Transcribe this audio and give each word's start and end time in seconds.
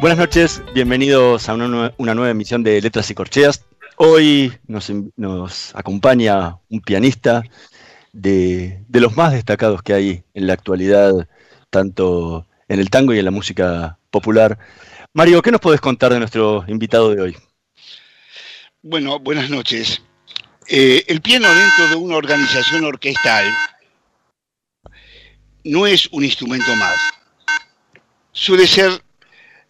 Buenas 0.00 0.18
noches, 0.18 0.62
bienvenidos 0.74 1.48
a 1.48 1.54
una, 1.54 1.92
nueva 1.98 2.30
emisión 2.30 2.62
de 2.62 2.80
Letras 2.80 3.10
y 3.10 3.16
Corcheas. 3.16 3.64
Hoy 3.96 4.52
nos, 4.68 5.74
acompaña 5.74 6.58
un 6.68 6.80
pianista 6.80 7.42
de, 8.12 8.84
los 8.90 9.16
más 9.16 9.32
destacados 9.32 9.82
que 9.82 9.94
hay 9.94 10.22
en 10.34 10.46
la 10.46 10.52
actualidad, 10.52 11.28
tanto 11.68 12.46
en 12.68 12.78
el 12.78 12.90
tango 12.90 13.12
y 13.12 13.18
en 13.18 13.24
la 13.24 13.32
música 13.32 13.98
popular. 14.10 14.56
Mario, 15.14 15.42
¿qué 15.42 15.50
nos 15.50 15.60
podés 15.60 15.80
contar 15.80 16.12
de 16.12 16.20
nuestro 16.20 16.64
invitado 16.68 17.12
de 17.12 17.20
hoy? 17.20 17.36
Bueno, 18.82 19.18
buenas 19.18 19.50
noches. 19.50 20.00
Eh, 20.68 21.02
el 21.08 21.20
piano 21.20 21.48
dentro 21.52 21.88
de 21.88 21.96
una 21.96 22.14
organización 22.14 22.84
orquestal 22.84 23.52
no 25.64 25.88
es 25.88 26.08
un 26.12 26.22
instrumento 26.24 26.76
más. 26.76 26.98
Suele 28.30 28.64
ser 28.68 29.02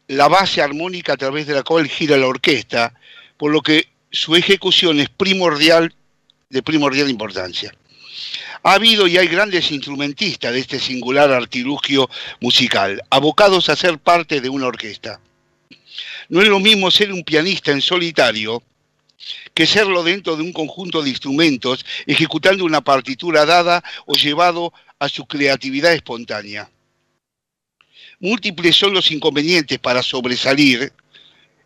la 0.08 0.28
base 0.28 0.62
armónica 0.62 1.12
a 1.12 1.16
través 1.16 1.46
de 1.46 1.54
la 1.54 1.62
cual 1.62 1.86
gira 1.86 2.16
la 2.16 2.26
orquesta, 2.26 2.94
por 3.36 3.52
lo 3.52 3.60
que 3.60 3.88
su 4.10 4.34
ejecución 4.36 5.00
es 5.00 5.08
primordial, 5.10 5.94
de 6.48 6.62
primordial 6.62 7.10
importancia. 7.10 7.72
Ha 8.62 8.72
habido 8.72 9.06
y 9.06 9.18
hay 9.18 9.28
grandes 9.28 9.70
instrumentistas 9.70 10.52
de 10.52 10.60
este 10.60 10.80
singular 10.80 11.30
artilugio 11.30 12.08
musical, 12.40 13.02
abocados 13.10 13.68
a 13.68 13.76
ser 13.76 13.98
parte 13.98 14.40
de 14.40 14.48
una 14.48 14.66
orquesta. 14.66 15.20
No 16.28 16.42
es 16.42 16.48
lo 16.48 16.58
mismo 16.58 16.90
ser 16.90 17.12
un 17.12 17.22
pianista 17.22 17.70
en 17.70 17.80
solitario 17.80 18.62
que 19.54 19.66
serlo 19.66 20.02
dentro 20.02 20.36
de 20.36 20.42
un 20.42 20.52
conjunto 20.52 21.02
de 21.02 21.10
instrumentos, 21.10 21.84
ejecutando 22.06 22.64
una 22.64 22.80
partitura 22.80 23.44
dada 23.44 23.82
o 24.06 24.14
llevado 24.14 24.72
a 24.98 25.08
su 25.08 25.26
creatividad 25.26 25.92
espontánea. 25.92 26.70
Múltiples 28.20 28.74
son 28.74 28.94
los 28.94 29.10
inconvenientes 29.10 29.78
para 29.78 30.02
sobresalir 30.02 30.92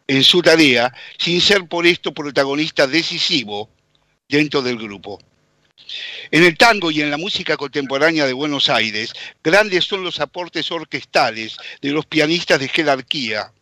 en 0.06 0.22
su 0.22 0.42
tarea 0.42 0.92
sin 1.18 1.40
ser 1.40 1.66
por 1.66 1.86
esto 1.86 2.12
protagonista 2.12 2.86
decisivo 2.86 3.70
dentro 4.28 4.60
del 4.60 4.76
grupo. 4.76 5.18
En 6.30 6.44
el 6.44 6.56
tango 6.56 6.90
y 6.90 7.00
en 7.00 7.10
la 7.10 7.16
música 7.16 7.56
contemporánea 7.56 8.26
de 8.26 8.32
Buenos 8.34 8.68
Aires, 8.68 9.12
grandes 9.42 9.84
son 9.84 10.04
los 10.04 10.20
aportes 10.20 10.70
orquestales 10.70 11.56
de 11.80 11.90
los 11.90 12.04
pianistas 12.06 12.60
de 12.60 12.68
jerarquía, 12.68 13.52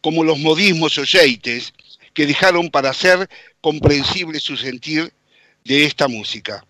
como 0.00 0.22
los 0.22 0.38
modismos 0.38 0.98
o 0.98 1.04
yeites, 1.04 1.72
que 2.14 2.26
dejaron 2.26 2.70
para 2.70 2.90
hacer 2.90 3.28
comprensible 3.60 4.40
su 4.40 4.56
sentir 4.56 5.12
de 5.64 5.84
esta 5.84 6.08
música. 6.08 6.64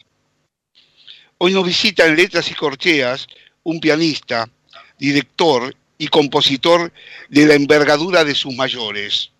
Hoy 1.38 1.52
nos 1.52 1.64
visita 1.64 2.06
en 2.06 2.16
Letras 2.16 2.50
y 2.50 2.54
Corcheas 2.54 3.26
un 3.62 3.80
pianista 3.80 4.48
director 4.98 5.74
y 5.96 6.08
compositor 6.08 6.92
de 7.28 7.46
la 7.46 7.54
envergadura 7.54 8.24
de 8.24 8.34
sus 8.34 8.54
mayores. 8.54 9.32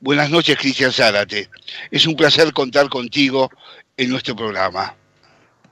Buenas 0.00 0.30
noches, 0.30 0.56
Cristian 0.58 0.92
Zárate. 0.92 1.48
Es 1.90 2.06
un 2.06 2.16
placer 2.16 2.52
contar 2.52 2.88
contigo 2.88 3.50
en 3.96 4.10
nuestro 4.10 4.34
programa. 4.34 4.94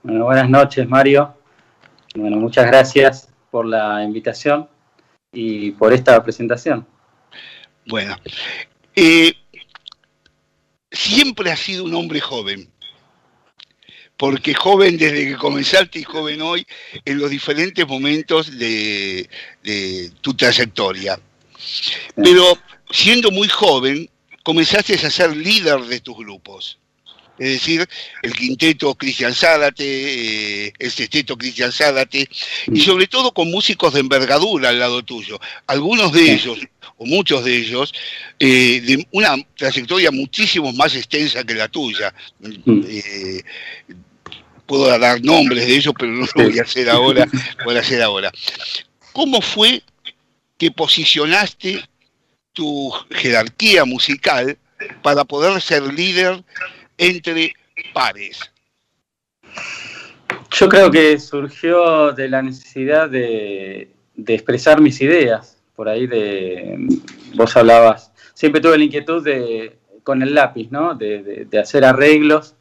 Bueno, 0.03 0.25
buenas 0.25 0.49
noches, 0.49 0.89
Mario. 0.89 1.35
Bueno, 2.15 2.37
muchas 2.37 2.67
gracias 2.67 3.29
por 3.51 3.67
la 3.67 4.03
invitación 4.03 4.69
y 5.33 5.73
por 5.73 5.93
esta 5.93 6.23
presentación. 6.23 6.87
Bueno, 7.87 8.17
eh, 8.95 9.35
siempre 10.91 11.51
has 11.51 11.61
sido 11.61 11.85
un 11.85 11.95
hombre 11.95 12.21
joven 12.21 12.71
porque 14.21 14.53
joven 14.53 14.99
desde 14.99 15.29
que 15.29 15.37
comenzaste 15.37 16.01
y 16.01 16.05
joven 16.05 16.43
hoy 16.43 16.67
en 17.07 17.17
los 17.17 17.31
diferentes 17.31 17.89
momentos 17.89 18.59
de, 18.59 19.27
tu 20.21 20.35
trayectoria. 20.35 21.19
Pero 22.15 22.59
siendo 22.91 23.31
muy 23.31 23.49
joven, 23.49 24.11
comenzaste 24.43 24.93
a 24.93 25.11
ser 25.11 25.35
líder 25.35 25.81
de 25.85 26.01
tus 26.01 26.19
grupos. 26.19 26.79
Es 27.39 27.53
decir, 27.53 27.89
el 28.21 28.35
quinteto 28.35 28.95
Cristian 28.95 29.33
Zárate, 29.35 29.85
eh, 30.67 30.73
el 30.79 30.91
sexteto 30.91 31.39
Cristian 31.39 31.73
Zárate, 31.73 32.29
y 32.71 32.81
sobre 32.83 33.07
todo 33.07 33.33
con 33.33 33.51
músicos 33.51 33.95
de 33.95 34.01
envergadura 34.01 34.69
al 34.69 34.79
lado 34.79 35.03
tuyo. 35.03 35.41
Algunos 35.67 36.13
de 36.13 36.35
ellos, 36.35 36.59
o 36.99 37.07
muchos 37.07 37.43
de 37.43 37.57
ellos, 37.57 37.95
eh, 38.39 38.83
de 38.83 39.07
una 39.13 39.35
trayectoria 39.57 40.11
muchísimo 40.11 40.71
más 40.75 40.95
extensa 40.95 41.43
que 41.43 41.55
la 41.55 41.69
tuya. 41.69 42.13
Eh, 42.67 43.43
puedo 44.71 44.97
dar 45.01 45.21
nombres 45.21 45.67
de 45.67 45.75
ellos, 45.75 45.93
pero 45.99 46.13
no 46.13 46.25
lo 46.33 46.45
voy 46.45 46.59
a 46.61 46.63
hacer 46.63 46.89
ahora, 46.89 47.27
voy 47.65 47.77
a 47.77 47.81
hacer 47.81 48.01
ahora. 48.01 48.31
¿Cómo 49.13 49.41
fue 49.41 49.83
que 50.57 50.71
posicionaste 50.71 51.83
tu 52.53 52.93
jerarquía 53.11 53.85
musical 53.85 54.57
para 55.03 55.25
poder 55.25 55.61
ser 55.61 55.83
líder 55.93 56.45
entre 56.97 57.53
pares? 57.93 58.39
Yo 60.53 60.69
creo 60.69 60.89
que 60.89 61.19
surgió 61.19 62.13
de 62.13 62.29
la 62.29 62.41
necesidad 62.41 63.11
de, 63.11 63.91
expresar 64.25 64.81
mis 64.81 65.01
ideas. 65.01 65.57
Por 65.75 65.89
ahí 65.89 66.07
de 66.07 66.77
vos 67.35 67.57
hablabas, 67.57 68.13
siempre 68.35 68.61
tuve 68.61 68.79
la 68.79 68.85
inquietud 68.85 69.25
de 69.25 69.77
con 70.05 70.23
el 70.23 70.33
lápiz, 70.33 70.69
¿no? 70.71 70.95
de 70.95 71.59
hacer 71.61 71.85
arreglos 71.85 72.55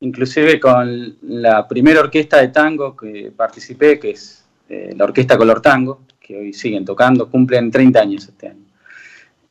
inclusive 0.00 0.60
con 0.60 1.16
la 1.22 1.66
primera 1.66 2.00
orquesta 2.00 2.38
de 2.40 2.48
tango 2.48 2.96
que 2.96 3.32
participé, 3.34 3.98
que 3.98 4.10
es 4.10 4.44
eh, 4.68 4.92
la 4.96 5.04
Orquesta 5.04 5.38
Color 5.38 5.60
Tango, 5.62 6.00
que 6.20 6.36
hoy 6.36 6.52
siguen 6.52 6.84
tocando, 6.84 7.30
cumplen 7.30 7.70
30 7.70 8.00
años 8.00 8.28
este 8.28 8.48
año. 8.48 8.64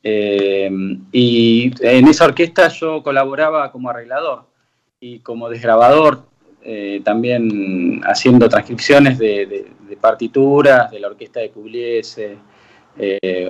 Eh, 0.04 0.70
y 1.12 1.72
en 1.80 2.08
esa 2.08 2.26
orquesta 2.26 2.68
yo 2.68 3.02
colaboraba 3.02 3.72
como 3.72 3.90
arreglador 3.90 4.44
y 5.00 5.20
como 5.20 5.50
desgrabador, 5.50 6.24
eh, 6.62 7.02
también 7.04 8.02
haciendo 8.04 8.50
transcripciones 8.50 9.18
de, 9.18 9.72
partituras 10.02 10.92
de 10.92 11.00
la 11.00 11.08
orquesta 11.08 11.40
de 11.40 11.50
Pugliese, 11.50 12.38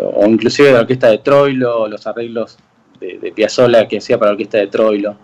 o 0.01 0.25
inclusive 0.25 0.69
de 0.69 0.73
la 0.75 0.81
orquesta 0.81 1.09
de 1.09 1.17
Troilo, 1.17 1.88
los 1.88 2.06
arreglos 2.07 2.57
de, 3.00 3.19
de 3.19 3.31
Piazzolla 3.31 3.88
que 3.88 3.97
hacía 3.97 4.18
para 4.18 4.31
la 4.31 4.33
orquesta 4.33 4.59
de 4.59 4.68
Troilo. 4.68 5.18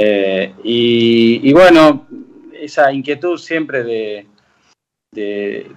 Eh, 0.00 0.54
y, 0.62 1.52
bueno, 1.52 2.06
esa 2.52 2.92
inquietud 2.92 3.36
siempre 3.36 3.82
de, 3.82 4.26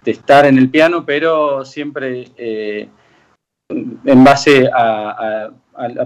estar 0.06 0.46
en 0.46 0.60
el 0.60 0.70
piano, 0.70 1.04
pero 1.04 1.66
siempre 1.66 2.28
eh, 2.38 2.88
en 3.70 4.24
base 4.24 4.70
a, 4.72 5.50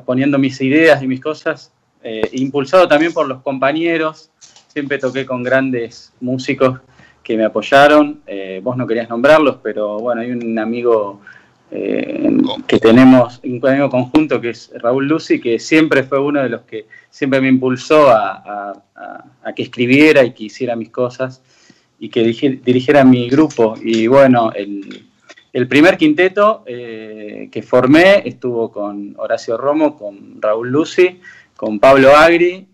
poniendo 0.05 0.39
mis 0.39 0.61
ideas 0.61 1.03
y 1.03 1.07
mis 1.07 1.19
cosas, 1.19 1.73
eh, 2.01 2.29
impulsado 2.33 2.87
también 2.87 3.11
por 3.11 3.27
los 3.27 3.41
compañeros, 3.41 4.31
siempre 4.39 4.97
toqué 4.97 5.25
con 5.25 5.43
grandes 5.43 6.13
músicos 6.21 6.79
que 7.21 7.35
me 7.35 7.43
apoyaron, 7.43 8.21
vos 8.61 8.77
no 8.77 8.85
querías 8.85 9.09
nombrarlos, 9.09 9.57
pero 9.63 9.97
bueno, 9.97 10.21
hay 10.21 10.31
un 10.31 10.59
amigo 10.59 11.21
eh, 11.71 12.29
que 12.67 12.79
tenemos 12.79 13.41
un 13.43 13.65
amigo 13.67 13.89
conjunto 13.89 14.39
que 14.39 14.49
es 14.49 14.71
Raúl 14.75 15.07
Lucy, 15.07 15.39
que 15.39 15.59
siempre 15.59 16.03
fue 16.03 16.19
uno 16.19 16.41
de 16.41 16.49
los 16.49 16.61
que 16.61 16.85
siempre 17.09 17.41
me 17.41 17.49
impulsó 17.49 18.09
a, 18.09 18.81
que 19.55 19.63
escribiera 19.63 20.23
y 20.23 20.31
que 20.31 20.45
hiciera 20.45 20.75
mis 20.75 20.89
cosas 20.89 21.41
y 21.99 22.09
que 22.09 22.23
dirigiera 22.23 23.03
mi 23.05 23.29
grupo. 23.29 23.75
Y 23.81 24.07
bueno, 24.07 24.51
el, 24.53 25.05
el 25.55 25.69
primer 25.69 25.95
quinteto 25.97 26.63
eh, 26.65 27.47
que 27.49 27.63
formé 27.63 28.27
estuvo 28.27 28.69
con 28.73 29.15
Horacio 29.17 29.55
Romo, 29.55 29.97
con 29.97 30.41
Raúl 30.41 30.69
Lucy, 30.69 31.21
con 31.55 31.79
Pablo 31.79 32.13
Agri 32.13 32.67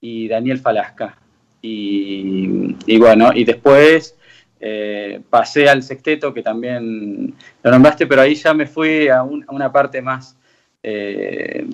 y 0.00 0.28
Daniel 0.28 0.60
Falasca. 0.60 1.18
Y, 1.60 2.96
bueno, 2.96 3.32
y 3.34 3.42
después 3.42 4.14
eh, 4.60 5.20
pasé 5.28 5.68
al 5.68 5.82
sexteto, 5.82 6.32
que 6.34 6.42
también 6.42 7.34
lo 7.62 7.70
nombraste, 7.70 8.06
pero 8.06 8.22
ahí 8.22 8.34
ya 8.34 8.54
me 8.54 8.66
fui 8.66 9.08
a, 9.08 9.22
una 9.22 9.72
parte 9.72 10.02
más. 10.02 10.36
Eh, 10.82 11.66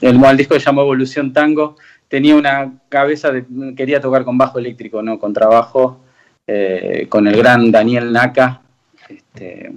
el, 0.00 0.24
el 0.24 0.36
disco 0.36 0.54
se 0.54 0.60
llamó 0.60 0.82
Evolución 0.82 1.32
Tango. 1.32 1.76
Tenía 2.08 2.36
una 2.36 2.72
cabeza 2.88 3.32
de. 3.32 3.44
quería 3.74 4.00
tocar 4.00 4.24
con 4.24 4.38
bajo 4.38 4.58
eléctrico, 4.58 5.02
no 5.02 5.18
con 5.18 5.32
trabajo, 5.32 6.00
eh, 6.46 7.06
con 7.08 7.26
el 7.26 7.36
gran 7.36 7.70
Daniel 7.70 8.12
Naka. 8.12 8.62
Este, 9.08 9.70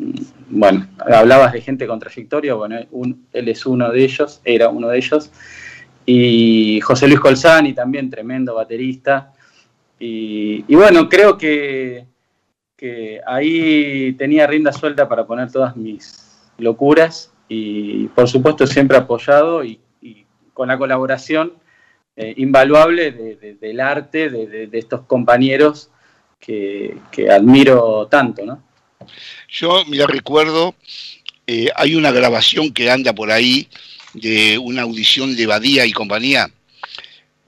bueno, 0.49 0.87
hablabas 0.97 1.53
de 1.53 1.61
gente 1.61 1.85
con 1.85 1.99
trayectoria, 1.99 2.55
bueno, 2.55 2.77
él 3.33 3.47
es 3.47 3.65
uno 3.65 3.91
de 3.91 4.03
ellos, 4.03 4.41
era 4.43 4.69
uno 4.69 4.89
de 4.89 4.97
ellos. 4.97 5.31
Y 6.05 6.79
José 6.81 7.07
Luis 7.07 7.19
Colzani, 7.19 7.73
también 7.73 8.09
tremendo 8.09 8.55
baterista. 8.55 9.33
Y, 9.99 10.63
bueno, 10.73 11.09
creo 11.09 11.37
que, 11.37 12.05
ahí 13.25 14.13
tenía 14.13 14.47
rienda 14.47 14.71
suelta 14.71 15.07
para 15.07 15.25
poner 15.25 15.51
todas 15.51 15.75
mis 15.75 16.29
locuras 16.57 17.31
y 17.47 18.07
por 18.07 18.29
supuesto 18.29 18.67
siempre 18.67 18.97
apoyado 18.97 19.63
y, 19.63 19.79
con 20.53 20.67
la 20.67 20.77
colaboración 20.77 21.53
eh, 22.17 22.33
invaluable 22.35 23.11
del 23.11 23.79
arte 23.79 24.29
de, 24.29 24.69
estos 24.73 25.01
compañeros 25.05 25.89
que, 26.37 26.97
admiro 27.31 28.07
tanto, 28.07 28.45
¿no? 28.45 28.61
Yo, 29.47 29.85
mira, 29.87 30.05
recuerdo, 30.05 30.75
eh, 31.47 31.69
hay 31.75 31.95
una 31.95 32.11
grabación 32.11 32.73
que 32.73 32.91
anda 32.91 33.13
por 33.13 33.31
ahí 33.31 33.69
de 34.13 34.57
una 34.57 34.81
audición 34.81 35.35
de 35.37 35.45
Badía 35.45 35.85
y 35.85 35.93
compañía, 35.93 36.51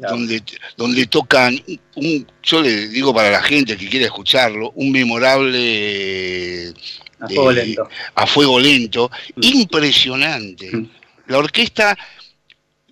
donde, 0.09 0.44
donde 0.77 1.06
tocan, 1.06 1.62
un, 1.95 2.27
yo 2.44 2.62
le 2.62 2.88
digo 2.88 3.13
para 3.13 3.30
la 3.30 3.44
gente 3.44 3.77
que 3.77 3.88
quiere 3.88 4.06
escucharlo, 4.06 4.71
un 4.75 4.92
memorable 4.92 6.74
a 7.19 7.27
fuego 7.27 7.51
lento, 7.51 7.89
a 8.15 8.27
fuego 8.27 8.59
lento 8.59 9.12
mm. 9.36 9.44
impresionante. 9.44 10.75
Mm. 10.75 10.89
La 11.27 11.38
orquesta, 11.38 11.98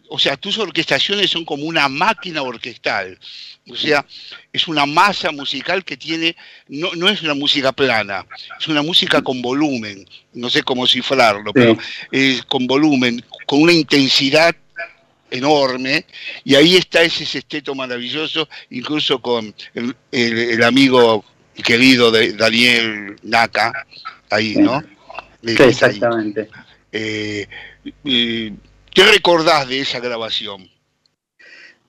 o 0.09 0.19
sea, 0.19 0.37
tus 0.37 0.57
orquestaciones 0.57 1.29
son 1.29 1.45
como 1.45 1.65
una 1.65 1.89
máquina 1.89 2.41
orquestal. 2.41 3.17
O 3.69 3.75
sea, 3.75 4.03
es 4.51 4.67
una 4.67 4.85
masa 4.87 5.31
musical 5.31 5.83
que 5.83 5.95
tiene, 5.95 6.35
no, 6.67 6.89
no 6.95 7.07
es 7.07 7.21
una 7.21 7.35
música 7.35 7.71
plana, 7.71 8.25
es 8.59 8.67
una 8.67 8.81
música 8.81 9.21
con 9.21 9.43
volumen, 9.43 10.07
no 10.33 10.49
sé 10.49 10.63
cómo 10.63 10.87
cifrarlo, 10.87 11.53
pero 11.53 11.77
es 12.11 12.41
con 12.43 12.65
volumen, 12.65 13.23
con 13.45 13.61
una 13.61 13.73
intensidad 13.73 14.55
enorme, 15.31 16.05
y 16.43 16.55
ahí 16.55 16.75
está 16.77 17.01
ese 17.01 17.25
sexteto 17.25 17.75
maravilloso, 17.75 18.47
incluso 18.69 19.21
con 19.21 19.53
el, 20.11 20.63
amigo 20.63 21.23
querido 21.63 22.11
de 22.11 22.33
Daniel 22.33 23.15
Naka, 23.23 23.85
ahí, 24.29 24.55
¿no? 24.55 24.83
exactamente. 25.43 26.49
Eh, 26.91 27.47
¿Qué 28.03 29.03
recordás 29.11 29.67
de 29.67 29.79
esa 29.81 29.99
grabación? 29.99 30.69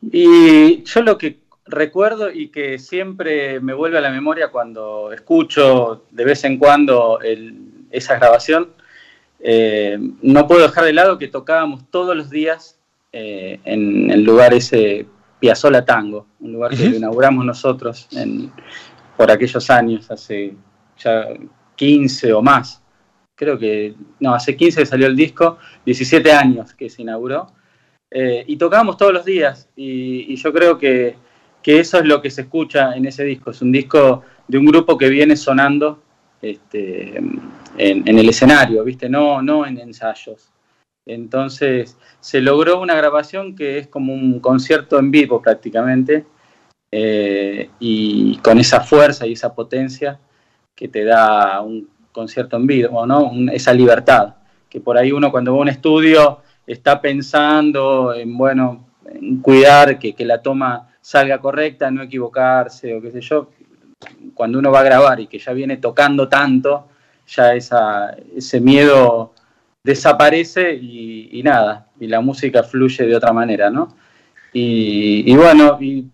Y 0.03 0.83
yo 0.85 1.03
lo 1.03 1.19
que 1.19 1.41
recuerdo 1.67 2.31
y 2.31 2.49
que 2.49 2.79
siempre 2.79 3.61
me 3.61 3.75
vuelve 3.75 3.99
a 3.99 4.01
la 4.01 4.11
memoria 4.11 4.49
cuando 4.49 5.13
escucho 5.13 6.05
de 6.11 6.25
vez 6.25 6.45
en 6.45 6.59
cuando 6.59 7.19
esa 7.91 8.17
grabación, 8.17 8.73
eh, 9.41 9.99
no 10.23 10.47
puedo 10.47 10.63
dejar 10.63 10.85
de 10.85 10.93
lado 10.93 11.19
que 11.19 11.29
tocábamos 11.29 11.91
todos 11.91 12.17
los 12.17 12.29
días 12.29 12.80
eh, 13.13 13.61
en 13.65 14.11
el 14.11 14.23
lugar 14.23 14.55
ese 14.55 15.07
Piazzola 15.39 15.85
Tango, 15.85 16.27
un 16.41 16.53
lugar 16.53 16.77
que 16.77 16.85
inauguramos 16.85 17.45
nosotros 17.45 18.09
por 19.17 19.31
aquellos 19.31 19.71
años, 19.71 20.11
hace 20.11 20.55
ya 20.99 21.29
15 21.77 22.33
o 22.33 22.43
más. 22.43 22.83
Creo 23.35 23.59
que, 23.59 23.95
no, 24.19 24.35
hace 24.35 24.55
15 24.55 24.81
que 24.81 24.87
salió 24.87 25.07
el 25.07 25.17
disco, 25.17 25.59
17 25.85 26.31
años 26.33 26.75
que 26.75 26.91
se 26.91 27.03
inauguró. 27.03 27.53
Eh, 28.11 28.45
y 28.47 28.57
tocábamos 28.57 28.97
todos 28.97 29.13
los 29.13 29.25
días 29.25 29.69
y 29.77 30.35
yo 30.35 30.53
creo 30.53 30.77
que 30.77 31.17
que 31.63 31.81
eso 31.81 31.99
es 31.99 32.05
lo 32.07 32.21
que 32.23 32.31
se 32.31 32.43
escucha 32.43 32.95
en 32.95 33.07
ese 33.07 33.25
disco. 33.25 33.51
Es 33.51 33.63
un 33.63 33.73
disco 33.73 34.23
de 34.49 34.59
un 34.59 34.65
grupo 34.67 34.97
que 34.97 35.09
viene 35.09 35.37
sonando 35.37 36.03
este, 36.41 37.19
en, 37.19 38.19
el 38.19 38.29
escenario, 38.29 38.83
¿viste? 38.85 39.09
No, 39.09 39.43
no 39.43 39.67
en 39.67 39.79
ensayos. 39.79 40.51
Entonces 41.15 41.97
se 42.21 42.41
logró 42.41 42.81
una 42.81 42.95
grabación 42.95 43.57
que 43.57 43.79
es 43.79 43.89
como 43.89 44.13
un 44.13 44.41
concierto 44.41 44.99
en 44.99 45.11
vivo 45.11 45.41
prácticamente, 45.41 46.27
eh, 46.93 47.71
y 47.79 48.37
con 48.39 48.59
esa 48.59 48.81
fuerza 48.81 49.27
y 49.27 49.33
esa 49.33 49.55
potencia 49.55 50.19
que 50.75 50.89
te 50.89 51.05
da 51.05 51.61
un 51.61 51.89
concierto 52.11 52.57
en 52.57 52.67
vivo, 52.67 53.07
¿no? 53.07 53.31
esa 53.53 53.73
libertad, 53.73 54.35
que 54.69 54.81
por 54.81 54.99
ahí 54.99 55.13
uno 55.13 55.31
cuando 55.31 55.53
va 55.53 55.59
a 55.59 55.63
un 55.63 55.69
estudio 55.69 56.41
está 56.67 57.01
pensando 57.01 58.13
en, 58.15 58.37
bueno, 58.37 58.87
en 59.05 59.41
cuidar 59.41 59.99
que, 59.99 60.15
que 60.15 60.25
la 60.25 60.43
toma 60.43 60.89
salga 61.01 61.41
correcta, 61.41 61.91
no 61.91 62.03
equivocarse 62.03 62.95
o 62.95 63.01
qué 63.01 63.11
sé 63.11 63.21
yo. 63.21 63.51
Cuando 64.35 64.59
uno 64.59 64.71
va 64.71 64.81
a 64.81 64.85
grabar 64.85 65.21
y 65.21 65.27
que 65.27 65.39
ya 65.39 65.53
viene 65.53 65.77
tocando 65.77 66.29
tanto, 66.29 66.89
ya 67.27 67.55
esa, 67.55 68.17
ese 68.35 68.61
miedo 68.61 69.35
desaparece 69.85 70.75
y, 70.75 71.41
nada, 71.43 71.89
y 71.99 72.07
la 72.07 72.21
música 72.21 72.63
fluye 72.63 73.07
de 73.07 73.17
otra 73.17 73.33
manera, 73.33 73.71
¿no? 73.71 73.97
Y, 74.53 75.35
bueno, 75.37 75.79
y, 75.81 76.09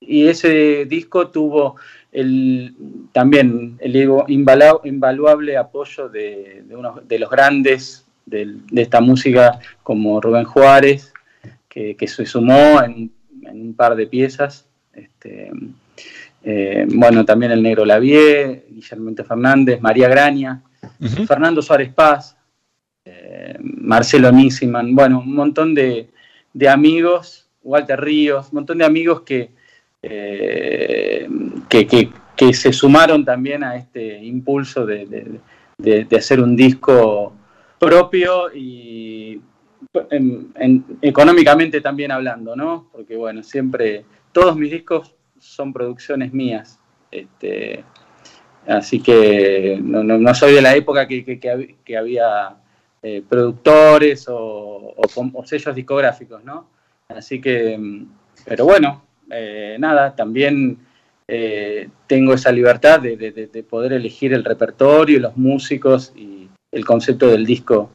ese 0.00 0.84
disco 0.84 1.28
tuvo 1.28 1.76
el, 2.12 2.74
también 3.12 3.76
el 3.80 3.96
invaluable 4.28 5.56
apoyo 5.56 6.08
de, 6.10 6.62
uno 6.70 7.00
de 7.02 7.18
los 7.18 7.30
grandes 7.30 8.06
de, 8.26 8.58
esta 8.76 9.00
música 9.00 9.58
como 9.82 10.20
Rubén 10.20 10.44
Juárez, 10.44 11.12
que, 11.68 11.96
que 11.96 12.06
se 12.06 12.26
sumó 12.26 12.82
en 12.82 13.10
en 13.46 13.60
un 13.60 13.74
par 13.74 13.94
de 13.94 14.06
piezas. 14.06 14.66
Este, 14.92 15.50
eh, 16.42 16.86
bueno, 16.94 17.24
también 17.24 17.52
el 17.52 17.62
Negro 17.62 17.84
Lavie, 17.84 18.66
Guillermo 18.70 19.12
Fernández, 19.26 19.80
María 19.80 20.08
Graña, 20.08 20.62
Fernando 21.26 21.62
Suárez 21.62 21.92
Paz, 21.92 22.36
eh, 23.04 23.56
Marcelo 23.60 24.32
Nissiman, 24.32 24.94
bueno, 24.94 25.20
un 25.20 25.34
montón 25.34 25.74
de, 25.74 26.08
amigos, 26.68 27.48
Walter 27.62 28.00
Ríos, 28.00 28.48
un 28.50 28.56
montón 28.56 28.78
de 28.78 28.84
amigos 28.84 29.22
eh, 30.02 31.28
que, 31.68 31.86
que, 32.36 32.54
se 32.54 32.72
sumaron 32.72 33.24
también 33.24 33.64
a 33.64 33.76
este 33.76 34.22
impulso 34.24 34.84
de, 34.84 35.40
de 35.78 36.16
hacer 36.16 36.40
un 36.40 36.56
disco 36.56 37.34
propio 37.78 38.54
y 38.54 39.40
económicamente 41.02 41.80
también 41.80 42.10
hablando, 42.10 42.56
¿no? 42.56 42.88
Porque 42.92 43.16
bueno, 43.16 43.42
siempre, 43.42 44.04
todos 44.32 44.56
mis 44.56 44.70
discos 44.70 45.14
son 45.38 45.72
producciones 45.72 46.32
mías. 46.32 46.78
Este, 47.10 47.84
así 48.66 49.00
que 49.00 49.78
no, 49.80 50.34
soy 50.34 50.54
de 50.54 50.62
la 50.62 50.74
época 50.74 51.06
que, 51.06 51.96
había 51.96 52.56
eh, 53.06 53.22
productores 53.28 54.24
o, 54.30 54.94
sellos 55.44 55.74
discográficos, 55.74 56.42
¿no? 56.42 56.70
Así 57.06 57.38
que, 57.38 57.78
pero 58.46 58.64
bueno, 58.64 59.04
eh, 59.30 59.76
nada, 59.78 60.16
también 60.16 60.78
eh, 61.28 61.90
tengo 62.06 62.32
esa 62.32 62.50
libertad 62.50 63.00
de, 63.00 63.66
poder 63.68 63.92
elegir 63.92 64.32
el 64.32 64.42
repertorio, 64.42 65.20
los 65.20 65.36
músicos 65.36 66.14
y 66.16 66.48
el 66.72 66.86
concepto 66.86 67.28
del 67.28 67.44
disco 67.44 67.90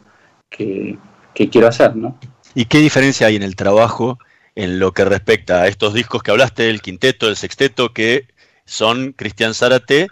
que, 0.48 0.96
que 1.34 1.50
quiero 1.50 1.68
hacer, 1.70 1.96
¿no? 1.96 2.20
¿Y 2.54 2.66
qué 2.66 2.78
diferencia 2.78 3.26
hay 3.26 3.36
en 3.36 3.42
el 3.42 3.56
trabajo 3.56 4.20
en 4.54 4.78
lo 4.78 4.92
que 4.92 5.06
respecta 5.06 5.64
a 5.64 5.68
estos 5.68 5.96
discos 5.96 6.22
que 6.22 6.30
hablaste, 6.30 6.70
el 6.70 6.84
quinteto, 6.84 7.28
el 7.28 7.36
sexteto, 7.36 7.94
que 7.94 8.28
son 8.66 9.14
Cristian 9.14 9.56
Zárate 9.56 10.10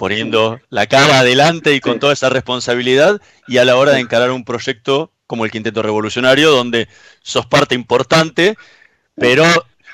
poniendo 0.00 0.58
la 0.70 0.86
cara 0.86 1.18
adelante 1.18 1.74
y 1.74 1.80
con 1.80 1.98
toda 1.98 2.14
esa 2.14 2.30
responsabilidad, 2.30 3.20
y 3.46 3.58
a 3.58 3.66
la 3.66 3.76
hora 3.76 3.92
de 3.92 4.00
encarar 4.00 4.30
un 4.30 4.46
proyecto 4.46 5.12
como 5.26 5.44
el 5.44 5.50
Quinteto 5.50 5.82
Revolucionario, 5.82 6.50
donde 6.50 6.88
sos 7.20 7.44
parte 7.44 7.74
importante, 7.74 8.56
pero 9.14 9.44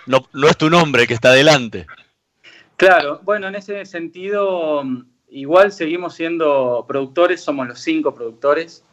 no, 0.07 0.29
no 0.33 0.47
es 0.49 0.57
tu 0.57 0.71
nombre 0.71 1.09
que 1.09 1.15
está 1.15 1.31
adelante. 1.31 1.87
Claro, 2.77 3.19
bueno, 3.25 3.49
en 3.49 3.57
ese 3.57 3.85
sentido, 3.85 4.85
igual 5.29 5.73
seguimos 5.73 6.15
siendo 6.15 6.85
productores, 6.87 7.41
somos 7.41 7.67
los 7.67 7.81
cinco 7.81 8.15
productores, 8.15 8.85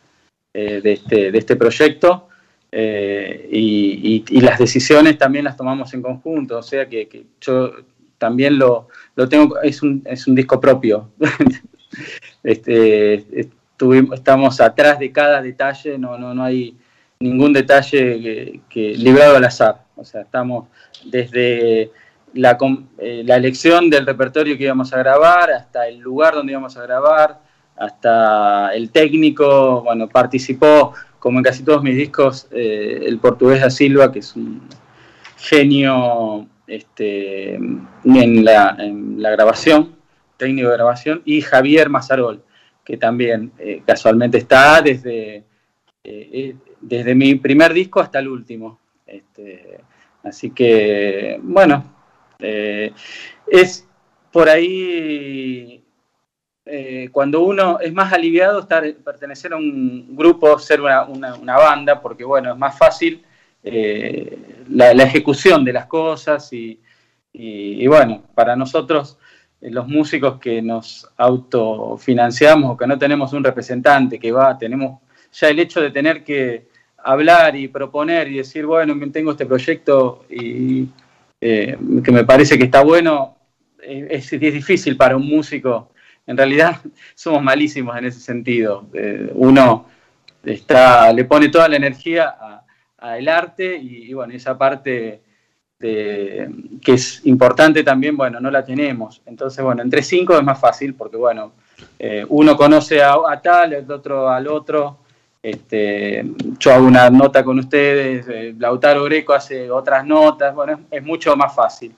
eh, 0.55 0.81
de, 0.81 0.93
este, 0.93 1.31
de 1.31 1.37
este 1.37 1.55
proyecto 1.55 2.27
eh, 2.71 3.49
y, 3.51 4.41
las 4.41 4.57
decisiones 4.57 5.19
también 5.19 5.45
las 5.45 5.55
tomamos 5.55 5.93
en 5.93 6.01
conjunto, 6.01 6.57
o 6.57 6.63
sea 6.63 6.89
que, 6.89 7.27
yo 7.39 7.71
también 8.23 8.57
lo, 8.57 8.87
lo, 9.17 9.27
tengo, 9.27 9.59
es 9.61 9.83
un, 9.83 10.01
es 10.05 10.27
un 10.27 10.35
disco 10.35 10.61
propio. 10.61 11.09
este, 12.43 13.49
estamos 14.13 14.61
atrás 14.61 14.97
de 14.97 15.11
cada 15.11 15.41
detalle, 15.41 15.97
no, 15.97 16.17
no, 16.17 16.33
no 16.33 16.41
hay 16.41 16.77
ningún 17.19 17.51
detalle 17.51 18.61
que, 18.69 18.95
librado 18.95 19.35
al 19.35 19.43
azar. 19.43 19.83
O 19.97 20.05
sea, 20.05 20.21
estamos 20.21 20.69
desde 21.03 21.91
la, 22.33 22.57
eh, 22.97 23.23
la, 23.25 23.35
elección 23.35 23.89
del 23.89 24.05
repertorio 24.05 24.57
que 24.57 24.63
íbamos 24.63 24.93
a 24.93 24.99
grabar, 24.99 25.51
hasta 25.51 25.85
el 25.89 25.99
lugar 25.99 26.33
donde 26.33 26.53
íbamos 26.53 26.77
a 26.77 26.83
grabar, 26.83 27.41
hasta 27.75 28.73
el 28.73 28.89
técnico, 28.89 29.81
bueno, 29.83 30.07
participó, 30.07 30.93
como 31.19 31.39
en 31.39 31.43
casi 31.43 31.61
todos 31.61 31.83
mis 31.83 31.97
discos, 31.97 32.47
eh, 32.51 33.03
el 33.05 33.19
portugués 33.19 33.59
da 33.59 33.69
Silva, 33.69 34.13
que 34.13 34.19
es 34.19 34.33
un 34.33 34.61
genio 35.35 36.47
este, 36.67 37.55
en, 37.55 38.45
la, 38.45 38.75
en 38.79 39.21
la 39.21 39.31
grabación, 39.31 39.95
técnico 40.37 40.69
de 40.69 40.75
grabación, 40.75 41.21
y 41.25 41.41
Javier 41.41 41.89
Mazarol, 41.89 42.43
que 42.83 42.97
también 42.97 43.51
eh, 43.57 43.81
casualmente 43.85 44.37
está 44.37 44.81
desde 44.81 45.45
desde 46.83 47.15
mi 47.15 47.35
primer 47.35 47.73
disco 47.73 47.99
hasta 47.99 48.19
el 48.19 48.27
último. 48.27 48.79
Este, 49.05 49.79
así 50.23 50.51
que, 50.51 51.39
bueno, 51.41 51.83
eh, 52.39 52.91
es 53.47 53.87
por 54.31 54.49
ahí 54.49 55.83
eh, 56.65 57.09
cuando 57.11 57.41
uno 57.41 57.79
es 57.79 57.93
más 57.93 58.11
aliviado 58.11 58.59
estar, 58.59 58.83
pertenecer 58.95 59.53
a 59.53 59.57
un 59.57 60.15
grupo, 60.15 60.59
ser 60.59 60.81
una, 60.81 61.57
banda, 61.57 62.01
porque 62.01 62.25
bueno, 62.25 62.51
es 62.51 62.57
más 62.57 62.77
fácil 62.77 63.23
eh, 63.63 64.37
la, 64.69 64.91
ejecución 64.91 65.63
de 65.63 65.73
las 65.73 65.85
cosas 65.85 66.51
y, 66.53 66.79
y 67.33 67.87
bueno, 67.87 68.23
para 68.35 68.55
nosotros 68.55 69.17
los 69.61 69.87
músicos 69.87 70.39
que 70.39 70.61
nos 70.61 71.09
autofinanciamos 71.17 72.71
o 72.71 72.77
que 72.77 72.87
no 72.87 72.97
tenemos 72.97 73.31
un 73.33 73.43
representante 73.43 74.19
que 74.19 74.31
va, 74.31 74.57
tenemos 74.57 74.99
ya 75.31 75.49
el 75.49 75.59
hecho 75.59 75.81
de 75.81 75.91
tener 75.91 76.23
que 76.23 76.67
hablar 76.97 77.55
y 77.55 77.67
proponer 77.67 78.27
y 78.29 78.37
decir, 78.37 78.65
bueno, 78.65 78.95
tengo 79.11 79.31
este 79.31 79.45
proyecto 79.45 80.25
y 80.29 80.87
eh, 81.39 81.77
que 82.03 82.11
me 82.11 82.23
parece 82.23 82.57
que 82.57 82.65
está 82.65 82.83
bueno, 82.83 83.37
es, 83.81 84.29
difícil 84.31 84.95
para 84.95 85.17
un 85.17 85.27
músico. 85.27 85.91
En 86.25 86.37
realidad 86.37 86.79
somos 87.15 87.43
malísimos 87.43 87.97
en 87.97 88.05
ese 88.05 88.19
sentido. 88.19 88.87
Eh, 88.93 89.31
uno 89.33 89.87
está, 90.43 91.11
le 91.11 91.25
pone 91.25 91.49
toda 91.49 91.67
la 91.67 91.75
energía 91.75 92.35
al 93.03 93.27
arte 93.27 93.75
y, 93.75 94.13
bueno, 94.13 94.33
esa 94.33 94.57
parte 94.57 95.21
que 95.79 96.93
es 96.93 97.25
importante 97.25 97.83
también, 97.83 98.15
bueno, 98.15 98.39
no 98.39 98.49
la 98.49 98.63
tenemos. 98.63 99.21
Entonces, 99.25 99.63
bueno, 99.63 99.81
entre 99.81 100.01
cinco 100.01 100.37
es 100.37 100.43
más 100.43 100.57
fácil 100.57 100.95
porque, 100.95 101.17
bueno, 101.17 101.51
eh, 101.99 102.25
uno 102.29 102.55
conoce 102.55 103.03
a, 103.03 103.17
tal, 103.41 103.73
el 103.73 103.91
otro 103.91 104.29
al 104.29 104.47
otro, 104.47 104.99
este, 105.41 106.23
yo 106.57 106.73
hago 106.73 106.87
una 106.87 107.09
nota 107.09 107.43
con 107.43 107.59
ustedes, 107.59 108.25
eh, 108.29 108.55
Lautaro 108.57 109.03
Greco 109.03 109.33
hace 109.33 109.69
otras 109.69 110.05
notas, 110.05 110.55
bueno, 110.55 110.79
es, 110.89 111.03
mucho 111.03 111.35
más 111.35 111.53
fácil. 111.53 111.93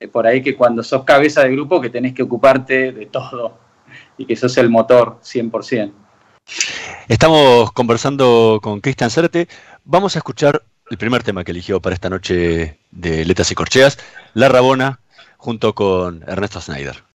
Eh, 0.00 0.08
por 0.08 0.26
ahí 0.26 0.42
que 0.42 0.56
cuando 0.56 0.82
sos 0.82 1.04
cabeza 1.04 1.44
de 1.44 1.52
grupo 1.52 1.80
que 1.80 1.90
tenés 1.90 2.14
que 2.14 2.24
ocuparte 2.24 2.90
de 2.90 3.06
todo 3.06 3.58
y 4.18 4.26
que 4.26 4.34
sos 4.34 4.58
el 4.58 4.70
motor 4.70 5.18
100%. 5.22 5.92
Estamos 7.08 7.72
conversando 7.72 8.60
con 8.62 8.80
Cristian 8.80 9.10
Certe. 9.10 9.48
Vamos 9.84 10.14
a 10.14 10.18
escuchar 10.18 10.62
el 10.90 10.98
primer 10.98 11.22
tema 11.22 11.44
que 11.44 11.52
eligió 11.52 11.80
para 11.80 11.94
esta 11.94 12.10
noche 12.10 12.78
de 12.90 13.24
Letras 13.24 13.50
y 13.50 13.54
Corcheas, 13.54 13.98
La 14.34 14.48
Rabona, 14.48 15.00
junto 15.36 15.74
con 15.74 16.22
Ernesto 16.26 16.60
Snyder. 16.60 17.09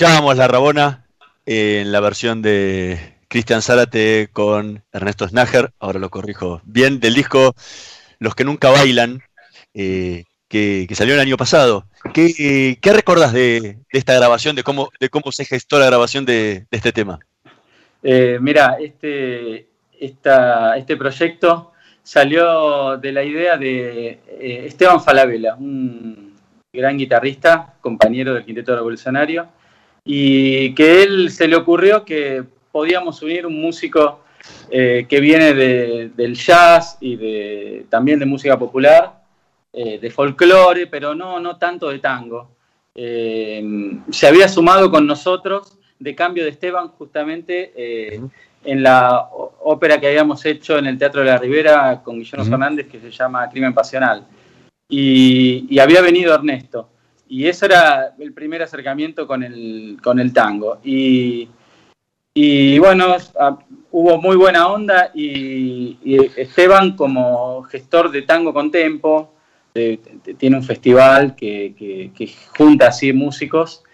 Escuchábamos 0.00 0.38
La 0.38 0.48
Rabona 0.48 1.04
en 1.44 1.92
la 1.92 2.00
versión 2.00 2.40
de 2.40 2.98
Cristian 3.28 3.60
Zárate 3.60 4.30
con 4.32 4.82
Ernesto 4.92 5.28
Snager, 5.28 5.72
ahora 5.78 5.98
lo 5.98 6.08
corrijo 6.08 6.62
bien, 6.64 7.00
del 7.00 7.12
disco 7.12 7.54
Los 8.18 8.34
que 8.34 8.44
nunca 8.44 8.70
bailan, 8.70 9.20
eh, 9.74 10.24
que, 10.48 10.88
salió 10.94 11.12
el 11.12 11.20
año 11.20 11.36
pasado. 11.36 11.84
¿Qué, 12.14 12.78
qué 12.80 12.92
recordás 12.94 13.34
de, 13.34 13.76
esta 13.90 14.14
grabación, 14.14 14.56
de 14.56 14.62
cómo, 14.62 14.88
de 14.98 15.10
cómo 15.10 15.32
se 15.32 15.44
gestó 15.44 15.78
la 15.78 15.84
grabación 15.84 16.24
de, 16.24 16.64
este 16.70 16.92
tema? 16.92 17.18
Eh, 18.02 18.38
mira, 18.40 18.78
este, 18.80 19.66
este 19.98 20.96
proyecto 20.96 21.72
salió 22.02 22.96
de 22.96 23.12
la 23.12 23.22
idea 23.22 23.58
de 23.58 24.18
eh, 24.40 24.64
Esteban 24.64 25.02
Falabella, 25.02 25.56
un 25.56 26.34
gran 26.72 26.96
guitarrista, 26.96 27.74
compañero 27.82 28.32
del 28.32 28.46
Quinteto 28.46 28.74
Revolucionario, 28.74 29.59
y 30.12 30.74
que 30.74 31.02
él 31.02 31.30
se 31.30 31.46
le 31.46 31.56
ocurrió 31.56 32.04
que 32.04 32.42
podíamos 32.72 33.22
unir 33.22 33.46
un 33.46 33.60
músico 33.60 34.20
eh, 34.70 35.06
que 35.08 35.20
viene 35.20 35.54
del 35.54 36.34
jazz 36.34 36.98
y 37.00 37.16
de, 37.16 37.86
también 37.88 38.18
de 38.18 38.26
música 38.26 38.58
popular, 38.58 39.22
eh, 39.72 39.98
de 39.98 40.10
folclore, 40.10 40.86
pero 40.86 41.14
no, 41.14 41.38
no 41.38 41.56
tanto 41.58 41.90
de 41.90 41.98
tango. 41.98 42.50
se 42.94 44.26
había 44.26 44.48
sumado 44.48 44.90
con 44.90 45.06
nosotros 45.06 45.78
de 45.98 46.14
cambio 46.14 46.44
de 46.44 46.50
Esteban 46.50 46.88
justamente 46.88 47.72
en 48.64 48.82
la 48.82 49.28
ópera 49.60 50.00
que 50.00 50.08
habíamos 50.08 50.44
hecho 50.44 50.78
en 50.78 50.86
el 50.86 50.98
Teatro 50.98 51.20
de 51.20 51.28
la 51.28 51.38
Ribera 51.38 52.02
con 52.02 52.18
Guillermo 52.18 52.44
Fernández, 52.44 52.88
que 52.88 53.00
se 53.00 53.10
llama 53.10 53.48
Crimen 53.48 53.72
Pasional. 53.72 54.26
Y, 54.88 55.78
había 55.78 56.02
venido 56.02 56.34
Ernesto. 56.34 56.88
Y 57.30 57.46
ese 57.46 57.66
era 57.66 58.12
el 58.18 58.32
primer 58.32 58.60
acercamiento 58.60 59.24
con 59.24 59.44
el, 59.44 59.98
con 60.02 60.18
el 60.18 60.32
tango. 60.32 60.80
Y, 60.82 61.48
y 62.34 62.76
bueno, 62.80 63.16
hubo 63.92 64.20
muy 64.20 64.34
buena 64.34 64.66
onda 64.66 65.12
y, 65.14 65.96
Esteban 66.36 66.96
como 66.96 67.62
gestor 67.62 68.10
de 68.10 68.22
tango 68.22 68.52
con 68.52 68.72
tempo, 68.72 69.32
tiene 69.72 70.56
un 70.56 70.64
festival 70.64 71.36
que, 71.36 72.12
junta 72.58 72.88
así 72.88 73.12
músicos 73.12 73.84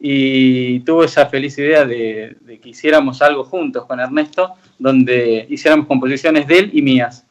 y 0.00 0.80
tuve 0.80 1.04
esa 1.04 1.26
feliz 1.26 1.58
idea 1.58 1.84
de, 1.84 2.38
que 2.62 2.70
hiciéramos 2.70 3.20
algo 3.20 3.44
juntos 3.44 3.84
con 3.84 4.00
Ernesto, 4.00 4.54
donde 4.78 5.46
hiciéramos 5.50 5.86
composiciones 5.86 6.46
de 6.46 6.58
él 6.60 6.70
y 6.72 6.80
mías. 6.80 7.26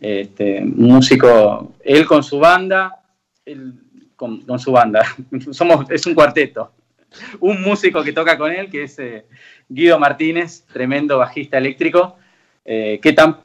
Este, 0.00 0.60
músico, 0.60 1.72
él 1.84 2.04
con 2.04 2.24
su 2.24 2.40
banda, 2.40 3.00
con, 4.16 4.58
su 4.58 4.72
banda. 4.72 5.04
Somos, 5.50 5.90
es 5.90 6.06
un 6.06 6.14
cuarteto. 6.14 6.72
Un 7.40 7.62
músico 7.62 8.02
que 8.02 8.12
toca 8.12 8.36
con 8.36 8.52
él, 8.52 8.68
que 8.68 8.84
es 8.84 8.98
eh, 8.98 9.26
Guido 9.68 9.98
Martínez, 9.98 10.64
tremendo 10.72 11.18
bajista 11.18 11.58
eléctrico, 11.58 12.16
eh, 12.64 12.98
que, 13.00 13.12
tan, 13.12 13.38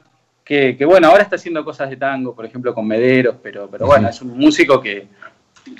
que, 0.44 0.76
bueno, 0.84 1.08
ahora 1.08 1.22
está 1.22 1.36
haciendo 1.36 1.64
cosas 1.64 1.88
de 1.90 1.96
tango, 1.96 2.34
por 2.34 2.44
ejemplo, 2.44 2.74
con 2.74 2.86
Mederos, 2.86 3.36
pero, 3.42 3.68
pero 3.70 3.86
bueno, 3.86 4.08
es 4.08 4.20
un 4.22 4.36
músico 4.36 4.80
que 4.80 5.06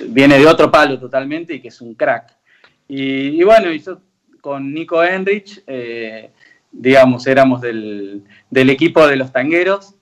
viene 0.06 0.38
de 0.38 0.46
otro 0.46 0.70
palo 0.70 0.98
totalmente 0.98 1.54
y 1.54 1.60
que 1.60 1.68
es 1.68 1.80
un 1.80 1.94
crack. 1.94 2.36
Y, 2.92 3.42
bueno, 3.44 3.70
yo 3.72 4.00
con 4.40 4.74
Nico 4.74 5.04
Enrich, 5.04 5.62
eh, 5.66 6.30
digamos, 6.72 7.26
éramos 7.26 7.60
del, 7.60 8.24
equipo 8.50 9.06
de 9.06 9.16
los 9.16 9.32
tangueros. 9.32 9.94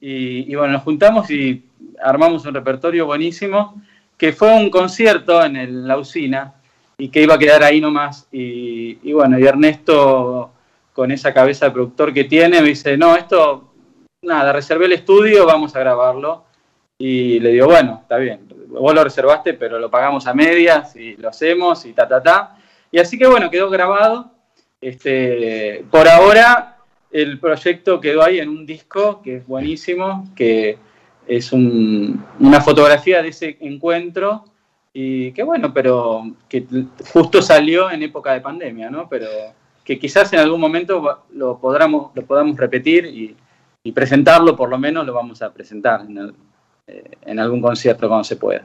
Y, 0.00 0.54
bueno, 0.54 0.72
nos 0.72 0.82
juntamos 0.82 1.30
y 1.30 1.68
armamos 2.02 2.46
un 2.46 2.54
repertorio 2.54 3.04
buenísimo, 3.04 3.82
que 4.20 4.34
fue 4.34 4.54
un 4.54 4.68
concierto 4.68 5.42
en 5.42 5.88
la 5.88 5.96
usina 5.96 6.52
y 6.98 7.08
que 7.08 7.22
iba 7.22 7.36
a 7.36 7.38
quedar 7.38 7.62
ahí 7.62 7.80
nomás. 7.80 8.28
Y, 8.30 9.10
bueno, 9.14 9.38
y 9.38 9.46
Ernesto, 9.46 10.50
con 10.92 11.10
esa 11.10 11.32
cabeza 11.32 11.64
de 11.64 11.70
productor 11.70 12.12
que 12.12 12.24
tiene, 12.24 12.60
me 12.60 12.68
dice, 12.68 12.98
no, 12.98 13.16
esto, 13.16 13.72
nada, 14.20 14.52
reservé 14.52 14.84
el 14.84 14.92
estudio, 14.92 15.46
vamos 15.46 15.74
a 15.74 15.80
grabarlo. 15.80 16.44
Y 16.98 17.40
le 17.40 17.52
digo, 17.52 17.68
bueno, 17.68 18.00
está 18.02 18.18
bien, 18.18 18.46
vos 18.66 18.94
lo 18.94 19.02
reservaste, 19.02 19.54
pero 19.54 19.78
lo 19.78 19.90
pagamos 19.90 20.26
a 20.26 20.34
medias 20.34 20.94
y 20.96 21.16
lo 21.16 21.30
hacemos 21.30 21.86
y 21.86 21.94
ta, 21.94 22.06
ta, 22.06 22.22
ta. 22.22 22.58
Y 22.92 22.98
así 22.98 23.16
que 23.16 23.26
bueno, 23.26 23.50
quedó 23.50 23.70
grabado. 23.70 24.32
Este, 24.82 25.82
por 25.90 26.06
ahora 26.06 26.76
el 27.10 27.40
proyecto 27.40 28.02
quedó 28.02 28.22
ahí 28.22 28.38
en 28.38 28.50
un 28.50 28.66
disco 28.66 29.22
que 29.22 29.36
es 29.36 29.46
buenísimo, 29.46 30.28
que 30.36 30.76
es 31.26 31.52
una 31.52 32.60
fotografía 32.60 33.22
de 33.22 33.28
ese 33.28 33.56
encuentro 33.60 34.44
y 34.92 35.32
que 35.32 35.42
bueno, 35.42 35.72
pero 35.72 36.34
que 36.48 36.66
justo 37.12 37.40
salió 37.40 37.90
en 37.90 38.02
época 38.02 38.32
de 38.32 38.40
pandemia, 38.40 38.90
¿no? 38.90 39.08
Pero 39.08 39.28
que 39.84 39.98
quizás 39.98 40.32
en 40.32 40.40
algún 40.40 40.60
momento 40.60 41.24
lo, 41.32 41.58
podamos, 41.58 42.10
lo 42.14 42.22
podamos 42.24 42.56
repetir 42.56 43.06
y, 43.06 43.36
presentarlo, 43.92 44.54
por 44.56 44.68
lo 44.68 44.78
menos 44.78 45.04
lo 45.04 45.12
vamos 45.12 45.42
a 45.42 45.52
presentar 45.52 46.02
en 46.02 46.18
el, 46.18 46.34
eh, 46.86 47.10
en 47.22 47.40
algún 47.40 47.60
concierto 47.60 48.06
cuando 48.06 48.24
se 48.24 48.36
pueda. 48.36 48.64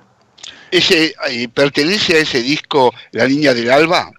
Ese, 0.69 1.15
eh, 1.29 1.47
¿Pertenece 1.47 2.17
a 2.17 2.19
ese 2.19 2.41
disco 2.41 2.93
La 3.11 3.27
Niña 3.27 3.53
del 3.53 3.71
Alba? 3.71 4.11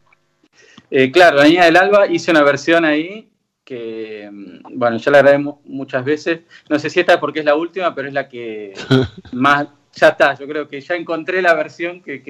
Eh, 0.91 1.11
claro, 1.13 1.37
La 1.37 1.45
Niña 1.45 1.67
del 1.67 1.77
Alba 1.77 2.07
hice 2.07 2.31
una 2.31 2.43
versión 2.43 2.85
ahí 2.85 3.29
que, 3.67 4.31
mm, 4.33 4.79
bueno, 4.79 4.97
ya 4.97 5.11
la 5.11 5.19
grabé 5.19 5.39
muchas 5.65 6.05
veces. 6.05 6.41
No 6.71 6.79
sé 6.79 6.89
si 6.89 7.01
esta 7.01 7.15
es 7.15 7.19
porque 7.19 7.41
es 7.41 7.45
la 7.45 7.57
última, 7.57 7.95
pero 7.95 8.09
es 8.09 8.15
la 8.15 8.29
que 8.29 8.73
más, 9.33 9.67
ya 9.93 10.09
está, 10.09 10.35
yo 10.35 10.47
creo 10.47 10.69
que 10.69 10.81
ya 10.81 10.95
encontré 10.95 11.43
la 11.43 11.55
versión 11.55 12.01
que, 12.01 12.21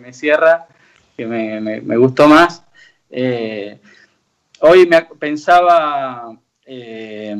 me, 0.00 0.12
cierra, 0.12 0.68
que 1.16 1.26
me, 1.26 1.96
gustó 1.96 2.28
más. 2.28 2.64
hoy 4.60 4.86
me 4.86 5.02
pensaba 5.18 6.38
eh, 6.66 7.36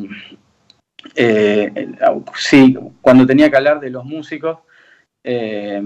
sí, 2.37 2.77
cuando 3.01 3.27
tenía 3.27 3.51
que 3.51 3.57
hablar 3.57 3.81
de 3.81 3.91
los 3.91 4.05
músicos, 4.05 4.59
eh, 5.23 5.83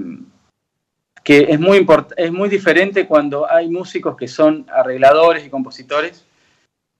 que 1.22 1.46
es 1.50 1.61
muy, 1.61 1.87
es 2.16 2.33
muy 2.33 2.48
diferente 2.48 3.07
cuando 3.07 3.50
hay 3.50 3.68
músicos 3.68 4.16
que 4.16 4.28
son 4.28 4.66
arregladores 4.72 5.44
y 5.44 5.50
compositores 5.50 6.24
eh, 6.24 6.27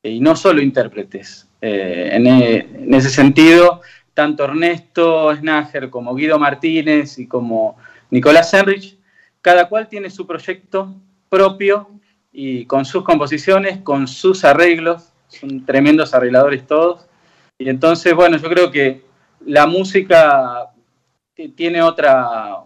y 0.03 0.21
no 0.21 0.37
solo 0.37 0.63
intérpretes. 0.63 1.49
E, 1.61 2.11
en, 2.13 2.95
ese 2.95 3.11
sentido, 3.11 3.83
tanto 4.15 4.45
Ernesto 4.45 5.35
Snager 5.35 5.91
como 5.91 6.15
Guido 6.15 6.39
Martínez 6.39 7.19
y 7.19 7.27
como 7.27 7.77
Nicolás 8.11 8.53
Henrich, 8.55 8.97
cada 9.41 9.69
cual 9.69 9.89
tiene 9.89 10.11
su 10.11 10.27
proyecto 10.27 10.95
propio 11.29 11.91
y 12.33 12.65
con 12.67 12.85
sus 12.85 13.05
composiciones, 13.05 13.79
con 13.83 14.07
sus 14.09 14.45
arreglos, 14.45 15.13
son 15.29 15.65
tremendos 15.65 16.15
arregladores 16.15 16.67
todos, 16.67 17.07
y 17.59 17.69
entonces, 17.69 18.15
bueno, 18.15 18.37
yo 18.37 18.49
creo 18.49 18.71
que 18.71 19.03
la 19.45 19.67
música 19.67 20.71
tiene 21.57 21.83
otra, 21.83 22.59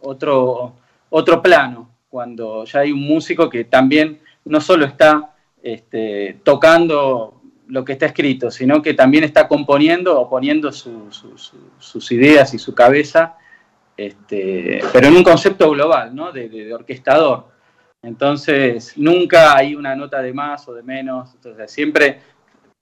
otro, 0.00 0.74
otro 1.10 1.42
plano, 1.42 1.90
cuando 2.08 2.64
ya 2.64 2.80
hay 2.80 2.92
un 2.92 3.06
músico 3.06 3.50
que 3.50 3.64
también 3.64 4.20
no 4.44 4.60
solo 4.60 4.86
está 4.86 5.34
este, 5.62 6.40
tocando 6.42 7.40
lo 7.70 7.84
que 7.84 7.92
está 7.92 8.06
escrito, 8.06 8.50
sino 8.50 8.82
que 8.82 8.94
también 8.94 9.24
está 9.24 9.46
componiendo 9.46 10.20
o 10.20 10.28
poniendo 10.28 10.72
sus 10.72 12.12
ideas 12.12 12.52
y 12.52 12.58
su 12.58 12.74
cabeza, 12.74 13.36
este, 13.96 14.80
pero 14.92 15.08
en 15.08 15.16
un 15.16 15.22
concepto 15.22 15.70
global, 15.70 16.14
¿no? 16.14 16.32
de, 16.32 16.72
orquestador. 16.74 17.48
Entonces, 18.02 18.94
nunca 18.96 19.56
hay 19.56 19.74
una 19.74 19.94
nota 19.94 20.22
de 20.22 20.32
más 20.32 20.66
o 20.68 20.74
de 20.74 20.82
menos, 20.82 21.36
siempre 21.66 22.20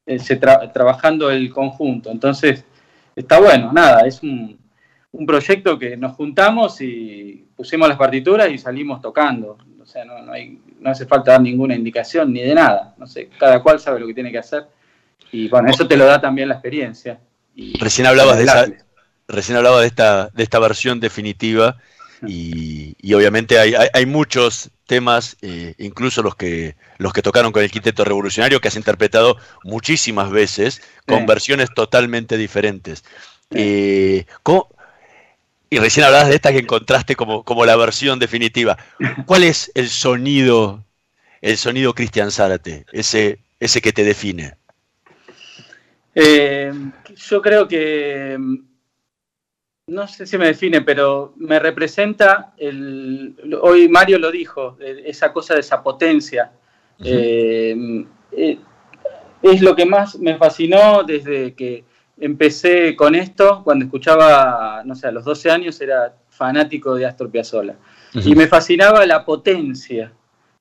eh, 0.06 0.18
trabajando 0.72 1.30
el 1.30 1.52
conjunto. 1.52 2.10
Entonces, 2.10 2.64
está 3.14 3.40
bueno, 3.40 3.72
nada, 3.72 4.06
es 4.06 4.22
un, 4.22 4.58
proyecto 5.26 5.78
que 5.78 5.96
nos 5.96 6.12
juntamos 6.12 6.80
y 6.80 7.44
pusimos 7.56 7.88
las 7.88 7.98
partituras 7.98 8.48
y 8.50 8.56
salimos 8.56 9.02
tocando. 9.02 9.58
O 9.88 9.90
sea, 9.90 10.04
no, 10.04 10.30
hay, 10.30 10.60
no 10.80 10.90
hace 10.90 11.06
falta 11.06 11.32
dar 11.32 11.40
ninguna 11.40 11.74
indicación 11.74 12.30
ni 12.30 12.42
de 12.42 12.54
nada. 12.54 12.94
No 12.98 13.06
sé, 13.06 13.30
cada 13.38 13.62
cual 13.62 13.80
sabe 13.80 13.98
lo 13.98 14.06
que 14.06 14.12
tiene 14.12 14.30
que 14.30 14.36
hacer. 14.36 14.66
Y 15.32 15.48
bueno, 15.48 15.70
eso 15.70 15.88
te 15.88 15.96
lo 15.96 16.04
da 16.04 16.20
también 16.20 16.48
la 16.48 16.56
experiencia. 16.56 17.18
recién 17.80 18.06
hablabas 18.06 18.36
de 18.36 18.44
esa, 18.44 18.66
recién 19.28 19.56
hablaba 19.56 19.80
de 19.80 19.86
esta, 19.86 20.28
de 20.28 20.42
esta 20.42 20.58
versión 20.58 21.00
definitiva 21.00 21.78
y, 22.26 23.14
obviamente 23.14 23.58
hay, 23.58 23.72
hay, 23.92 24.04
muchos 24.04 24.70
temas, 24.86 25.38
eh, 25.40 25.74
incluso 25.78 26.22
los 26.22 26.36
que, 26.36 26.76
los 26.98 27.14
que 27.14 27.22
tocaron 27.22 27.50
con 27.50 27.62
el 27.62 27.70
Quinteto 27.70 28.04
Revolucionario, 28.04 28.60
que 28.60 28.68
has 28.68 28.76
interpretado 28.76 29.38
muchísimas 29.64 30.30
veces, 30.30 30.82
con 31.06 31.24
versiones 31.24 31.70
totalmente 31.74 32.36
diferentes. 32.36 33.04
Eh, 33.52 34.26
y 35.70 35.78
recién 35.78 36.06
hablabas 36.06 36.28
de 36.28 36.36
esta 36.36 36.52
que 36.52 36.58
encontraste 36.58 37.16
como, 37.16 37.44
como 37.44 37.66
la 37.66 37.76
versión 37.76 38.18
definitiva. 38.18 38.76
¿Cuál 39.26 39.44
es 39.44 39.70
el 39.74 39.88
sonido, 39.88 40.84
el 41.40 41.56
sonido 41.56 41.94
Cristian 41.94 42.30
Zárate, 42.30 42.86
ese, 42.92 43.40
ese 43.60 43.80
que 43.80 43.92
te 43.92 44.04
define? 44.04 44.54
Eh, 46.14 46.72
yo 47.16 47.42
creo 47.42 47.68
que 47.68 48.38
no 49.88 50.06
sé 50.06 50.26
si 50.26 50.36
me 50.36 50.46
define, 50.46 50.82
pero 50.82 51.32
me 51.36 51.58
representa, 51.58 52.52
el, 52.58 53.34
hoy 53.60 53.88
Mario 53.88 54.18
lo 54.18 54.30
dijo, 54.30 54.76
esa 54.80 55.32
cosa 55.32 55.54
de 55.54 55.60
esa 55.60 55.82
potencia. 55.82 56.52
Eh, 57.02 58.04
eh, 58.32 58.58
es 59.40 59.62
lo 59.62 59.74
que 59.74 59.86
más 59.86 60.18
me 60.18 60.36
fascinó 60.36 61.04
desde 61.04 61.54
que 61.54 61.84
empecé 62.20 62.96
con 62.96 63.14
esto, 63.14 63.62
cuando 63.64 63.84
escuchaba, 63.84 64.82
no 64.84 64.94
sé, 64.94 65.08
a 65.08 65.12
los 65.12 65.24
12 65.24 65.50
años 65.50 65.80
era 65.80 66.14
fanático 66.28 66.94
de 66.94 67.06
Astor 67.06 67.30
Piazzolla. 67.30 67.76
Y 68.14 68.34
me 68.34 68.46
fascinaba 68.46 69.04
la 69.06 69.24
potencia 69.24 70.12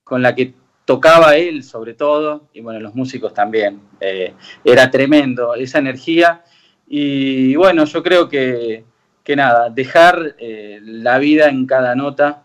con 0.04 0.22
la 0.22 0.36
que 0.36 0.54
tocaba 0.86 1.36
él 1.36 1.64
sobre 1.64 1.94
todo, 1.94 2.48
y 2.54 2.62
bueno, 2.62 2.80
los 2.80 2.96
músicos 2.96 3.34
también. 3.34 3.82
Eh, 4.00 4.34
era 4.64 4.90
tremendo, 4.90 5.54
esa 5.54 5.80
energía. 5.80 6.44
Y 6.88 7.56
bueno, 7.56 7.86
yo 7.86 8.02
creo 8.02 8.30
que, 8.30 8.86
que 9.24 9.36
nada, 9.36 9.70
dejar 9.70 10.36
eh, 10.40 10.80
la 10.82 11.20
vida 11.20 11.50
en 11.50 11.66
cada 11.66 11.94
nota, 11.94 12.44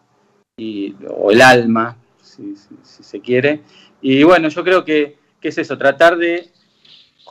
y, 0.56 0.94
o 1.08 1.30
el 1.30 1.40
alma, 1.40 1.96
si, 2.20 2.54
se 2.82 3.20
quiere. 3.20 3.62
Y 4.00 4.24
bueno, 4.24 4.48
yo 4.48 4.64
creo 4.64 4.84
que, 4.84 5.18
que, 5.40 5.48
es 5.48 5.58
eso, 5.58 5.78
tratar 5.78 6.16
de, 6.16 6.50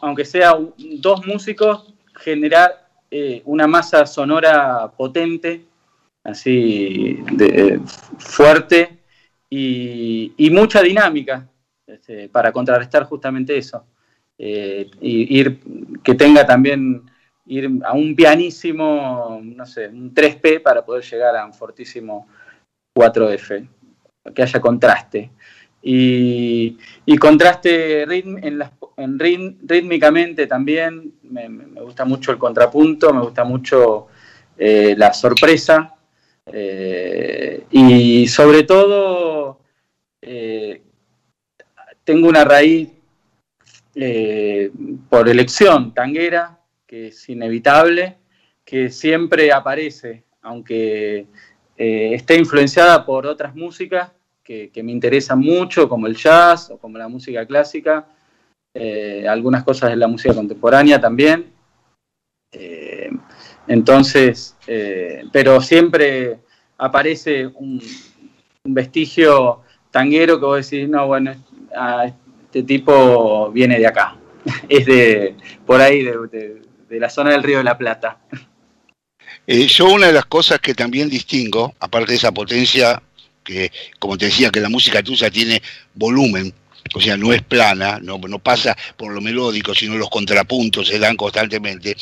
aunque 0.01 0.25
sea 0.25 0.57
dos 0.77 1.25
músicos, 1.25 1.93
generar 2.15 2.87
eh, 3.09 3.41
una 3.45 3.67
masa 3.67 4.05
sonora 4.05 4.91
potente, 4.95 5.65
así 6.23 7.19
de, 7.31 7.79
fuerte 8.17 8.99
y, 9.49 10.49
mucha 10.51 10.81
dinámica 10.81 11.47
este, 11.85 12.29
para 12.29 12.51
contrarrestar 12.51 13.05
justamente 13.05 13.57
eso. 13.57 13.85
Eh, 14.37 14.89
y 14.99 15.39
ir, 15.39 15.59
que 16.03 16.15
tenga 16.15 16.45
también 16.45 17.03
ir 17.45 17.69
a 17.83 17.93
un 17.93 18.15
pianísimo, 18.15 19.39
no 19.43 19.65
sé, 19.65 19.87
un 19.87 20.13
3P 20.13 20.61
para 20.61 20.83
poder 20.83 21.03
llegar 21.03 21.35
a 21.35 21.45
un 21.45 21.53
fortísimo 21.53 22.27
4F, 22.95 23.67
que 24.33 24.41
haya 24.41 24.61
contraste. 24.61 25.31
Y, 25.83 26.77
contraste 27.19 28.03
en, 28.03 28.59
en 29.03 29.19
rítmicamente 29.19 30.47
también, 30.47 31.13
me, 31.23 31.47
gusta 31.81 32.05
mucho 32.05 32.31
el 32.31 32.37
contrapunto, 32.37 33.13
me 33.13 33.21
gusta 33.21 33.43
mucho 33.43 34.07
eh, 34.57 34.95
la 34.97 35.13
sorpresa, 35.13 35.95
eh, 36.45 37.65
y 37.71 38.27
sobre 38.27 38.63
todo, 38.63 39.59
eh, 40.21 40.81
tengo 42.03 42.27
una 42.27 42.43
raíz 42.43 42.89
por 45.09 45.27
elección 45.27 45.93
tanguera, 45.93 46.59
que 46.87 47.07
es 47.07 47.29
inevitable, 47.29 48.17
que 48.63 48.89
siempre 48.89 49.51
aparece, 49.51 50.23
aunque 50.41 51.27
esté 51.75 52.37
influenciada 52.37 53.05
por 53.05 53.25
otras 53.25 53.55
músicas 53.55 54.11
que, 54.43 54.83
me 54.83 54.91
interesan 54.91 55.39
mucho, 55.39 55.87
como 55.87 56.07
el 56.07 56.15
jazz 56.15 56.69
o 56.69 56.77
como 56.77 56.97
la 56.97 57.07
música 57.07 57.45
clásica, 57.45 58.07
algunas 58.73 59.63
cosas 59.63 59.89
de 59.89 59.95
la 59.97 60.07
música 60.07 60.33
contemporánea 60.33 60.99
también. 60.99 61.51
Entonces, 63.67 64.57
eh, 64.67 65.23
pero 65.31 65.61
siempre 65.61 66.39
aparece 66.77 67.47
un, 67.47 67.81
vestigio 68.63 69.61
tanguero 69.89 70.39
que 70.39 70.45
vos 70.45 70.69
decís, 70.69 70.87
no, 70.87 71.07
bueno, 71.07 71.33
este 72.45 72.63
tipo 72.63 73.49
viene 73.51 73.79
de 73.79 73.87
acá, 73.87 74.17
es 74.69 74.85
de 74.85 75.35
por 75.65 75.81
ahí, 75.81 76.03
de, 76.03 76.61
la 76.89 77.09
zona 77.09 77.31
del 77.31 77.43
Río 77.43 77.59
de 77.59 77.63
la 77.63 77.77
Plata. 77.77 78.19
Eh, 79.47 79.67
yo 79.67 79.89
una 79.89 80.07
de 80.07 80.13
las 80.13 80.25
cosas 80.25 80.59
que 80.59 80.73
también 80.73 81.09
distingo, 81.09 81.73
aparte 81.79 82.11
de 82.11 82.17
esa 82.17 82.31
potencia 82.31 83.01
que, 83.43 83.71
como 83.99 84.17
te 84.17 84.25
decía, 84.25 84.51
que 84.51 84.59
la 84.59 84.69
música 84.69 85.01
tuya 85.01 85.31
tiene 85.31 85.61
volumen, 85.95 86.53
o 86.93 86.99
sea, 86.99 87.17
no 87.17 87.33
es 87.33 87.41
plana, 87.41 87.99
no, 88.01 88.17
no 88.17 88.39
pasa 88.39 88.77
por 88.97 89.13
lo 89.13 89.21
melódico, 89.21 89.73
sino 89.73 89.95
los 89.95 90.09
contrapuntos 90.09 90.87
se 90.87 90.99
dan 90.99 91.15
constantemente, 91.15 91.95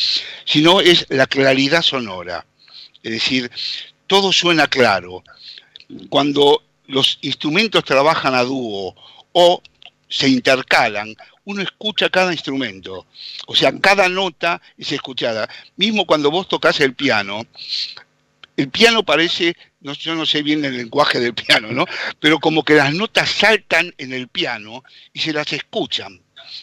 sino 0.45 0.81
es 0.81 1.05
la 1.09 1.27
claridad 1.27 1.81
sonora. 1.81 2.45
Es 3.03 3.11
decir, 3.11 3.51
todo 4.07 4.33
suena 4.33 4.67
claro. 4.67 5.23
Cuando 6.09 6.63
los 6.87 7.19
instrumentos 7.21 7.83
trabajan 7.83 8.33
a 8.35 8.43
dúo 8.43 8.95
o 9.31 9.61
se 10.07 10.27
intercalan, 10.27 11.15
uno 11.45 11.61
escucha 11.61 12.09
cada 12.09 12.31
instrumento. 12.31 13.05
O 13.47 13.55
sea, 13.55 13.71
cada 13.79 14.09
nota 14.09 14.61
es 14.77 14.91
escuchada. 14.91 15.47
Mismo 15.77 16.05
cuando 16.05 16.31
vos 16.31 16.47
tocas 16.47 16.79
el 16.79 16.93
piano, 16.93 17.45
el 18.59 18.69
piano 18.69 19.03
parece 19.03 19.55
no, 19.81 19.93
yo 19.93 20.15
no 20.15 20.25
sé 20.25 20.41
bien 20.43 20.63
el 20.65 20.75
lenguaje 20.75 21.19
del 21.19 21.33
piano, 21.33 21.71
¿no? 21.71 21.85
Pero 22.19 22.39
como 22.39 22.63
que 22.63 22.73
las 22.73 22.93
notas 22.93 23.29
saltan 23.29 23.93
en 23.97 24.13
el 24.13 24.27
piano 24.27 24.83
y 25.13 25.19
se 25.19 25.31
las 25.31 25.51
escuchan. 25.53 26.21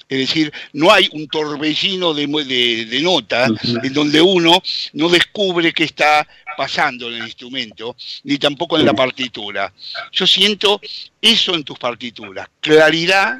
Es 0.09 0.19
decir, 0.19 0.53
no 0.73 0.93
hay 0.93 1.09
un 1.13 1.29
torbellino 1.29 2.13
de, 2.13 2.27
de, 2.27 3.01
notas 3.01 3.51
en 3.83 3.93
donde 3.93 4.21
uno 4.21 4.61
no 4.95 5.09
descubre 5.09 5.73
qué 5.73 5.85
está 5.85 6.27
pasando 6.57 7.09
en 7.09 7.17
el 7.17 7.25
instrumento, 7.25 7.97
ni 8.25 8.37
tampoco 8.37 8.79
en 8.79 8.85
la 8.85 8.95
partitura. 8.95 9.73
Yo 10.11 10.27
siento 10.27 10.81
eso 11.23 11.55
en 11.55 11.63
tus 11.63 11.79
partituras, 11.79 12.49
claridad 12.61 13.39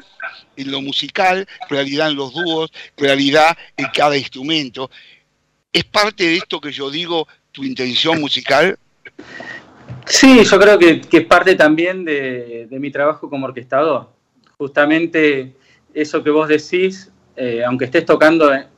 en 0.55 0.71
lo 0.71 0.81
musical, 0.81 1.47
claridad 1.67 2.09
en 2.09 2.15
los 2.15 2.33
dúos, 2.33 2.71
claridad 2.95 3.57
en 3.75 3.87
cada 3.87 4.17
instrumento. 4.17 4.89
¿Es 5.73 5.83
parte 5.83 6.25
de 6.25 6.37
esto 6.37 6.61
que 6.61 6.71
yo 6.71 6.89
digo 6.89 7.27
tu 7.57 7.63
intención 7.63 8.21
musical? 8.21 8.77
Sí, 10.05 10.43
yo 10.43 10.59
creo 10.59 10.77
que, 10.77 11.01
es 11.11 11.25
parte 11.25 11.55
también 11.55 12.05
de, 12.05 12.67
mi 12.69 12.91
trabajo 12.91 13.27
como 13.29 13.47
orquestador. 13.47 14.09
Justamente 14.59 15.55
eso 15.91 16.23
que 16.23 16.29
vos 16.29 16.47
decís, 16.47 17.11
eh, 17.35 17.63
aunque 17.65 17.85
estés 17.85 18.05
tocando 18.05 18.53
en, 18.53 18.69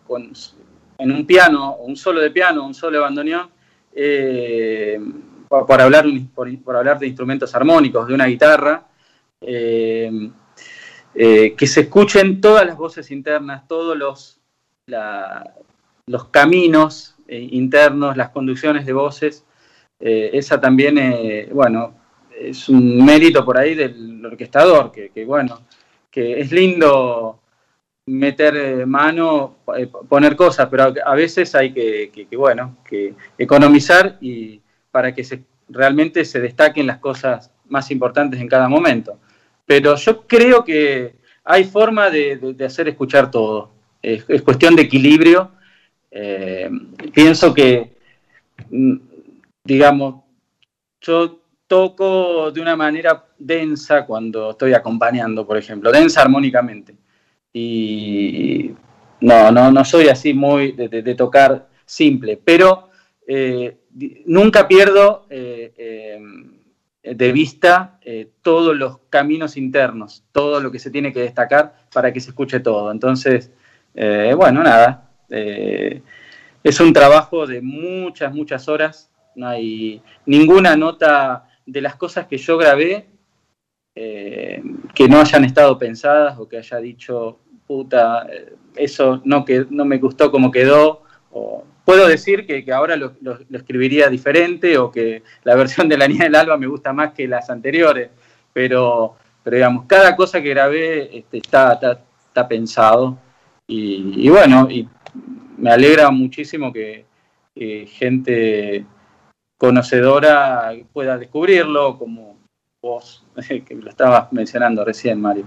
un 1.12 1.26
piano, 1.26 1.76
un 1.76 1.98
solo 1.98 2.22
de 2.22 2.32
piano, 2.32 2.66
un 2.66 2.74
solo 2.74 2.98
de 2.98 3.04
bandoneón, 3.04 3.50
eh, 3.94 4.98
por, 5.50 5.82
hablar, 5.82 6.06
por, 6.34 6.78
hablar 6.78 7.00
de 7.00 7.08
instrumentos 7.08 7.54
armónicos, 7.54 8.08
de 8.08 8.14
una 8.14 8.28
guitarra, 8.28 8.88
eh, 9.42 10.32
que 11.14 11.68
se 11.68 11.82
escuchen 11.82 12.40
todas 12.40 12.66
las 12.66 12.78
voces 12.78 13.12
internas, 13.12 13.68
todos 13.68 13.98
los, 13.98 14.40
los 16.06 16.26
caminos 16.30 17.19
internos, 17.30 18.18
las 18.18 18.30
conducciones 18.30 18.86
de 18.86 18.94
voces 18.94 19.46
eh, 20.00 20.30
esa 20.34 20.60
también, 20.62 20.98
eh, 20.98 21.50
bueno, 21.52 21.94
es 22.40 22.70
un 22.70 23.04
mérito 23.04 23.44
por 23.44 23.58
ahí 23.58 23.76
del 23.76 24.26
orquestador, 24.26 24.92
que, 24.92 25.26
bueno, 25.26 25.62
que 26.10 26.40
es 26.40 26.52
lindo 26.52 27.42
meter 28.06 28.56
eh, 28.56 28.86
mano, 28.86 29.58
poner 30.08 30.36
cosas, 30.36 30.68
pero 30.72 30.94
a 31.06 31.16
veces 31.16 31.54
hay 31.54 31.74
que, 31.74 32.28
bueno, 32.38 32.78
que 32.88 33.14
economizar 33.38 34.18
y 34.22 34.62
para 34.90 35.14
que 35.14 35.24
se, 35.24 35.44
realmente 35.68 36.24
se 36.24 36.40
destaquen 36.40 36.88
las 36.88 37.00
cosas 37.00 37.52
más 37.68 37.92
importantes 37.92 38.40
en 38.40 38.48
cada 38.48 38.70
momento. 38.70 39.20
Pero 39.66 39.96
yo 39.96 40.26
creo 40.26 40.64
que 40.64 41.16
hay 41.44 41.66
forma 41.66 42.10
de, 42.10 42.56
hacer 42.66 42.88
escuchar 42.88 43.30
todo. 43.30 43.72
Es 44.02 44.24
cuestión 44.44 44.76
de 44.76 44.84
equilibrio. 44.84 45.52
Pienso 47.14 47.54
que 47.54 47.96
mm, 48.70 48.96
digamos, 49.64 50.24
yo 51.02 51.40
toco 51.68 52.52
de 52.52 52.60
una 52.60 52.76
manera 52.76 53.26
densa 53.38 54.06
cuando 54.06 54.52
estoy 54.52 54.74
acompañando, 54.74 55.46
por 55.46 55.58
ejemplo, 55.58 55.92
densa 55.92 56.22
armónicamente. 56.22 56.96
Y 57.54 58.72
no, 59.22 59.52
no, 59.52 59.72
no 59.72 59.86
soy 59.86 60.08
así 60.08 60.34
muy 60.34 60.72
de, 60.72 61.16
tocar 61.16 61.68
simple, 61.86 62.40
pero 62.44 62.90
eh, 63.28 63.78
nunca 64.26 64.68
pierdo 64.68 65.28
eh, 65.30 65.74
eh, 65.78 67.16
de 67.16 67.32
vista 67.32 68.00
todos 68.42 68.76
los 68.76 69.00
caminos 69.10 69.56
internos, 69.56 70.24
todo 70.32 70.60
lo 70.60 70.72
que 70.72 70.80
se 70.80 70.90
tiene 70.90 71.14
que 71.14 71.22
destacar 71.22 71.76
para 71.94 72.12
que 72.12 72.20
se 72.20 72.32
escuche 72.32 72.60
todo. 72.60 72.92
Entonces, 72.92 73.52
bueno, 73.94 74.64
nada, 74.64 75.09
es 75.30 76.80
un 76.80 76.94
trabajo 76.94 77.46
de 77.46 77.62
muchas, 77.62 78.34
muchas 78.34 78.68
horas 78.68 79.10
no 79.36 79.48
hay 79.48 80.02
ninguna 80.26 80.76
nota 80.76 81.48
de 81.66 81.82
las 81.82 81.96
cosas 81.96 82.28
que 82.28 82.38
yo 82.38 82.58
grabé 82.58 83.08
eh, 83.96 84.62
que 84.94 85.08
no 85.08 85.20
hayan 85.20 85.46
estado 85.46 85.78
pensadas 85.78 86.38
o 86.38 86.48
que 86.48 86.58
haya 86.58 86.78
dicho, 86.78 87.40
puta, 87.68 88.28
eh, 88.32 88.54
eso 88.76 89.22
no, 89.26 89.44
que, 89.46 89.66
no 89.70 89.86
me 89.86 89.98
gustó 89.98 90.32
como 90.32 90.52
quedó. 90.52 91.04
O, 91.32 91.64
puedo 91.86 92.08
decir 92.08 92.46
que, 92.46 92.66
ahora 92.72 92.96
lo, 92.96 93.14
escribiría 93.52 94.10
diferente 94.10 94.78
o 94.78 94.92
que 94.92 95.24
la 95.44 95.56
versión 95.62 95.90
de 95.90 95.98
La 95.98 96.08
Niña 96.08 96.26
del 96.26 96.36
Alba 96.36 96.58
me 96.58 96.68
gusta 96.68 96.94
más 96.94 97.14
que 97.14 97.28
las 97.28 97.50
anteriores, 97.50 98.10
pero, 98.54 99.16
pero 99.44 99.56
digamos, 99.56 99.86
cada 99.86 100.16
cosa 100.16 100.42
que 100.42 100.50
grabé 100.50 101.18
este, 101.18 101.38
está, 101.38 101.80
está, 102.28 102.48
pensado. 102.48 103.18
Y, 103.68 104.26
y, 104.26 104.30
bueno, 104.30 104.68
y 104.70 104.88
me 105.60 105.72
alegra 105.72 106.10
muchísimo 106.12 106.72
que, 106.74 107.06
gente 107.88 108.86
conocedora 109.58 110.72
pueda 110.94 111.18
descubrirlo, 111.18 111.98
como 111.98 112.38
vos, 112.82 113.26
que 113.48 113.76
lo 113.76 113.90
estabas 113.90 114.32
mencionando 114.32 114.86
recién, 114.86 115.20
Mario. 115.20 115.46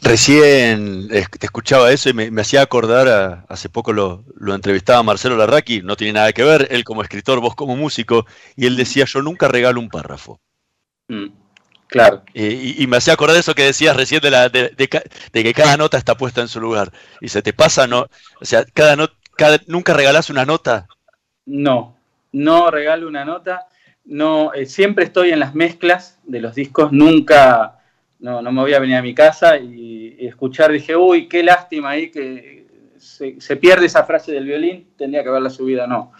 Recién 0.00 1.08
te 1.08 1.46
escuchaba 1.46 1.90
eso 1.90 2.08
y 2.08 2.12
me, 2.12 2.40
hacía 2.40 2.62
acordar, 2.62 3.44
hace 3.48 3.68
poco 3.68 3.92
lo, 3.92 4.24
entrevistaba 4.54 5.02
Marcelo 5.02 5.36
Larraqui, 5.36 5.82
no 5.82 5.96
tiene 5.96 6.12
nada 6.12 6.32
que 6.32 6.44
ver, 6.44 6.68
él 6.70 6.84
como 6.84 7.02
escritor, 7.02 7.40
vos 7.40 7.54
como 7.54 7.76
músico, 7.76 8.26
y 8.54 8.66
él 8.66 8.76
decía, 8.76 9.06
yo 9.06 9.22
nunca 9.22 9.48
regalo 9.48 9.80
un 9.80 9.88
párrafo. 9.88 10.40
Mm, 11.08 11.28
claro. 11.88 12.22
Y, 12.34 12.86
me 12.86 12.98
hacía 12.98 13.14
acordar 13.14 13.36
eso 13.36 13.54
que 13.54 13.64
decías 13.64 13.96
recién 13.96 14.20
de, 14.20 14.30
la, 14.30 14.48
de, 14.48 14.70
que 15.32 15.54
cada 15.54 15.76
nota 15.76 15.98
está 15.98 16.16
puesta 16.16 16.40
en 16.40 16.48
su 16.48 16.60
lugar. 16.60 16.92
Y 17.20 17.28
se 17.28 17.42
te 17.42 17.52
pasa, 17.52 17.86
¿no? 17.86 18.06
O 18.40 18.44
sea, 18.44 18.64
cada, 18.72 18.96
cada 19.36 19.58
¿nunca 19.66 19.94
regalás 19.94 20.30
una 20.30 20.44
nota? 20.44 20.86
No, 21.46 21.96
no 22.32 22.70
regalo 22.70 23.08
una 23.08 23.24
nota. 23.24 23.66
No, 24.04 24.54
eh, 24.54 24.66
siempre 24.66 25.04
estoy 25.04 25.30
en 25.30 25.40
las 25.40 25.54
mezclas 25.54 26.18
de 26.24 26.40
los 26.40 26.54
discos, 26.54 26.92
nunca 26.92 27.78
no, 28.20 28.42
no 28.42 28.52
me 28.52 28.62
voy 28.62 28.74
a 28.74 28.80
venir 28.80 28.96
a 28.96 29.02
mi 29.02 29.14
casa 29.14 29.58
y, 29.58 30.16
escuchar, 30.26 30.72
dije, 30.72 30.96
uy, 30.96 31.28
qué 31.28 31.42
lástima 31.42 31.90
ahí 31.90 32.10
que 32.10 32.66
se, 32.98 33.56
pierde 33.56 33.86
esa 33.86 34.04
frase 34.04 34.32
del 34.32 34.44
violín, 34.44 34.88
tendría 34.96 35.22
que 35.22 35.28
haberla 35.28 35.50
subido, 35.50 35.86
no. 35.86 36.12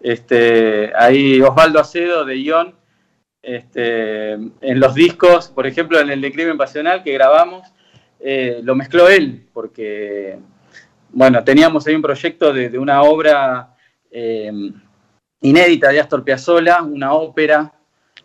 Este, 0.00 0.92
ahí 0.94 1.40
Osvaldo 1.40 1.80
Acedo 1.80 2.24
de 2.24 2.40
Ion, 2.40 2.74
este, 3.48 4.32
en 4.32 4.78
los 4.78 4.94
discos, 4.94 5.48
por 5.48 5.66
ejemplo, 5.66 5.98
en 5.98 6.10
el 6.10 6.20
de 6.20 6.30
Crimen 6.30 6.58
Pasional 6.58 7.02
que 7.02 7.14
grabamos, 7.14 7.66
eh, 8.20 8.60
lo 8.62 8.74
mezcló 8.74 9.08
él, 9.08 9.46
porque, 9.54 10.38
bueno, 11.08 11.42
teníamos 11.42 11.86
ahí 11.86 11.94
un 11.94 12.02
proyecto 12.02 12.52
de, 12.52 12.78
una 12.78 13.00
obra 13.02 13.74
eh, 14.10 14.52
inédita 15.40 15.88
de 15.88 15.98
Astor 15.98 16.24
Piazzolla, 16.24 16.82
una 16.82 17.14
ópera 17.14 17.72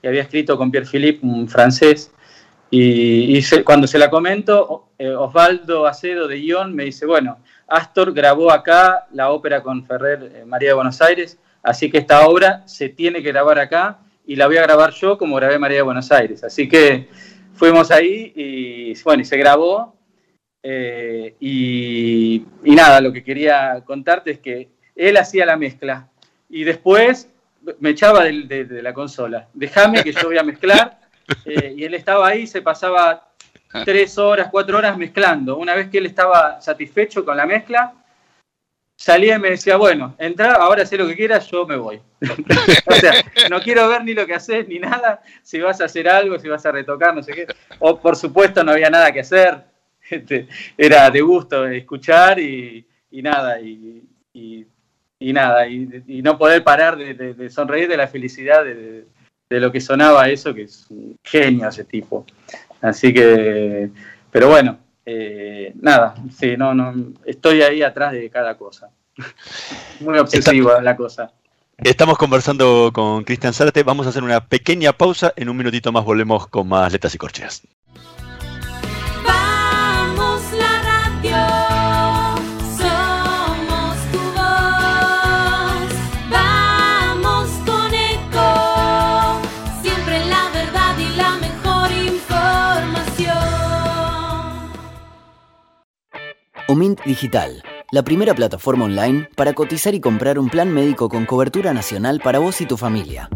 que 0.01 0.09
había 0.09 0.23
escrito 0.23 0.57
con 0.57 0.69
Pierre 0.69 0.89
Philippe, 0.89 1.25
un 1.25 1.47
francés, 1.47 2.11
y, 2.69 3.41
cuando 3.63 3.87
se 3.87 3.99
la 3.99 4.09
comento, 4.09 4.89
eh, 4.97 5.09
Osvaldo 5.09 5.85
Acedo 5.85 6.27
de 6.27 6.43
Ion 6.43 6.75
me 6.75 6.83
dice, 6.83 7.05
bueno, 7.05 7.37
Astor 7.67 8.11
grabó 8.11 8.51
acá 8.51 9.07
la 9.13 9.31
ópera 9.31 9.63
con 9.63 9.85
Ferrer 9.85 10.43
María 10.47 10.69
de 10.69 10.75
Buenos 10.75 11.01
Aires, 11.01 11.39
así 11.61 11.89
que 11.89 11.99
esta 11.99 12.27
obra 12.27 12.67
se 12.67 12.89
tiene 12.89 13.23
que 13.23 13.31
grabar 13.31 13.59
acá 13.59 13.99
y 14.25 14.35
la 14.35 14.47
voy 14.47 14.57
a 14.57 14.63
grabar 14.63 14.91
yo 14.93 15.17
como 15.17 15.35
grabé 15.35 15.59
María 15.59 15.77
de 15.77 15.83
Buenos 15.83 16.11
Aires. 16.11 16.43
Así 16.43 16.67
que 16.67 17.07
fuimos 17.53 17.91
ahí 17.91 18.33
y 18.35 19.03
bueno, 19.03 19.21
y 19.21 19.25
se 19.25 19.37
grabó. 19.37 19.95
Eh, 20.61 21.35
y, 21.41 22.45
nada, 22.63 23.01
lo 23.01 23.11
que 23.11 23.23
quería 23.23 23.83
contarte 23.85 24.31
es 24.31 24.39
que 24.39 24.69
él 24.95 25.17
hacía 25.17 25.45
la 25.45 25.57
mezcla 25.57 26.07
y 26.49 26.63
después 26.63 27.29
me 27.79 27.89
echaba 27.89 28.23
de, 28.23 28.65
de 28.65 28.81
la 28.81 28.93
consola. 28.93 29.47
Déjame 29.53 30.03
que 30.03 30.13
yo 30.13 30.25
voy 30.25 30.37
a 30.37 30.43
mezclar 30.43 30.99
eh, 31.45 31.73
y 31.77 31.83
él 31.83 31.93
estaba 31.93 32.27
ahí, 32.27 32.47
se 32.47 32.61
pasaba 32.61 33.29
tres 33.85 34.17
horas, 34.17 34.49
cuatro 34.51 34.77
horas 34.77 34.97
mezclando. 34.97 35.57
Una 35.57 35.75
vez 35.75 35.89
que 35.89 35.97
él 35.97 36.05
estaba 36.05 36.61
satisfecho 36.61 37.25
con 37.25 37.35
la 37.35 37.45
mezcla, 37.45 37.93
salía 39.03 39.35
y 39.35 39.39
me 39.39 39.49
decía, 39.49 39.75
bueno, 39.75 40.15
entra, 40.17 40.53
ahora 40.53 40.85
sé 40.85 40.97
lo 40.97 41.05
que 41.05 41.15
quieras, 41.15 41.49
yo 41.51 41.67
me 41.67 41.75
voy. 41.75 41.99
o 42.85 42.93
sea, 42.93 43.13
no 43.49 43.59
quiero 43.59 43.89
ver 43.89 44.05
ni 44.05 44.13
lo 44.13 44.25
que 44.25 44.33
haces 44.33 44.65
ni 44.67 44.79
nada, 44.79 45.21
si 45.41 45.59
vas 45.59 45.81
a 45.81 45.85
hacer 45.85 46.07
algo, 46.07 46.39
si 46.39 46.47
vas 46.47 46.65
a 46.65 46.71
retocar, 46.71 47.13
no 47.13 47.21
sé 47.21 47.33
qué. 47.33 47.47
O 47.79 47.99
por 47.99 48.15
supuesto 48.15 48.63
no 48.63 48.71
había 48.71 48.89
nada 48.89 49.11
que 49.11 49.19
hacer, 49.19 49.61
este, 50.09 50.47
era 50.77 51.11
de 51.11 51.21
gusto 51.21 51.67
escuchar 51.67 52.39
y, 52.39 52.85
nada, 53.11 53.59
y, 53.59 54.03
nada, 55.19 55.67
y, 55.67 56.21
no 56.21 56.37
poder 56.37 56.63
parar 56.63 56.97
de 56.97 57.49
sonreír 57.49 57.89
de 57.89 57.97
la 57.97 58.07
felicidad 58.07 58.63
de, 58.63 59.05
de 59.53 59.59
lo 59.59 59.71
que 59.71 59.81
sonaba 59.81 60.29
eso, 60.29 60.53
que 60.53 60.63
es 60.63 60.87
un 60.89 61.15
genio 61.23 61.67
ese 61.67 61.83
tipo. 61.83 62.25
Así 62.81 63.13
que, 63.13 63.89
pero 64.31 64.49
bueno, 64.49 64.79
eh, 65.05 65.73
nada, 65.81 66.15
sí, 66.37 66.55
no, 66.57 66.73
no, 66.73 66.93
estoy 67.25 67.61
ahí 67.61 67.81
atrás 67.81 68.13
de 68.13 68.29
cada 68.29 68.57
cosa. 68.57 68.89
Muy 69.99 70.17
obsesiva 70.17 70.81
la 70.81 70.95
cosa. 70.95 71.31
Estamos 71.77 72.17
conversando 72.17 72.91
con 72.93 73.23
Cristian 73.23 73.53
Zárate, 73.53 73.83
vamos 73.83 74.05
a 74.05 74.09
hacer 74.09 74.23
una 74.23 74.47
pequeña 74.47 74.93
pausa, 74.93 75.33
en 75.35 75.49
un 75.49 75.57
minutito 75.57 75.91
más 75.91 76.05
volvemos 76.05 76.47
con 76.47 76.67
más 76.67 76.91
letras 76.91 77.13
y 77.15 77.17
corcheas. 77.17 77.63
Omint 96.73 96.99
Digital, 97.05 97.61
la 97.91 98.01
primera 98.01 98.33
plataforma 98.33 98.85
online 98.85 99.29
para 99.35 99.53
cotizar 99.53 99.93
y 99.93 100.01
comprar 100.01 100.39
un 100.39 100.49
plan 100.49 100.73
médico 100.73 101.07
con 101.07 101.27
cobertura 101.27 101.71
nacional 101.71 102.19
para 102.19 102.39
vos 102.39 102.61
y 102.61 102.65
tu 102.65 102.77
familia. 102.77 103.29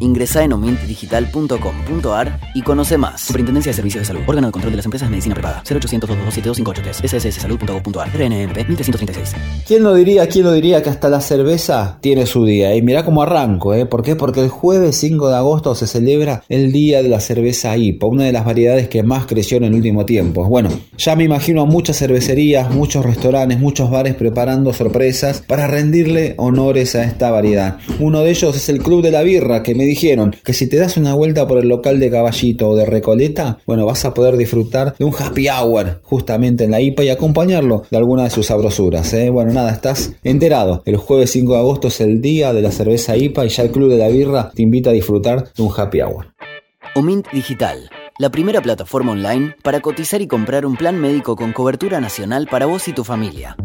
Ingresa 0.00 0.42
en 0.42 0.52
omintdigital.com.ar 0.52 2.40
y 2.54 2.62
conoce 2.62 2.98
más. 2.98 3.20
Superintendencia 3.20 3.70
de 3.70 3.76
Servicios 3.76 4.02
de 4.02 4.06
Salud. 4.06 4.22
Órgano 4.26 4.48
de 4.48 4.52
Control 4.52 4.72
de 4.72 4.76
las 4.78 4.86
Empresas 4.86 5.08
de 5.08 5.10
Medicina 5.10 5.34
Privada. 5.34 5.62
0800 5.70 6.08
227 6.10 7.08
sssalud.gov.ar. 7.08 8.08
RNMP 8.08 8.56
1336. 8.68 9.36
¿Quién 9.66 9.82
lo 9.82 9.94
diría, 9.94 10.26
quién 10.28 10.44
lo 10.44 10.52
diría 10.52 10.82
que 10.82 10.90
hasta 10.90 11.08
la 11.08 11.20
cerveza 11.20 11.98
tiene 12.00 12.26
su 12.26 12.44
día? 12.44 12.74
Y 12.74 12.82
mirá 12.82 13.04
cómo 13.04 13.22
arranco, 13.22 13.74
¿eh? 13.74 13.86
¿Por 13.86 14.02
qué? 14.02 14.16
Porque 14.16 14.40
el 14.40 14.48
jueves 14.48 14.96
5 14.96 15.28
de 15.28 15.36
agosto 15.36 15.74
se 15.74 15.86
celebra 15.86 16.42
el 16.48 16.72
Día 16.72 17.02
de 17.02 17.08
la 17.08 17.20
Cerveza 17.20 17.76
IPA, 17.76 18.06
una 18.06 18.24
de 18.24 18.32
las 18.32 18.44
variedades 18.44 18.88
que 18.88 19.02
más 19.02 19.26
creció 19.26 19.58
en 19.58 19.64
el 19.64 19.74
último 19.74 20.04
tiempo. 20.06 20.44
Bueno, 20.44 20.70
ya 20.96 21.16
me 21.16 21.24
imagino 21.24 21.66
muchas 21.66 21.98
cervecerías, 21.98 22.70
muchos 22.74 23.04
restaurantes, 23.04 23.58
muchos 23.58 23.90
bares 23.90 24.14
preparando 24.14 24.72
sorpresas 24.72 25.42
para 25.46 25.66
rendirle 25.66 26.34
honores 26.38 26.94
a 26.94 27.04
esta 27.04 27.30
variedad. 27.30 27.78
Uno 27.98 28.20
de 28.20 28.30
ellos 28.30 28.56
es 28.56 28.68
el 28.68 28.82
Club 28.82 29.02
de 29.02 29.10
la 29.10 29.22
Birra, 29.22 29.62
que 29.62 29.74
me 29.74 29.84
dijeron 29.90 30.34
que 30.44 30.52
si 30.52 30.66
te 30.66 30.76
das 30.76 30.96
una 30.96 31.14
vuelta 31.14 31.46
por 31.46 31.58
el 31.58 31.68
local 31.68 32.00
de 32.00 32.10
Caballito 32.10 32.70
o 32.70 32.76
de 32.76 32.86
Recoleta, 32.86 33.58
bueno, 33.66 33.86
vas 33.86 34.04
a 34.04 34.14
poder 34.14 34.36
disfrutar 34.36 34.94
de 34.98 35.04
un 35.04 35.14
happy 35.16 35.48
hour 35.48 36.00
justamente 36.02 36.64
en 36.64 36.70
la 36.70 36.80
IPA 36.80 37.04
y 37.04 37.08
acompañarlo 37.10 37.84
de 37.90 37.96
alguna 37.96 38.24
de 38.24 38.30
sus 38.30 38.46
sabrosuras. 38.46 39.12
¿eh? 39.14 39.30
Bueno, 39.30 39.52
nada, 39.52 39.72
estás 39.72 40.14
enterado. 40.24 40.82
El 40.86 40.96
jueves 40.96 41.30
5 41.32 41.52
de 41.52 41.58
agosto 41.58 41.88
es 41.88 42.00
el 42.00 42.20
día 42.20 42.52
de 42.52 42.62
la 42.62 42.72
cerveza 42.72 43.16
IPA 43.16 43.46
y 43.46 43.48
ya 43.48 43.62
el 43.64 43.70
Club 43.70 43.90
de 43.90 43.98
la 43.98 44.08
Birra 44.08 44.50
te 44.54 44.62
invita 44.62 44.90
a 44.90 44.94
disfrutar 44.94 45.52
de 45.52 45.62
un 45.62 45.72
happy 45.76 46.00
hour. 46.00 46.26
Omint 46.94 47.26
Digital, 47.32 47.90
la 48.20 48.28
primera 48.28 48.60
plataforma 48.60 49.12
online 49.12 49.56
para 49.62 49.80
cotizar 49.80 50.20
y 50.20 50.28
comprar 50.28 50.66
un 50.66 50.76
plan 50.76 51.00
médico 51.00 51.36
con 51.36 51.54
cobertura 51.54 52.02
nacional 52.02 52.46
para 52.50 52.66
vos 52.66 52.86
y 52.86 52.92
tu 52.92 53.02
familia. 53.02 53.56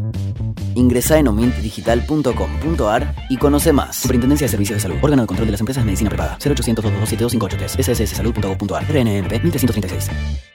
Ingresa 0.76 1.20
en 1.20 1.28
omintdigital.com.ar 1.28 3.16
y 3.30 3.36
conoce 3.36 3.74
más. 3.74 3.98
Superintendencia 3.98 4.46
de 4.46 4.52
Servicios 4.52 4.78
de 4.78 4.82
Salud. 4.82 4.98
Órgano 5.02 5.24
de 5.24 5.28
Control 5.28 5.48
de 5.48 5.52
las 5.52 5.60
Empresas 5.60 5.84
de 5.84 5.88
Medicina 5.88 6.10
Privada. 6.10 6.38
0800 6.40 6.86
227 6.86 7.24
253 7.24 7.86
sssalud.gov.ar. 7.86 8.84
RNMP 8.84 9.44
1336. 9.44 10.55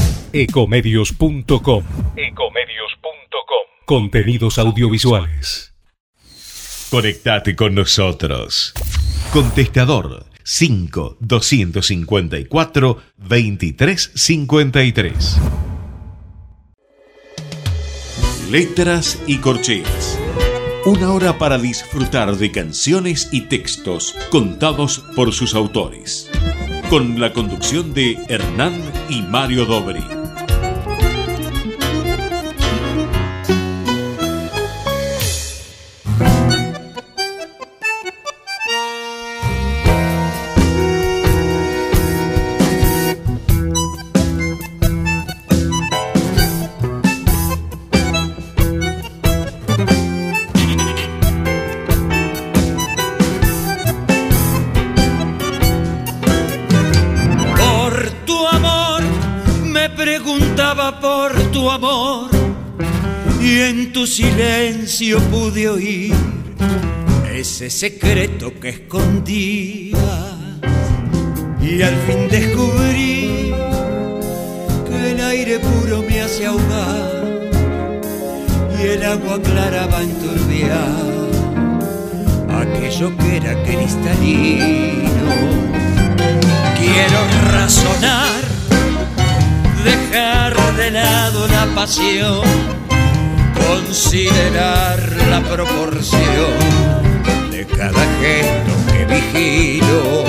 ecomedios.com. 0.33 1.83
Ecomedios.com. 2.15 3.65
Contenidos 3.85 4.57
audiovisuales. 4.57 5.75
Conectate 6.89 7.55
con 7.55 7.75
nosotros. 7.75 8.73
Contestador 9.33 10.25
5 10.43 11.17
254 11.19 13.01
2353. 13.17 15.37
Letras 18.49 19.21
y 19.27 19.37
corcheas. 19.37 20.19
Una 20.85 21.13
hora 21.13 21.37
para 21.37 21.57
disfrutar 21.57 22.35
de 22.35 22.51
canciones 22.51 23.29
y 23.31 23.41
textos 23.41 24.13
contados 24.29 24.99
por 25.15 25.31
sus 25.31 25.55
autores 25.55 26.29
con 26.91 27.21
la 27.21 27.31
conducción 27.31 27.93
de 27.93 28.17
Hernán 28.27 28.73
y 29.07 29.21
Mario 29.21 29.63
Dobri. 29.63 30.20
Silencio 64.11 65.19
pude 65.31 65.69
oír 65.69 66.13
ese 67.33 67.69
secreto 67.69 68.51
que 68.59 68.67
escondía 68.67 69.95
y 71.61 71.81
al 71.81 71.95
fin 72.05 72.27
descubrí 72.29 73.53
que 74.85 75.11
el 75.11 75.19
aire 75.21 75.59
puro 75.59 76.03
me 76.03 76.21
hace 76.23 76.45
ahogar 76.45 77.49
y 78.77 78.85
el 78.85 79.03
agua 79.05 79.41
clara 79.41 79.87
va 79.87 79.99
a 79.99 80.03
enturbiar 80.03 81.21
aquello 82.63 83.15
que 83.15 83.37
era 83.37 83.63
cristalino. 83.63 85.31
Quiero 86.77 87.19
razonar, 87.49 88.41
dejar 89.85 90.75
de 90.75 90.91
lado 90.91 91.47
la 91.47 91.65
pasión, 91.75 92.80
considerar 93.73 94.99
la 95.29 95.41
proporción 95.41 96.59
de 97.51 97.65
cada 97.65 98.05
gesto 98.21 98.73
que 98.91 99.05
vigilo, 99.05 100.23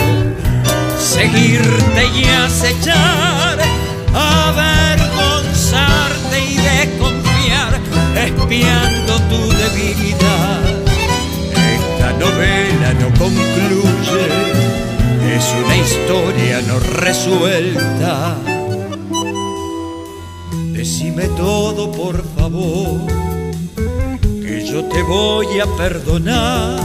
seguirte 0.98 2.07
y 2.14 2.24
acechar, 2.24 3.59
avergonzarte 4.14 6.40
y 6.40 6.57
desconfiar, 6.57 7.81
espiando 8.16 9.20
tu 9.31 9.40
debilidad. 9.62 10.62
Novela 12.22 12.90
no 13.00 13.09
concluye, 13.18 14.24
es 15.35 15.46
una 15.64 15.76
historia 15.76 16.62
no 16.68 16.78
resuelta. 16.78 18.37
Decime 20.72 21.26
todo 21.37 21.90
por 21.90 22.22
favor, 22.37 23.00
yo 24.72 24.85
te 24.85 25.02
voy 25.02 25.61
a 25.61 25.66
perdonar. 25.76 26.80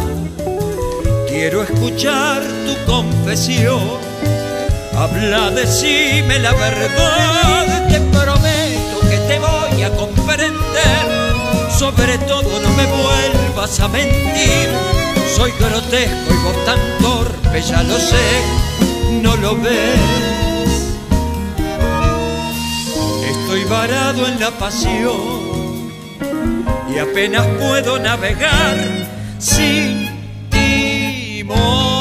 Quiero 1.29 1.63
escuchar 1.63 2.41
tu 2.65 2.91
confesión. 2.91 3.81
Habla, 4.93 5.51
decime 5.51 6.39
la 6.39 6.53
verdad, 6.53 7.87
te 7.87 7.99
prometo 8.01 8.99
que 9.09 9.17
te 9.29 9.39
voy 9.39 9.83
a 9.83 9.89
comprender. 9.95 11.05
Sobre 11.79 12.17
todo 12.19 12.59
no 12.59 12.69
me 12.71 12.85
vuelvas 12.85 13.79
a 13.79 13.87
mentir 13.87 14.67
soy 15.37 15.51
grotesco 15.59 16.33
y 16.33 16.43
vos 16.43 16.65
tan 16.65 16.79
torpe, 16.99 17.61
ya 17.61 17.83
lo 17.83 17.99
sé, 17.99 18.41
no 19.21 19.35
lo 19.35 19.55
ves. 19.55 19.99
Estoy 23.29 23.63
varado 23.65 24.25
en 24.25 24.39
la 24.39 24.49
pasión 24.51 25.46
y 26.97 26.99
apenas 26.99 27.45
puedo 27.59 27.99
navegar 27.99 28.75
sin 29.37 30.09
timón. 30.49 31.96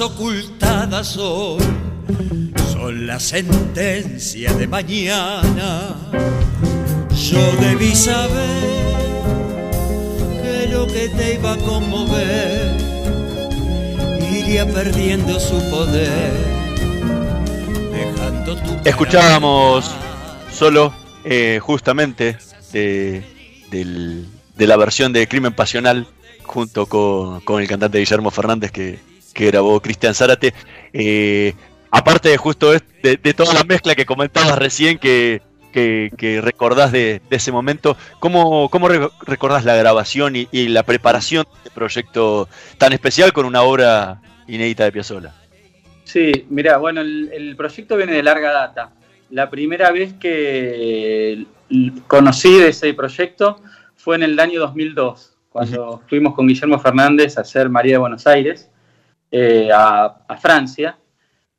Ocultadas 0.00 1.16
hoy 1.16 1.62
son 2.72 3.06
la 3.06 3.18
sentencia 3.18 4.52
de 4.52 4.66
mañana. 4.66 5.96
Yo 7.10 7.52
debí 7.60 7.94
saber 7.94 8.62
que 10.42 10.68
lo 10.70 10.86
que 10.86 11.08
te 11.08 11.34
iba 11.34 11.52
a 11.52 11.56
conmover 11.56 12.76
iría 14.32 14.66
perdiendo 14.66 15.40
su 15.40 15.58
poder, 15.70 16.32
dejando 17.92 18.56
tu. 18.56 18.88
Escuchábamos 18.88 19.90
solo, 20.52 20.94
eh, 21.24 21.58
justamente, 21.60 22.36
de, 22.72 23.24
de, 23.70 24.66
la 24.66 24.76
versión 24.76 25.12
de 25.12 25.26
Crimen 25.26 25.54
Pasional 25.54 26.06
junto 26.48 26.86
con, 26.86 27.40
con 27.42 27.62
el 27.62 27.68
cantante 27.68 27.98
Guillermo 27.98 28.32
Fernández 28.32 28.72
que 28.72 28.98
que 29.38 29.46
grabó 29.46 29.80
Cristian 29.80 30.16
Zárate. 30.16 30.52
Eh, 30.92 31.54
aparte 31.92 32.28
de 32.28 32.36
justo 32.36 32.72
de, 32.72 33.34
toda 33.34 33.54
la 33.54 33.62
mezcla 33.62 33.94
que 33.94 34.04
comentabas 34.04 34.58
recién, 34.58 34.98
que, 34.98 35.40
que, 35.72 36.40
recordás 36.42 36.90
de, 36.90 37.22
ese 37.30 37.52
momento, 37.52 37.96
¿cómo, 38.18 38.68
cómo 38.68 38.88
recordás 38.88 39.64
la 39.64 39.76
grabación 39.76 40.34
y, 40.34 40.68
la 40.68 40.82
preparación 40.82 41.44
de 41.44 41.58
este 41.58 41.70
proyecto 41.70 42.48
tan 42.78 42.92
especial 42.92 43.32
con 43.32 43.46
una 43.46 43.62
obra 43.62 44.20
inédita 44.48 44.82
de 44.82 44.92
Piazzolla? 44.92 45.32
Sí, 46.02 46.46
mira, 46.50 46.78
bueno, 46.78 47.00
el, 47.00 47.54
proyecto 47.56 47.96
viene 47.96 48.14
de 48.14 48.24
larga 48.24 48.50
data. 48.50 48.90
La 49.30 49.50
primera 49.50 49.92
vez 49.92 50.14
que 50.14 51.46
conocí 52.08 52.58
de 52.58 52.70
ese 52.70 52.92
proyecto 52.92 53.62
fue 53.94 54.16
en 54.16 54.24
el 54.24 54.40
año 54.40 54.58
2002, 54.58 55.37
cuando 55.50 56.02
fuimos 56.06 56.34
con 56.34 56.46
Guillermo 56.46 56.78
Fernández 56.78 57.38
a 57.38 57.42
hacer 57.42 57.68
María 57.68 57.92
de 57.92 57.98
Buenos 57.98 58.26
Aires 58.26 58.70
eh, 59.30 59.70
a, 59.72 60.36
Francia, 60.40 60.98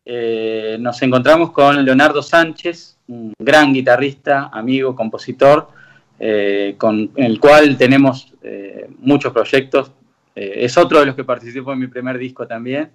eh, 0.05 0.77
nos 0.79 1.01
encontramos 1.01 1.51
con 1.51 1.83
Leonardo 1.83 2.21
Sánchez, 2.21 2.97
un 3.07 3.33
gran 3.37 3.73
guitarrista, 3.73 4.49
amigo, 4.51 4.95
compositor, 4.95 5.69
eh, 6.19 6.75
con 6.77 7.11
el 7.15 7.39
cual 7.39 7.77
tenemos 7.77 8.33
muchos 8.99 9.33
proyectos. 9.33 9.91
es 10.35 10.77
otro 10.77 10.99
de 10.99 11.07
los 11.07 11.15
que 11.15 11.23
participó 11.23 11.73
en 11.73 11.79
mi 11.79 11.87
primer 11.87 12.17
disco 12.17 12.47
también. 12.47 12.91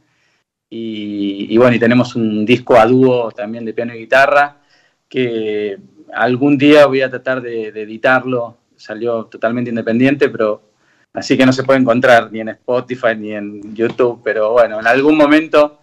Y, 0.70 1.56
bueno, 1.56 1.76
y 1.76 1.78
tenemos 1.78 2.16
un 2.16 2.44
disco 2.44 2.76
a 2.76 2.86
dúo 2.86 3.30
también 3.30 3.64
de 3.64 3.74
piano 3.74 3.94
y 3.94 3.98
guitarra, 3.98 4.56
que 5.08 5.78
algún 6.12 6.58
día 6.58 6.86
voy 6.86 7.02
a 7.02 7.10
tratar 7.10 7.40
de 7.40 7.68
editarlo. 7.68 8.56
Salió 8.74 9.26
totalmente 9.26 9.70
independiente, 9.70 10.28
pero 10.28 10.73
Así 11.14 11.36
que 11.36 11.46
no 11.46 11.52
se 11.52 11.62
puede 11.62 11.78
encontrar 11.78 12.30
ni 12.32 12.40
en 12.40 12.48
Spotify 12.50 13.14
ni 13.16 13.32
en 13.32 13.74
YouTube, 13.74 14.20
pero 14.24 14.50
bueno, 14.50 14.80
en 14.80 14.86
algún 14.86 15.16
momento 15.16 15.80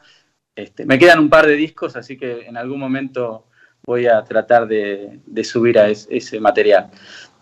este, 0.53 0.85
me 0.85 0.99
quedan 0.99 1.19
un 1.19 1.29
par 1.29 1.47
de 1.47 1.55
discos, 1.55 1.95
así 1.95 2.17
que 2.17 2.45
en 2.45 2.57
algún 2.57 2.79
momento 2.79 3.47
voy 3.83 4.07
a 4.07 4.21
tratar 4.23 4.67
de, 4.67 5.21
subir 5.43 5.79
a 5.79 5.87
ese 5.87 6.39
material. 6.41 6.91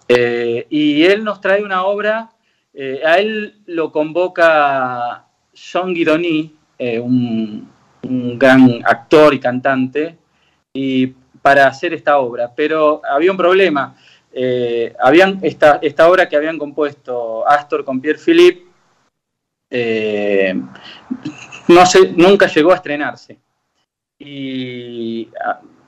Eh, 0.07 0.67
y 0.69 1.03
él 1.03 1.23
nos 1.23 1.41
trae 1.41 1.63
una 1.63 1.83
obra, 1.83 2.29
eh, 2.73 3.01
a 3.03 3.17
él 3.17 3.61
lo 3.65 3.91
convoca 3.91 5.25
Jean 5.53 5.93
Guidoni, 5.93 6.55
eh, 6.77 6.99
un, 6.99 7.67
un, 8.03 8.37
gran 8.37 8.81
actor 8.85 9.33
y 9.33 9.39
cantante, 9.39 10.15
y 10.71 11.07
para 11.41 11.65
hacer 11.65 11.95
esta 11.95 12.19
obra, 12.19 12.53
pero 12.55 13.01
había 13.09 13.31
un 13.31 13.37
problema 13.37 13.95
eh, 14.31 14.95
habían 14.99 15.39
esta, 15.41 15.79
esta, 15.81 16.07
obra 16.09 16.29
que 16.29 16.35
habían 16.35 16.59
compuesto 16.59 17.47
Astor 17.47 17.83
con 17.83 17.99
Pierre 17.99 18.19
Philippe 18.19 18.67
eh, 19.71 20.53
no 21.67 21.83
nunca 22.15 22.47
llegó 22.47 22.71
a 22.71 22.75
estrenarse. 22.75 23.39
Y, 24.19 25.29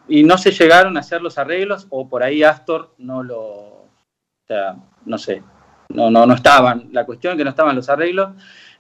no 0.08 0.38
se 0.38 0.52
llegaron 0.52 0.98
a 0.98 1.02
hacer 1.02 1.22
los 1.22 1.38
arreglos, 1.38 1.88
o 1.90 2.08
por 2.08 2.24
ahí 2.24 2.44
Astor 2.44 2.94
no 2.98 3.24
lo. 3.24 3.40
O 3.40 3.90
sea, 4.48 4.76
no 5.06 5.18
sé. 5.18 5.42
no, 5.90 6.10
no, 6.10 6.26
no 6.26 6.34
estaban, 6.34 6.90
la 6.92 7.06
cuestión 7.06 7.34
es 7.34 7.38
que 7.38 7.44
no 7.44 7.50
estaban 7.52 7.76
los 7.76 7.90
arreglos. 7.90 8.32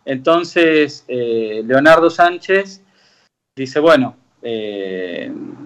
Entonces, 0.03 1.05
eh, 1.07 1.61
Leonardo 1.65 2.09
Sánchez 2.09 2.83
dice, 3.55 3.79
bueno, 3.79 4.17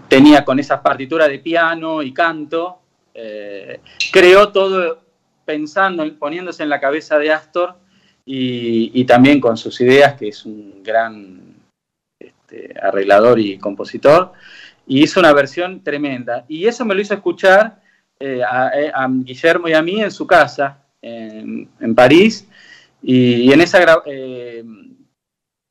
tenía 0.08 0.44
con 0.44 0.60
esas 0.60 0.82
partituras 0.82 1.30
de 1.30 1.40
piano 1.40 2.04
y 2.04 2.14
canto, 2.14 2.85
eh, 3.16 3.80
creó 4.12 4.52
todo 4.52 5.02
pensando, 5.46 6.04
poniéndose 6.20 6.64
en 6.64 6.70
la 6.70 6.80
cabeza 6.80 7.18
de 7.18 7.32
Astor 7.32 7.76
y, 8.26 9.04
también 9.06 9.40
con 9.40 9.58
sus 9.58 9.80
ideas, 9.82 10.16
que 10.16 10.28
es 10.28 10.46
un 10.46 10.84
gran 10.84 11.56
este, 12.20 12.74
arreglador 12.82 13.40
y 13.40 13.58
compositor, 13.58 14.34
y 14.86 15.04
hizo 15.04 15.20
una 15.20 15.34
versión 15.34 15.84
tremenda. 15.84 16.46
Y 16.48 16.66
eso 16.68 16.86
me 16.86 16.96
lo 16.96 17.02
hizo 17.02 17.14
escuchar 17.14 17.80
a, 18.48 19.08
Guillermo 19.10 19.68
y 19.68 19.74
a 19.74 19.82
mí 19.82 20.02
en 20.02 20.12
su 20.12 20.26
casa, 20.26 20.84
en, 21.02 21.96
París, 21.96 22.48
y, 23.02 23.52
en 23.52 23.62
esa 23.62 24.02
eh, 24.08 24.64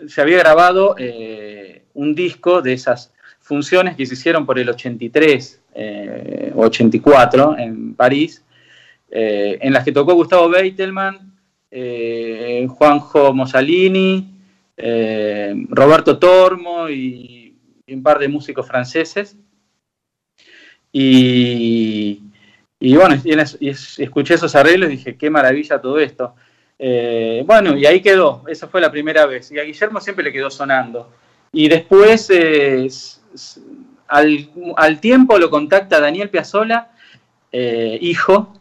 se 0.06 0.20
había 0.20 0.38
grabado 0.38 0.94
eh, 0.98 1.84
un 1.94 2.14
disco 2.14 2.62
de 2.62 2.74
esas 2.74 3.12
funciones 3.40 3.96
que 3.96 4.06
se 4.06 4.14
hicieron 4.14 4.46
por 4.46 4.58
el 4.58 4.68
83 4.68 5.60
eh, 5.74 6.52
o 6.54 6.62
84 6.62 7.58
en 7.58 7.94
París, 7.94 8.42
en 9.10 9.72
las 9.72 9.84
que 9.84 9.92
tocó 9.92 10.14
Gustavo 10.14 10.48
Beitelman, 10.48 11.32
Juanjo 12.68 13.32
Mosalini, 13.32 14.28
Roberto 14.76 16.18
Tormo 16.18 16.88
y, 16.88 17.44
un 17.88 18.02
par 18.02 18.18
de 18.18 18.28
músicos 18.28 18.66
franceses. 18.66 19.36
Y, 20.90 22.20
bueno, 22.80 23.20
y 23.24 23.68
escuché 23.68 24.34
esos 24.34 24.54
arreglos 24.54 24.90
y 24.90 24.96
dije, 24.96 25.16
qué 25.16 25.30
maravilla 25.30 25.80
todo 25.80 25.98
esto. 25.98 26.34
Eh, 26.78 27.42
bueno, 27.46 27.76
y 27.76 27.86
ahí 27.86 28.00
quedó, 28.00 28.42
esa 28.48 28.68
fue 28.68 28.80
la 28.80 28.90
primera 28.90 29.26
vez. 29.26 29.50
Y 29.50 29.58
a 29.58 29.64
Guillermo 29.64 30.00
siempre 30.00 30.24
le 30.24 30.32
quedó 30.32 30.50
sonando. 30.50 31.10
Y 31.52 31.68
después, 31.68 32.30
eh, 34.12 34.48
al, 34.76 35.00
tiempo 35.00 35.38
lo 35.38 35.50
contacta 35.50 36.00
Daniel 36.00 36.30
Piazzola, 36.30 36.92
eh, 37.52 37.98
hijo, 38.00 38.52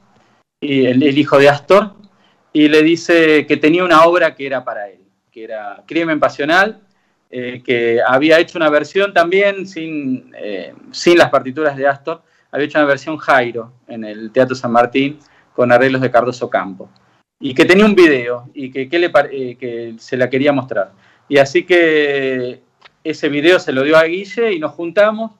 y 0.59 0.85
el, 0.85 1.17
hijo 1.17 1.37
de 1.37 1.49
Astor, 1.49 1.93
y 2.51 2.67
le 2.67 2.83
dice 2.83 3.45
que 3.47 3.57
tenía 3.57 3.83
una 3.83 4.03
obra 4.03 4.35
que 4.35 4.45
era 4.45 4.63
para 4.63 4.89
él, 4.89 4.99
que 5.31 5.43
era 5.43 5.83
Crimen 5.85 6.19
Pasional, 6.19 6.79
que 7.31 7.99
había 8.05 8.39
hecho 8.39 8.59
una 8.59 8.69
versión 8.69 9.11
también 9.11 9.65
sin, 9.65 10.31
sin 10.91 11.17
las 11.17 11.31
partituras 11.31 11.75
de 11.75 11.87
Astor, 11.87 12.21
había 12.51 12.67
hecho 12.67 12.77
una 12.77 12.87
versión 12.87 13.17
Jairo 13.17 13.73
en 13.87 14.03
el 14.03 14.31
Teatro 14.31 14.55
San 14.55 14.71
Martín 14.71 15.17
con 15.55 15.71
arreglos 15.71 16.01
de 16.01 16.11
Cardoso 16.11 16.47
Campo 16.47 16.91
y 17.43 17.53
que 17.53 17.65
tenía 17.65 17.85
un 17.85 17.93
video 17.93 18.49
y 18.53 18.71
que, 18.71 18.87
le, 18.97 19.11
eh, 19.31 19.57
que 19.57 19.95
se 19.97 20.15
la 20.15 20.29
quería 20.29 20.53
mostrar. 20.53 20.91
Y 21.27 21.37
así 21.37 21.63
que 21.63 22.61
ese 23.03 23.29
video 23.29 23.59
se 23.59 23.71
lo 23.71 23.83
dio 23.83 23.97
a 23.97 24.03
Guille 24.03 24.53
y 24.53 24.59
nos 24.59 24.71
juntamos 24.71 25.31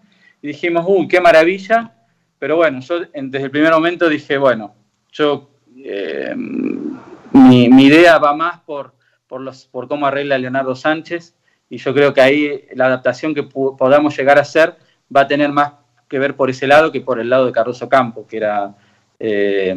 y 0.42 0.48
dijimos, 0.48 0.86
uy, 0.88 1.08
qué 1.08 1.22
maravilla. 1.22 1.94
Pero 2.40 2.58
bueno, 2.58 2.82
yo 2.82 3.00
desde 3.00 3.44
el 3.44 3.52
primer 3.52 3.72
momento 3.72 4.10
dije, 4.10 4.38
bueno, 4.38 4.76
yo, 5.12 5.50
eh, 5.78 6.34
mi, 6.36 7.66
idea 7.66 8.18
va 8.18 8.36
más 8.36 8.60
por, 8.62 8.94
por, 9.28 9.42
los, 9.42 9.66
por 9.66 9.88
cómo 9.88 10.06
arregla 10.06 10.38
Leonardo 10.38 10.76
Sánchez 10.76 11.36
y 11.70 11.78
yo 11.78 11.94
creo 11.94 12.14
que 12.14 12.22
ahí 12.22 12.66
la 12.76 12.88
adaptación 12.88 13.34
que 13.34 13.44
podamos 13.44 14.18
llegar 14.18 14.38
a 14.38 14.42
hacer 14.42 14.76
va 15.16 15.22
a 15.22 15.28
tener 15.28 15.52
más 15.52 15.74
que 16.10 16.20
ver 16.20 16.36
por 16.36 16.50
ese 16.50 16.68
lado 16.68 16.92
que 16.92 17.02
por 17.02 17.20
el 17.20 17.30
lado 17.30 17.46
de 17.46 17.52
Cardoso 17.52 17.88
Campo, 17.88 18.28
que 18.28 18.38
era 18.38 18.76
eh, 19.20 19.76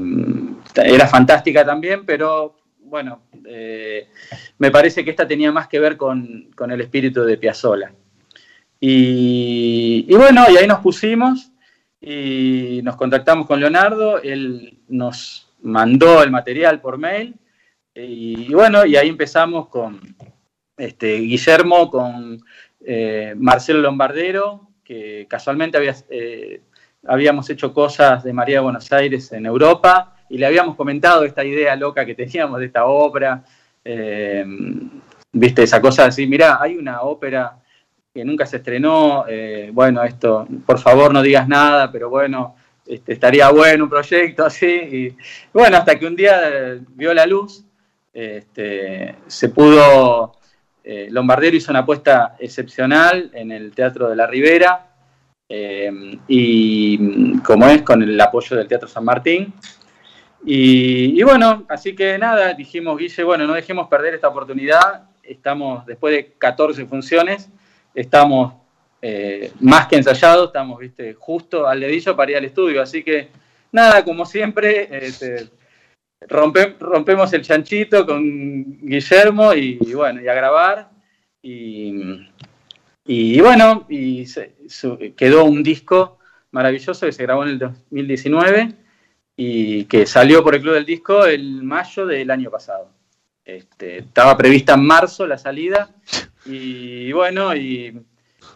era 0.75 1.07
fantástica 1.07 1.65
también, 1.65 2.05
pero 2.05 2.57
bueno, 2.87 3.23
eh, 3.45 4.09
me 4.59 4.71
parece 4.71 5.05
que 5.05 5.11
esta 5.11 5.27
tenía 5.27 5.53
más 5.53 5.69
que 5.69 5.81
ver 5.81 5.97
con, 5.97 6.49
el 6.59 6.81
espíritu 6.81 7.23
de 7.23 7.37
Piazzolla. 7.37 7.93
Y, 8.79 10.07
bueno, 10.15 10.45
y 10.49 10.57
ahí 10.57 10.67
nos 10.67 10.81
pusimos 10.81 11.51
y 12.01 12.81
nos 12.83 12.97
contactamos 12.97 13.47
con 13.47 13.59
Leonardo, 13.59 14.23
él 14.23 14.79
nos 14.89 15.53
mandó 15.63 16.23
el 16.23 16.31
material 16.31 16.81
por 16.81 16.99
mail 16.99 17.35
y, 17.95 18.53
bueno, 18.53 18.85
y 18.85 18.97
ahí 18.97 19.09
empezamos 19.09 19.69
con 19.69 20.01
este, 20.77 21.17
Guillermo, 21.17 21.91
con 21.91 22.45
eh, 22.85 23.35
Marcelo 23.37 23.81
Lombardero, 23.81 24.69
que 24.85 25.27
casualmente 25.29 25.79
había 25.79 25.95
habíamos 27.09 27.49
hecho 27.51 27.73
cosas 27.73 28.25
de 28.25 28.33
María 28.33 28.57
de 28.57 28.63
Buenos 28.63 28.93
Aires 28.93 29.33
en 29.33 29.47
Europa 29.47 30.16
y 30.29 30.39
le 30.39 30.47
habíamos 30.47 30.77
comentado 30.77 31.25
esta 31.25 31.45
idea 31.45 31.77
loca 31.77 32.05
que 32.05 32.15
teníamos 32.15 32.61
de 32.61 32.67
esta 32.67 32.87
ópera. 32.87 33.43
Eh, 33.85 34.45
viste, 35.33 35.63
esa 35.63 35.81
cosa 35.81 36.07
así, 36.07 36.27
mirá, 36.27 36.59
hay 36.61 36.77
una 36.77 37.03
ópera 37.03 37.59
que 38.13 38.25
nunca 38.25 38.47
se 38.47 38.57
estrenó, 38.57 39.25
eh, 39.29 39.71
bueno, 39.73 40.03
esto, 40.03 40.47
por 40.65 40.79
favor 40.79 41.13
no 41.13 41.23
digas 41.23 41.47
nada, 41.47 41.93
pero 41.93 42.09
bueno, 42.09 42.57
este, 42.87 43.13
estaría 43.13 43.51
bueno 43.51 43.85
un 43.85 43.91
proyecto 43.91 44.45
así. 44.45 44.67
Y, 44.67 45.17
bueno, 45.53 45.77
hasta 45.77 45.99
que 45.99 46.07
un 46.07 46.17
día 46.17 46.79
vio 46.95 47.13
la 47.13 47.27
luz, 47.27 47.65
este, 48.13 49.15
se 49.27 49.51
pudo, 49.51 50.33
eh, 50.83 51.09
Lombardero 51.11 51.57
hizo 51.57 51.71
una 51.71 51.81
apuesta 51.81 52.37
excepcional 52.39 53.31
en 53.35 53.53
el 53.53 53.73
Teatro 53.73 54.09
de 54.09 54.17
la 54.17 54.27
Ribera, 54.27 54.87
eh, 55.49 56.19
y 56.27 57.39
como 57.41 57.69
es 57.69 57.83
con 57.83 58.03
el 58.03 58.19
apoyo 58.21 58.57
del 58.57 58.67
Teatro 58.67 58.89
San 58.89 59.05
Martín. 59.05 59.53
Y, 60.49 61.21
bueno, 61.25 61.67
así 61.69 61.97
que 61.97 62.17
nada, 62.19 62.55
dijimos, 62.55 62.97
Guille, 62.97 63.25
bueno, 63.25 63.49
no 63.49 63.55
dejemos 63.55 63.89
perder 63.89 64.15
esta 64.15 64.29
oportunidad. 64.29 65.11
Estamos, 65.21 65.85
después 65.87 66.15
de 66.15 66.35
14 66.39 66.87
funciones, 66.87 67.51
estamos 67.93 68.55
eh, 69.03 69.51
más 69.59 69.89
que 69.89 69.97
ensayados, 69.97 70.47
estamos, 70.47 70.79
viste, 70.79 71.15
justo 71.15 71.67
al 71.67 71.81
dedillo 71.81 72.15
para 72.15 72.31
ir 72.31 72.37
al 72.37 72.45
estudio. 72.45 72.81
Así 72.81 73.03
que 73.03 73.29
nada, 73.73 74.05
como 74.05 74.25
siempre, 74.25 74.89
este, 75.05 75.49
rompemos 76.21 77.33
el 77.33 77.43
chanchito 77.43 78.07
con 78.07 78.79
Guillermo 78.83 79.53
y, 79.53 79.81
y 79.81 79.95
bueno, 79.95 80.23
y 80.23 80.29
a 80.29 80.35
grabar. 80.35 80.91
Y, 81.43 81.93
y 83.05 83.41
bueno, 83.41 83.85
y 83.89 84.25
quedó 85.17 85.45
un 85.45 85.65
disco 85.65 86.21
maravilloso 86.53 87.05
que 87.05 87.13
se 87.13 87.25
grabó 87.25 87.43
en 87.43 87.49
el 87.49 87.59
2019 87.59 88.86
y 89.37 89.85
que 89.85 90.07
salió 90.07 90.43
por 90.43 90.55
el 90.55 90.63
Club 90.63 90.75
del 90.75 90.87
Disco 90.87 91.27
el 91.27 91.63
mayo 91.63 92.07
del 92.07 92.31
año 92.31 92.51
pasado. 92.51 92.91
Este, 93.45 93.99
estaba 93.99 94.37
prevista 94.37 94.75
en 94.75 94.85
marzo 94.85 95.27
la 95.27 95.39
salida 95.39 95.91
y 96.47 97.13
bueno, 97.13 97.55
y 97.55 98.01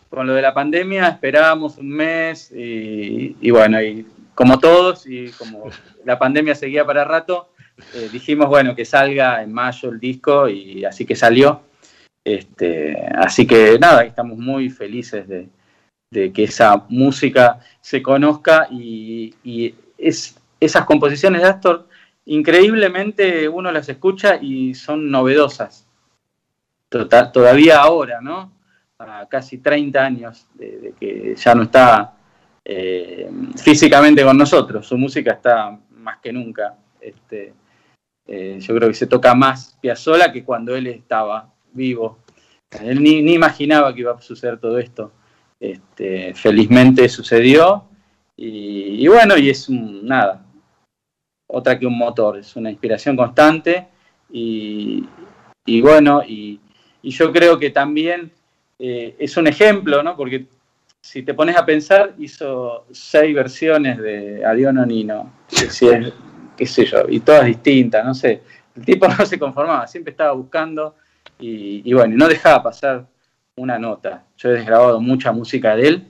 con 0.09 0.27
lo 0.27 0.35
de 0.35 0.43
la 0.43 0.55
pandemia 0.55 1.09
esperábamos 1.09 1.79
un 1.79 1.91
mes 1.91 2.51
y, 2.53 3.51
bueno, 3.51 3.81
y 3.81 4.07
como 4.35 4.59
todos 4.59 5.07
y 5.07 5.31
como 5.33 5.71
la 6.05 6.19
pandemia 6.19 6.55
seguía 6.55 6.85
para 6.85 7.05
rato, 7.05 7.53
eh, 7.95 8.09
dijimos 8.13 8.49
bueno 8.49 8.75
que 8.75 8.85
salga 8.85 9.43
en 9.43 9.53
mayo 9.53 9.91
el 9.91 10.01
disco 10.01 10.49
y 10.49 10.85
así 10.85 11.05
que 11.05 11.15
salió 11.15 11.63
este, 12.25 12.97
así 13.17 13.47
que 13.47 13.79
nada, 13.79 14.05
estamos 14.05 14.39
muy 14.39 14.69
felices 14.71 15.27
de, 15.27 15.49
que 16.33 16.45
esa 16.45 16.85
música 16.89 17.61
se 17.81 18.03
conozca 18.03 18.69
y, 18.71 19.35
es, 19.97 20.37
esas 20.61 20.85
composiciones 20.85 21.43
de 21.43 21.49
Astor, 21.49 21.89
increíblemente 22.27 23.49
uno 23.49 23.73
las 23.73 23.89
escucha 23.89 24.37
y 24.41 24.75
son 24.75 25.11
novedosas. 25.11 25.87
Total, 26.89 27.33
todavía 27.33 27.81
ahora, 27.81 28.21
¿no? 28.21 28.53
A 28.99 29.27
casi 29.29 29.59
30 29.59 30.05
años 30.05 30.47
de, 30.55 30.95
que 31.01 31.35
ya 31.35 31.55
no 31.55 31.63
está 31.63 32.15
eh, 32.65 33.31
físicamente 33.57 34.23
con 34.23 34.37
nosotros, 34.37 34.87
su 34.87 34.99
música 34.99 35.33
está 35.33 35.79
más 35.91 36.19
que 36.19 36.33
nunca. 36.33 36.77
Este, 37.01 37.55
eh, 38.27 38.59
yo 38.61 38.75
creo 38.75 38.89
que 38.89 38.95
se 38.95 39.07
toca 39.07 39.35
más 39.35 39.77
Piazzolla 39.81 40.33
que 40.33 40.45
cuando 40.45 40.77
él 40.77 40.87
estaba 40.87 41.53
vivo. 41.73 42.19
Él 42.81 43.03
ni, 43.03 43.33
imaginaba 43.33 43.93
que 43.95 44.01
iba 44.01 44.13
a 44.13 44.21
suceder 44.21 44.59
todo 44.59 44.79
esto. 44.79 45.13
Este, 45.59 46.33
felizmente 46.35 47.09
sucedió 47.09 47.85
y, 48.37 49.07
bueno, 49.09 49.37
y 49.37 49.51
es 49.51 49.69
nada, 49.69 50.47
otra 51.53 51.79
que 51.79 51.87
un 51.87 51.97
motor, 51.97 52.39
es 52.39 52.57
una 52.57 52.71
inspiración 52.71 53.17
constante 53.17 53.89
y, 54.33 55.07
bueno, 55.83 56.23
y, 56.27 56.61
yo 57.03 57.33
creo 57.33 57.59
que 57.59 57.71
también 57.71 58.31
eh, 58.79 59.17
es 59.19 59.37
un 59.37 59.47
ejemplo, 59.47 60.03
¿no? 60.03 60.17
Porque 60.17 60.47
si 61.01 61.23
te 61.23 61.35
pones 61.35 61.57
a 61.57 61.65
pensar, 61.65 62.15
hizo 62.19 62.85
seis 62.91 63.35
versiones 63.35 63.99
de 63.99 64.45
Adiós 64.45 64.75
Nonino, 64.75 65.33
qué 65.49 66.67
sé 66.67 66.85
yo, 66.85 66.99
y 67.09 67.21
todas 67.21 67.47
distintas, 67.47 68.05
no 68.05 68.15
sé. 68.15 68.43
El 68.77 68.85
tipo 68.85 69.09
no 69.09 69.27
se 69.27 69.39
conformaba, 69.39 69.87
siempre 69.87 70.13
estaba 70.13 70.33
buscando 70.33 70.95
y, 71.39 71.93
bueno, 71.93 72.17
no 72.17 72.29
dejaba 72.29 72.63
pasar 72.63 73.07
una 73.57 73.79
nota. 73.79 74.25
Yo 74.37 74.51
he 74.51 74.53
desgrabado 74.53 75.01
mucha 75.01 75.33
música 75.33 75.75
de 75.75 75.89
él 75.89 76.07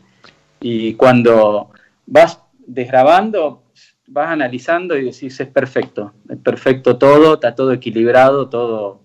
y 0.61 0.95
cuando 0.95 1.71
vas 2.07 2.41
desgrabando, 2.59 3.63
vas 4.11 4.31
analizando 4.31 4.97
y 4.97 5.05
decís, 5.05 5.39
es 5.41 5.49
perfecto, 5.49 6.13
es 6.29 6.39
perfecto 6.39 6.99
todo, 6.99 7.35
está 7.35 7.55
todo 7.55 7.73
equilibrado, 7.73 8.49
todo... 8.49 9.01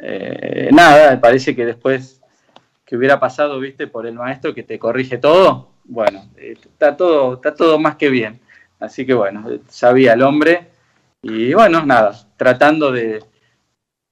Eh, 0.00 0.70
nada, 0.72 1.20
parece 1.20 1.54
que 1.54 1.66
después 1.66 2.22
que 2.84 2.96
hubiera 2.96 3.20
pasado, 3.20 3.60
viste, 3.60 3.86
por 3.86 4.06
el 4.06 4.14
maestro 4.14 4.54
que 4.54 4.62
te 4.62 4.78
corrige 4.78 5.18
todo, 5.18 5.72
bueno, 5.84 6.24
eh, 6.36 6.54
está, 6.58 6.96
todo, 6.96 7.34
está 7.34 7.54
todo 7.54 7.78
más 7.78 7.96
que 7.96 8.08
bien. 8.08 8.40
Así 8.80 9.04
que 9.04 9.12
bueno, 9.12 9.44
sabía 9.68 10.14
el 10.14 10.22
hombre 10.22 10.68
y 11.20 11.52
bueno, 11.52 11.84
nada, 11.84 12.12
tratando 12.36 12.92
de, 12.92 13.22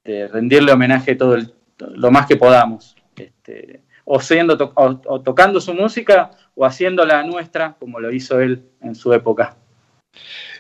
rendirle 0.05 0.73
homenaje 0.73 1.17
todo 1.17 1.37
lo 1.79 2.11
más 2.11 2.27
que 2.27 2.37
podamos. 2.37 2.97
Este, 3.17 3.83
o, 4.05 4.21
siendo 4.21 4.73
o, 4.75 5.21
tocando 5.23 5.61
su 5.61 5.73
música 5.73 6.31
o 6.55 6.67
haciéndola 6.67 7.23
nuestra, 7.23 7.77
como 7.79 8.01
lo 8.01 8.13
hizo 8.13 8.41
él 8.41 8.69
en 8.83 8.95
su 8.95 9.13
época. 9.13 9.57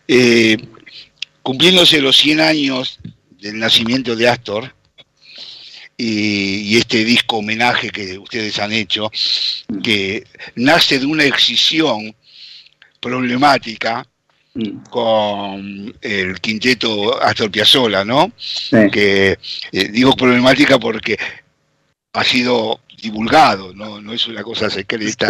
Eh, 0.08 0.56
cumpliéndose 1.42 2.00
los 2.00 2.16
100 2.16 2.40
años 2.40 2.98
del 3.40 3.58
nacimiento 3.58 4.16
de 4.16 4.28
Astor 4.28 4.74
y, 5.96 6.76
este 6.76 7.04
disco 7.04 7.38
homenaje 7.38 7.90
que 7.90 8.18
ustedes 8.18 8.58
han 8.58 8.72
hecho, 8.72 9.10
que 9.82 10.24
nace 10.56 10.98
de 10.98 11.06
una 11.06 11.24
excisión 11.24 12.14
problemática 13.00 14.06
mm. 14.54 14.82
con 14.90 15.96
el 16.00 16.40
quinteto 16.40 17.20
Astor 17.22 17.50
Piazzolla, 17.50 18.04
¿no? 18.04 18.32
Que 18.92 19.38
eh, 19.72 19.88
digo 19.88 20.14
problemática 20.14 20.78
porque 20.78 21.16
ha 22.12 22.24
sido 22.24 22.80
divulgado, 23.00 23.74
no, 23.74 24.00
no 24.00 24.12
es 24.12 24.26
una 24.26 24.42
cosa 24.42 24.70
secreta, 24.70 25.28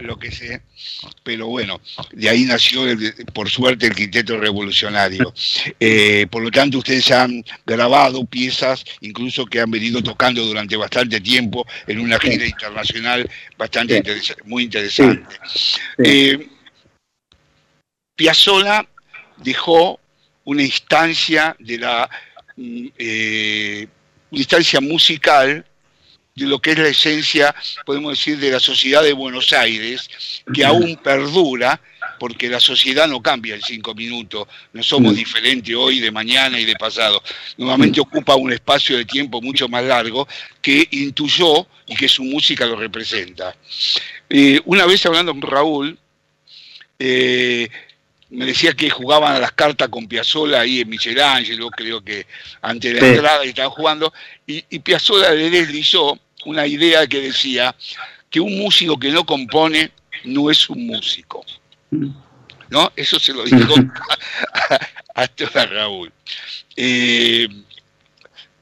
lo 0.00 0.18
que 0.18 0.30
sé, 0.30 0.62
pero 1.22 1.46
bueno, 1.46 1.80
de 2.12 2.28
ahí 2.28 2.44
nació, 2.44 2.82
por 3.32 3.48
suerte, 3.48 3.86
el 3.86 3.94
quinteto 3.94 4.38
revolucionario. 4.38 5.32
Eh, 5.84 6.26
por 6.30 6.42
lo 6.42 6.50
tanto, 6.50 6.78
ustedes 6.78 7.10
han 7.10 7.44
grabado 7.66 8.24
piezas, 8.24 8.84
incluso 9.00 9.44
que 9.46 9.60
han 9.60 9.70
venido 9.70 10.02
tocando 10.02 10.44
durante 10.44 10.76
bastante 10.76 11.20
tiempo 11.20 11.66
en 11.86 11.98
una 12.00 12.18
gira 12.18 12.46
internacional 12.46 13.28
bastante 13.56 14.02
muy 14.44 14.64
interesante. 14.64 15.36
Eh, 15.98 16.48
Piazzolla 18.14 18.86
dejó 19.38 19.98
una 20.44 20.62
instancia 20.62 21.56
de 21.58 21.78
la 21.78 22.10
mm, 22.56 22.86
eh, 22.98 23.88
instancia 24.30 24.80
musical 24.80 25.64
de 26.34 26.46
lo 26.46 26.60
que 26.60 26.72
es 26.72 26.78
la 26.78 26.88
esencia, 26.88 27.54
podemos 27.84 28.18
decir, 28.18 28.38
de 28.38 28.50
la 28.50 28.60
sociedad 28.60 29.02
de 29.02 29.12
Buenos 29.12 29.52
Aires, 29.52 30.08
que 30.52 30.64
aún 30.64 30.96
perdura, 30.96 31.80
porque 32.18 32.48
la 32.48 32.60
sociedad 32.60 33.06
no 33.06 33.20
cambia 33.20 33.54
en 33.54 33.62
cinco 33.62 33.94
minutos, 33.94 34.46
no 34.72 34.82
somos 34.82 35.14
diferentes 35.14 35.74
hoy, 35.74 36.00
de 36.00 36.10
mañana 36.10 36.58
y 36.58 36.64
de 36.64 36.74
pasado. 36.76 37.22
Nuevamente 37.58 38.00
ocupa 38.00 38.34
un 38.36 38.52
espacio 38.52 38.96
de 38.96 39.04
tiempo 39.04 39.42
mucho 39.42 39.68
más 39.68 39.84
largo 39.84 40.26
que 40.60 40.88
intuyó 40.92 41.66
y 41.86 41.96
que 41.96 42.08
su 42.08 42.24
música 42.24 42.64
lo 42.64 42.76
representa. 42.76 43.54
Eh, 44.30 44.60
una 44.64 44.86
vez 44.86 45.04
hablando 45.04 45.32
con 45.32 45.42
Raúl, 45.42 45.98
eh, 46.98 47.68
me 48.32 48.46
decía 48.46 48.72
que 48.72 48.88
jugaban 48.88 49.36
a 49.36 49.38
las 49.38 49.52
cartas 49.52 49.88
con 49.88 50.08
Piazzola 50.08 50.60
ahí 50.60 50.80
en 50.80 50.88
Michelangelo, 50.88 51.70
creo 51.70 52.02
que 52.02 52.26
antes 52.62 52.94
de 52.94 53.00
la 53.00 53.08
entrada 53.08 53.44
estaban 53.44 53.70
jugando, 53.70 54.12
y, 54.46 54.64
y 54.70 54.78
Piazzolla 54.78 55.30
le 55.32 55.50
deslizó 55.50 56.18
una 56.46 56.66
idea 56.66 57.06
que 57.06 57.20
decía 57.20 57.74
que 58.30 58.40
un 58.40 58.58
músico 58.58 58.98
que 58.98 59.10
no 59.10 59.24
compone 59.26 59.92
no 60.24 60.50
es 60.50 60.68
un 60.70 60.86
músico. 60.86 61.44
¿No? 62.70 62.90
Eso 62.96 63.18
se 63.18 63.34
lo 63.34 63.44
dijo 63.44 63.74
a, 65.14 65.22
a, 65.22 65.66
Raúl. 65.66 66.10
Eh, 66.74 67.46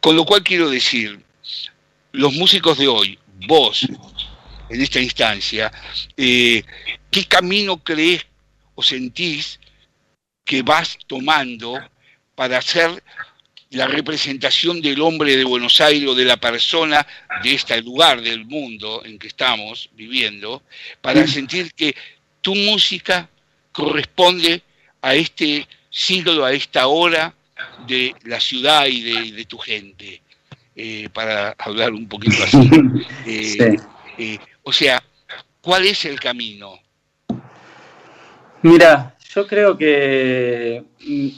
con 0.00 0.16
lo 0.16 0.24
cual 0.24 0.42
quiero 0.42 0.68
decir, 0.68 1.20
los 2.10 2.32
músicos 2.32 2.76
de 2.78 2.88
hoy, 2.88 3.18
vos, 3.46 3.86
en 4.68 4.80
esta 4.80 4.98
instancia, 4.98 5.70
eh, 6.16 6.64
¿qué 7.08 7.24
camino 7.26 7.76
crees 7.78 8.26
o 8.80 8.82
sentís 8.82 9.60
que 10.42 10.62
vas 10.62 10.96
tomando 11.06 11.78
para 12.34 12.56
hacer 12.56 12.90
la 13.70 13.86
representación 13.86 14.80
del 14.80 15.02
hombre 15.02 15.36
de 15.36 15.44
Buenos 15.44 15.80
Aires 15.82 16.08
o 16.08 16.14
de 16.14 16.24
la 16.24 16.38
persona 16.38 17.06
de 17.42 17.54
este 17.54 17.80
lugar 17.82 18.22
del 18.22 18.46
mundo 18.46 19.02
en 19.04 19.18
que 19.18 19.28
estamos 19.28 19.90
viviendo, 19.92 20.62
para 21.02 21.26
sentir 21.26 21.74
que 21.74 21.94
tu 22.40 22.54
música 22.54 23.28
corresponde 23.70 24.62
a 25.02 25.14
este 25.14 25.68
siglo, 25.90 26.46
a 26.46 26.52
esta 26.52 26.86
hora 26.86 27.34
de 27.86 28.14
la 28.24 28.40
ciudad 28.40 28.86
y 28.86 29.30
de, 29.32 29.44
tu 29.44 29.58
gente, 29.58 30.22
eh, 30.74 31.08
para 31.12 31.54
hablar 31.58 31.92
un 31.92 32.08
poquito 32.08 32.42
así. 32.42 32.58
Eh, 33.26 33.76
eh, 34.18 34.38
o 34.62 34.72
sea, 34.72 35.02
¿cuál 35.60 35.86
es 35.86 36.06
el 36.06 36.18
camino? 36.18 36.79
Mira, 38.62 39.16
yo 39.34 39.46
creo 39.46 39.78
que 39.78 40.84
mm, 41.06 41.28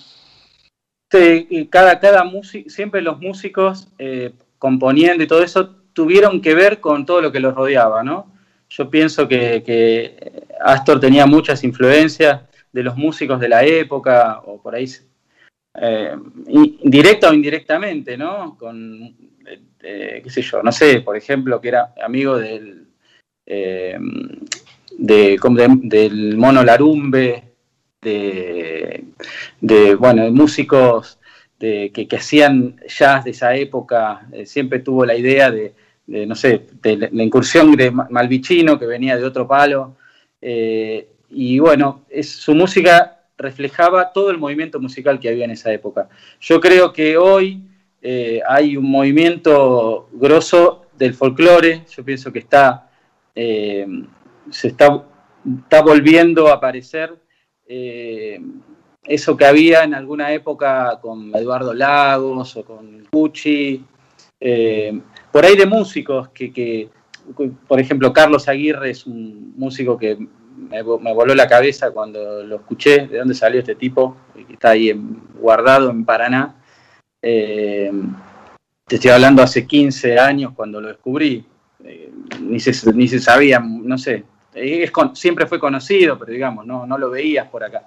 cada, 1.70 2.00
cada 2.00 2.24
músico, 2.24 2.68
siempre 2.68 3.00
los 3.00 3.20
músicos 3.20 3.88
eh, 3.98 4.32
componiendo 4.58 5.22
y 5.22 5.26
todo 5.26 5.42
eso 5.42 5.70
tuvieron 5.92 6.40
que 6.40 6.54
ver 6.54 6.80
con 6.80 7.06
todo 7.06 7.20
lo 7.20 7.30
que 7.30 7.40
los 7.40 7.54
rodeaba, 7.54 8.02
¿no? 8.02 8.32
Yo 8.70 8.88
pienso 8.90 9.28
que, 9.28 10.46
Astor 10.60 10.98
tenía 10.98 11.26
muchas 11.26 11.62
influencias 11.62 12.42
de 12.72 12.82
los 12.82 12.96
músicos 12.96 13.38
de 13.38 13.48
la 13.48 13.64
época, 13.64 14.40
o 14.46 14.60
por 14.60 14.74
ahí, 14.74 14.86
eh, 15.74 16.16
directa 16.82 17.28
o 17.28 17.34
indirectamente, 17.34 18.16
¿no? 18.16 18.56
Con, 18.58 19.14
eh, 19.82 20.20
qué 20.24 20.30
sé 20.30 20.42
yo, 20.42 20.62
no 20.62 20.72
sé, 20.72 21.02
por 21.02 21.16
ejemplo, 21.16 21.60
que 21.60 21.68
era 21.68 21.92
amigo 22.02 22.38
del, 22.38 22.86
del 24.98 26.36
Mono 26.36 26.62
Larumbe, 26.62 27.52
de, 28.02 29.94
bueno, 29.98 30.24
de 30.24 30.30
músicos 30.30 31.18
de, 31.58 31.92
que, 31.92 32.16
hacían 32.16 32.76
jazz 32.86 33.24
de 33.24 33.30
esa 33.30 33.54
época, 33.54 34.26
eh, 34.32 34.44
siempre 34.46 34.80
tuvo 34.80 35.06
la 35.06 35.14
idea 35.14 35.50
de, 35.50 35.74
no 36.06 36.34
sé, 36.34 36.66
de 36.82 36.96
la, 36.96 37.22
incursión 37.22 37.72
de 37.76 37.90
Malvicino, 37.90 38.78
que 38.78 38.86
venía 38.86 39.16
de 39.16 39.24
otro 39.24 39.46
palo, 39.46 39.96
eh, 40.40 41.08
y 41.30 41.58
bueno, 41.60 42.04
su 42.22 42.54
música 42.54 43.20
reflejaba 43.38 44.12
todo 44.12 44.30
el 44.30 44.38
movimiento 44.38 44.80
musical 44.80 45.18
que 45.18 45.28
había 45.28 45.44
en 45.44 45.52
esa 45.52 45.72
época. 45.72 46.08
Yo 46.40 46.60
creo 46.60 46.92
que 46.92 47.16
hoy 47.16 47.62
eh, 48.02 48.40
hay 48.46 48.76
un 48.76 48.90
movimiento 48.90 50.08
grosso 50.12 50.86
del 50.98 51.14
folclore, 51.14 51.84
yo 51.88 52.04
pienso 52.04 52.32
que 52.32 52.40
está, 52.40 52.90
se 54.50 54.68
está, 54.68 55.04
está 55.64 55.82
volviendo 55.82 56.48
a 56.48 56.54
aparecer 56.54 57.16
eh, 57.66 58.40
eso 59.04 59.36
que 59.36 59.44
había 59.44 59.82
en 59.84 59.94
alguna 59.94 60.32
época 60.32 60.98
con 61.00 61.34
Eduardo 61.34 61.74
Lagos 61.74 62.56
o 62.56 62.64
con 62.64 63.06
Cucci, 63.10 63.84
eh, 64.38 65.00
por 65.30 65.44
ahí 65.44 65.56
de 65.56 65.66
músicos 65.66 66.28
que, 66.30 66.90
por 67.66 67.80
ejemplo, 67.80 68.12
Carlos 68.12 68.48
Aguirre 68.48 68.90
es 68.90 69.06
un 69.06 69.54
músico 69.56 69.96
que 69.96 70.18
me, 70.70 70.82
voló 70.82 71.34
la 71.34 71.48
cabeza 71.48 71.90
cuando 71.90 72.42
lo 72.44 72.56
escuché, 72.56 73.06
de 73.06 73.18
dónde 73.18 73.34
salió 73.34 73.60
este 73.60 73.74
tipo, 73.74 74.16
que 74.34 74.52
está 74.52 74.70
ahí 74.70 74.92
guardado 75.40 75.90
en 75.90 76.04
Paraná. 76.04 76.56
Eh, 77.20 77.90
te 78.86 78.96
estoy 78.96 79.10
hablando 79.10 79.42
hace 79.42 79.66
15 79.66 80.18
años 80.18 80.52
cuando 80.54 80.80
lo 80.80 80.88
descubrí, 80.88 81.44
ni, 82.40 82.60
se, 82.60 82.92
ni 82.92 83.08
se 83.08 83.18
sabía, 83.18 83.58
no 83.60 83.96
sé, 83.96 84.24
siempre 85.14 85.46
fue 85.46 85.58
conocido, 85.58 86.18
pero 86.18 86.32
digamos, 86.32 86.66
no, 86.66 86.86
no 86.86 86.98
lo 86.98 87.10
veías 87.10 87.48
por 87.48 87.64
acá. 87.64 87.86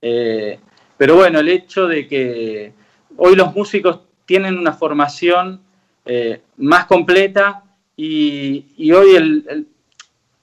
Eh, 0.00 0.58
pero 0.96 1.16
bueno, 1.16 1.40
el 1.40 1.48
hecho 1.48 1.86
de 1.86 2.06
que 2.06 2.72
hoy 3.16 3.36
los 3.36 3.54
músicos 3.54 4.00
tienen 4.26 4.58
una 4.58 4.72
formación 4.72 5.60
eh, 6.04 6.40
más 6.58 6.86
completa 6.86 7.62
y, 7.96 8.90
hoy 8.92 9.14
el, 9.14 9.66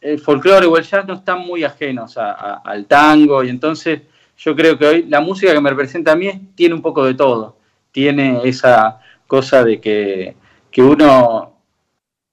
el, 0.01 0.19
folclore 0.19 0.65
o 0.65 0.77
el 0.77 0.83
jazz 0.83 1.05
no 1.05 1.15
están 1.15 1.39
muy 1.39 1.63
ajenos 1.63 2.17
al 2.17 2.85
tango 2.85 3.43
y 3.43 3.49
entonces 3.49 4.01
yo 4.37 4.55
creo 4.55 4.77
que 4.77 4.85
hoy 4.85 5.03
la 5.03 5.19
música 5.19 5.53
que 5.53 5.59
me 5.59 5.69
representa 5.69 6.13
a 6.13 6.15
mí 6.15 6.29
tiene 6.55 6.75
un 6.75 6.81
poco 6.81 7.05
de 7.05 7.13
todo. 7.13 7.57
Tiene 7.91 8.41
esa 8.43 8.99
cosa 9.27 9.63
de 9.63 9.81
que, 9.81 10.35
uno 10.77 11.57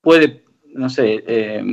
puede, 0.00 0.44
no 0.74 0.88
sé, 0.88 1.24
eh, 1.26 1.64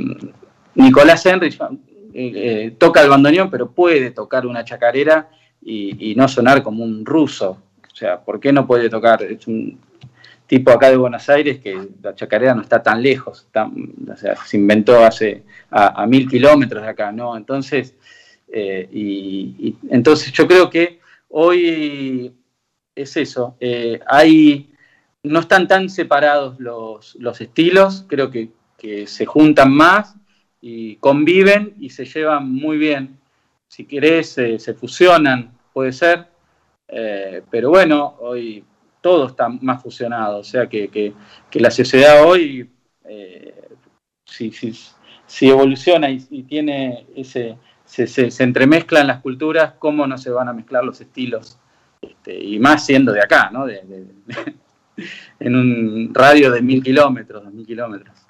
Nicolás 0.74 1.24
Henry 1.26 1.48
eh, 1.48 2.32
eh, 2.34 2.74
toca 2.78 3.02
el 3.02 3.08
bandoneón, 3.08 3.50
pero 3.50 3.70
puede 3.70 4.10
tocar 4.10 4.46
una 4.46 4.64
chacarera 4.64 5.28
y, 5.60 6.14
no 6.16 6.28
sonar 6.28 6.62
como 6.62 6.84
un 6.84 7.04
ruso. 7.04 7.58
O 7.90 7.96
sea, 7.96 8.20
¿por 8.20 8.38
qué 8.38 8.52
no 8.52 8.66
puede 8.66 8.88
tocar? 8.90 9.22
Es 9.22 9.46
un 9.46 9.78
tipo 10.46 10.70
acá 10.70 10.90
de 10.90 10.96
Buenos 10.96 11.28
Aires 11.28 11.58
que 11.60 11.88
la 12.02 12.14
chacarera 12.14 12.54
no 12.54 12.62
está 12.62 12.82
tan 12.82 13.02
lejos, 13.02 13.48
o 13.54 14.16
sea, 14.16 14.36
se 14.44 14.56
inventó 14.56 15.02
hace 15.02 15.42
a, 15.70 16.06
mil 16.06 16.28
kilómetros 16.28 16.82
de 16.82 16.88
acá, 16.88 17.12
¿no? 17.12 17.36
Entonces, 17.36 17.94
Eh, 18.56 18.88
y, 18.92 19.74
entonces 19.90 20.30
yo 20.32 20.46
creo 20.46 20.70
que 20.70 21.00
hoy 21.28 22.32
es 22.94 23.16
eso, 23.16 23.56
hay, 24.06 24.70
no 25.24 25.40
están 25.40 25.66
tan 25.66 25.88
separados 25.88 26.60
los, 26.60 27.16
los 27.16 27.40
estilos, 27.40 28.04
creo 28.06 28.30
que, 28.30 28.50
se 29.06 29.24
juntan 29.24 29.72
más 29.72 30.14
y 30.66 30.96
conviven 30.96 31.74
y 31.78 31.90
se 31.90 32.06
llevan 32.06 32.50
muy 32.50 32.78
bien. 32.78 33.18
Si 33.68 33.84
querés, 33.84 34.30
se 34.32 34.72
fusionan, 34.74 35.52
puede 35.74 35.92
ser, 35.92 36.26
pero 37.50 37.68
bueno, 37.68 38.16
hoy 38.20 38.64
todo 39.02 39.26
está 39.26 39.46
más 39.50 39.82
fusionado, 39.82 40.38
o 40.38 40.44
sea 40.44 40.66
que, 40.66 40.88
que, 40.88 41.60
la 41.60 41.70
sociedad 41.70 42.24
hoy, 42.26 42.70
si, 44.24 44.52
si, 44.52 44.72
si 45.26 45.50
evoluciona 45.50 46.08
y, 46.08 46.44
tiene 46.44 47.08
ese, 47.14 47.58
se, 47.84 48.06
se, 48.06 48.42
entremezclan 48.42 49.06
las 49.06 49.20
culturas, 49.20 49.74
cómo 49.78 50.06
no 50.06 50.16
se 50.16 50.30
van 50.30 50.48
a 50.48 50.54
mezclar 50.54 50.82
los 50.82 50.98
estilos, 50.98 51.58
este, 52.00 52.42
y 52.42 52.58
más 52.58 52.86
siendo 52.86 53.12
de 53.12 53.20
acá, 53.20 53.50
¿no? 53.52 53.66
De, 53.66 53.82
en 55.40 55.56
un 55.56 56.14
radio 56.14 56.50
de 56.50 56.62
mil 56.62 56.82
kilómetros, 56.82 57.44
dos 57.44 57.52
mil 57.52 57.66
kilómetros. 57.66 58.23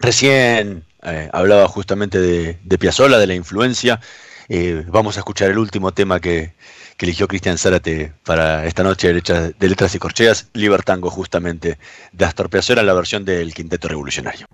Recién 0.00 0.84
eh, 1.02 1.28
hablaba 1.32 1.68
justamente 1.68 2.18
de, 2.18 2.58
de 2.64 3.18
de 3.18 3.26
la 3.26 3.34
influencia. 3.34 4.00
Eh, 4.48 4.84
vamos 4.88 5.16
a 5.16 5.20
escuchar 5.20 5.50
el 5.50 5.58
último 5.58 5.92
tema 5.92 6.20
que, 6.20 6.54
eligió 6.98 7.28
Cristian 7.28 7.56
Zárate 7.56 8.12
para 8.24 8.66
esta 8.66 8.82
noche 8.82 9.08
de 9.08 9.68
letras, 9.68 9.94
y 9.94 9.98
corcheas, 9.98 10.50
Libertango, 10.52 11.08
justamente, 11.08 11.78
de 12.12 12.24
Astor 12.26 12.50
Piazzolla 12.50 12.82
la 12.82 12.92
versión 12.92 13.24
del 13.24 13.54
Quinteto 13.54 13.88
Revolucionario. 13.88 14.46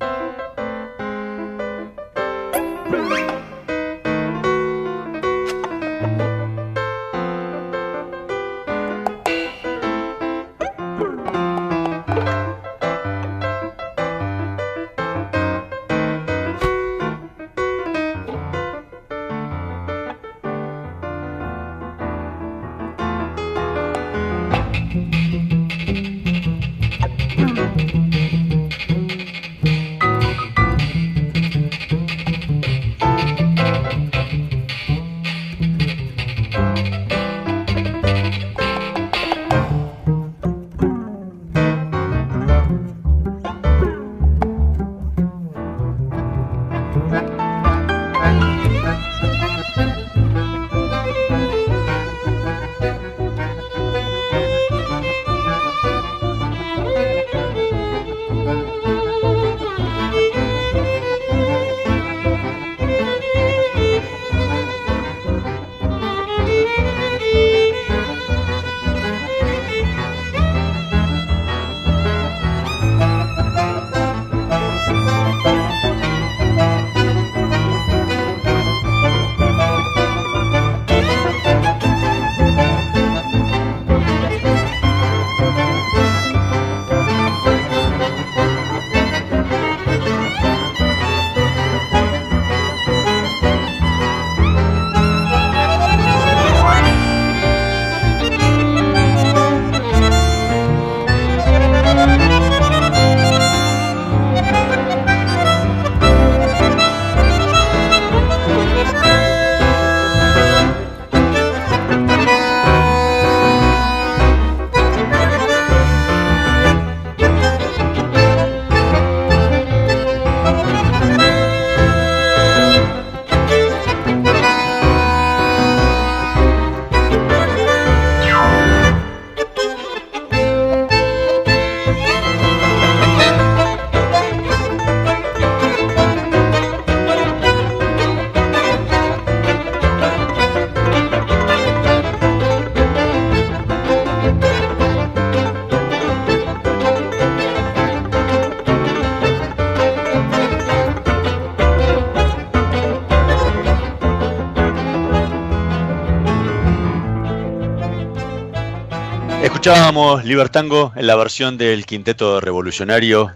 Escuchábamos 159.66 160.24
Libertango 160.24 160.92
en 160.94 161.08
la 161.08 161.16
versión 161.16 161.58
del 161.58 161.86
Quinteto 161.86 162.40
Revolucionario 162.40 163.34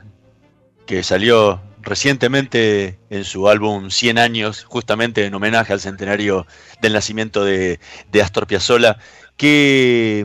que 0.87 1.03
salió 1.03 1.61
recientemente 1.83 3.01
en 3.11 3.25
su 3.25 3.49
álbum 3.49 3.91
100 3.91 4.17
años, 4.19 4.63
justamente 4.63 5.25
en 5.25 5.35
homenaje 5.35 5.73
al 5.73 5.81
centenario 5.81 6.47
del 6.81 6.93
nacimiento 6.93 7.45
de, 7.45 7.81
Astor 8.23 8.47
Piazzolla. 8.47 8.97
¿Qué, 9.37 10.25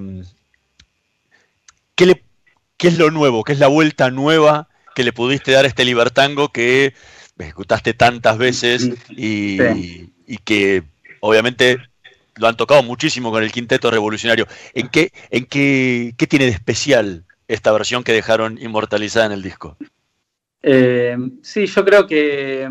qué, 1.95 2.22
es 2.88 2.99
lo 2.99 3.10
nuevo? 3.10 3.43
¿Qué 3.43 3.53
es 3.53 3.60
la 3.60 3.66
vuelta 3.66 4.12
nueva 4.12 4.70
que 4.93 5.03
le 5.03 5.12
pudiste 5.12 5.53
dar 5.53 5.66
a 5.66 5.68
este 5.68 5.86
Libertango 5.86 6.49
que 6.49 6.93
ejecutaste 7.39 7.95
tantas 7.95 8.38
veces 8.38 8.91
y, 9.10 9.58
y 10.28 10.38
que 10.43 10.84
obviamente 11.20 11.80
lo 12.38 12.47
han 12.47 12.57
tocado 12.57 12.83
muchísimo 12.83 13.31
con 13.31 13.43
el 13.43 13.51
quinteto 13.51 13.89
revolucionario. 13.89 14.47
¿En 14.73 14.89
qué, 14.89 15.11
en 15.29 15.45
qué, 15.45 16.13
tiene 16.27 16.45
de 16.45 16.51
especial 16.51 17.25
esta 17.47 17.71
versión 17.71 18.03
que 18.03 18.13
dejaron 18.13 18.57
inmortalizada 18.61 19.27
en 19.27 19.31
el 19.33 19.41
disco? 19.41 19.77
Eh, 20.61 21.17
sí, 21.41 21.65
yo 21.67 21.86
creo 21.86 22.07
que 22.07 22.67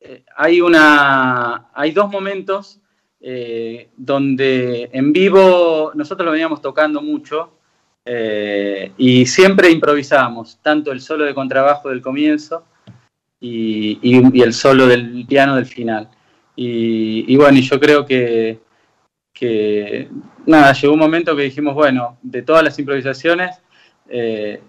eh, 0.00 0.24
hay 0.36 0.60
una. 0.60 1.68
hay 1.72 1.92
dos 1.92 2.10
momentos 2.10 2.80
eh, 3.20 3.90
donde 3.96 4.90
en 4.92 5.12
vivo 5.12 5.92
nosotros 5.94 6.26
lo 6.26 6.32
veníamos 6.32 6.60
tocando 6.60 7.00
mucho 7.00 7.52
y 8.98 9.26
siempre 9.26 9.68
improvisábamos, 9.68 10.60
tanto 10.62 10.92
el 10.92 11.00
solo 11.00 11.24
de 11.24 11.34
contrabajo 11.34 11.88
del 11.88 12.00
comienzo 12.00 12.64
y, 13.40 13.98
el 14.40 14.52
solo 14.52 14.86
del 14.86 15.26
piano 15.26 15.56
del 15.56 15.66
final. 15.66 16.08
Y, 16.54 17.24
y, 17.26 17.36
bueno, 17.36 17.58
yo 17.58 17.80
creo 17.80 18.06
que 18.06 18.60
que 19.36 20.08
nada, 20.46 20.72
llegó 20.72 20.94
un 20.94 20.98
momento 20.98 21.36
que 21.36 21.42
dijimos, 21.42 21.74
bueno, 21.74 22.16
de 22.22 22.40
todas 22.40 22.64
las 22.64 22.78
improvisaciones 22.78 23.60
eh, 24.08 24.62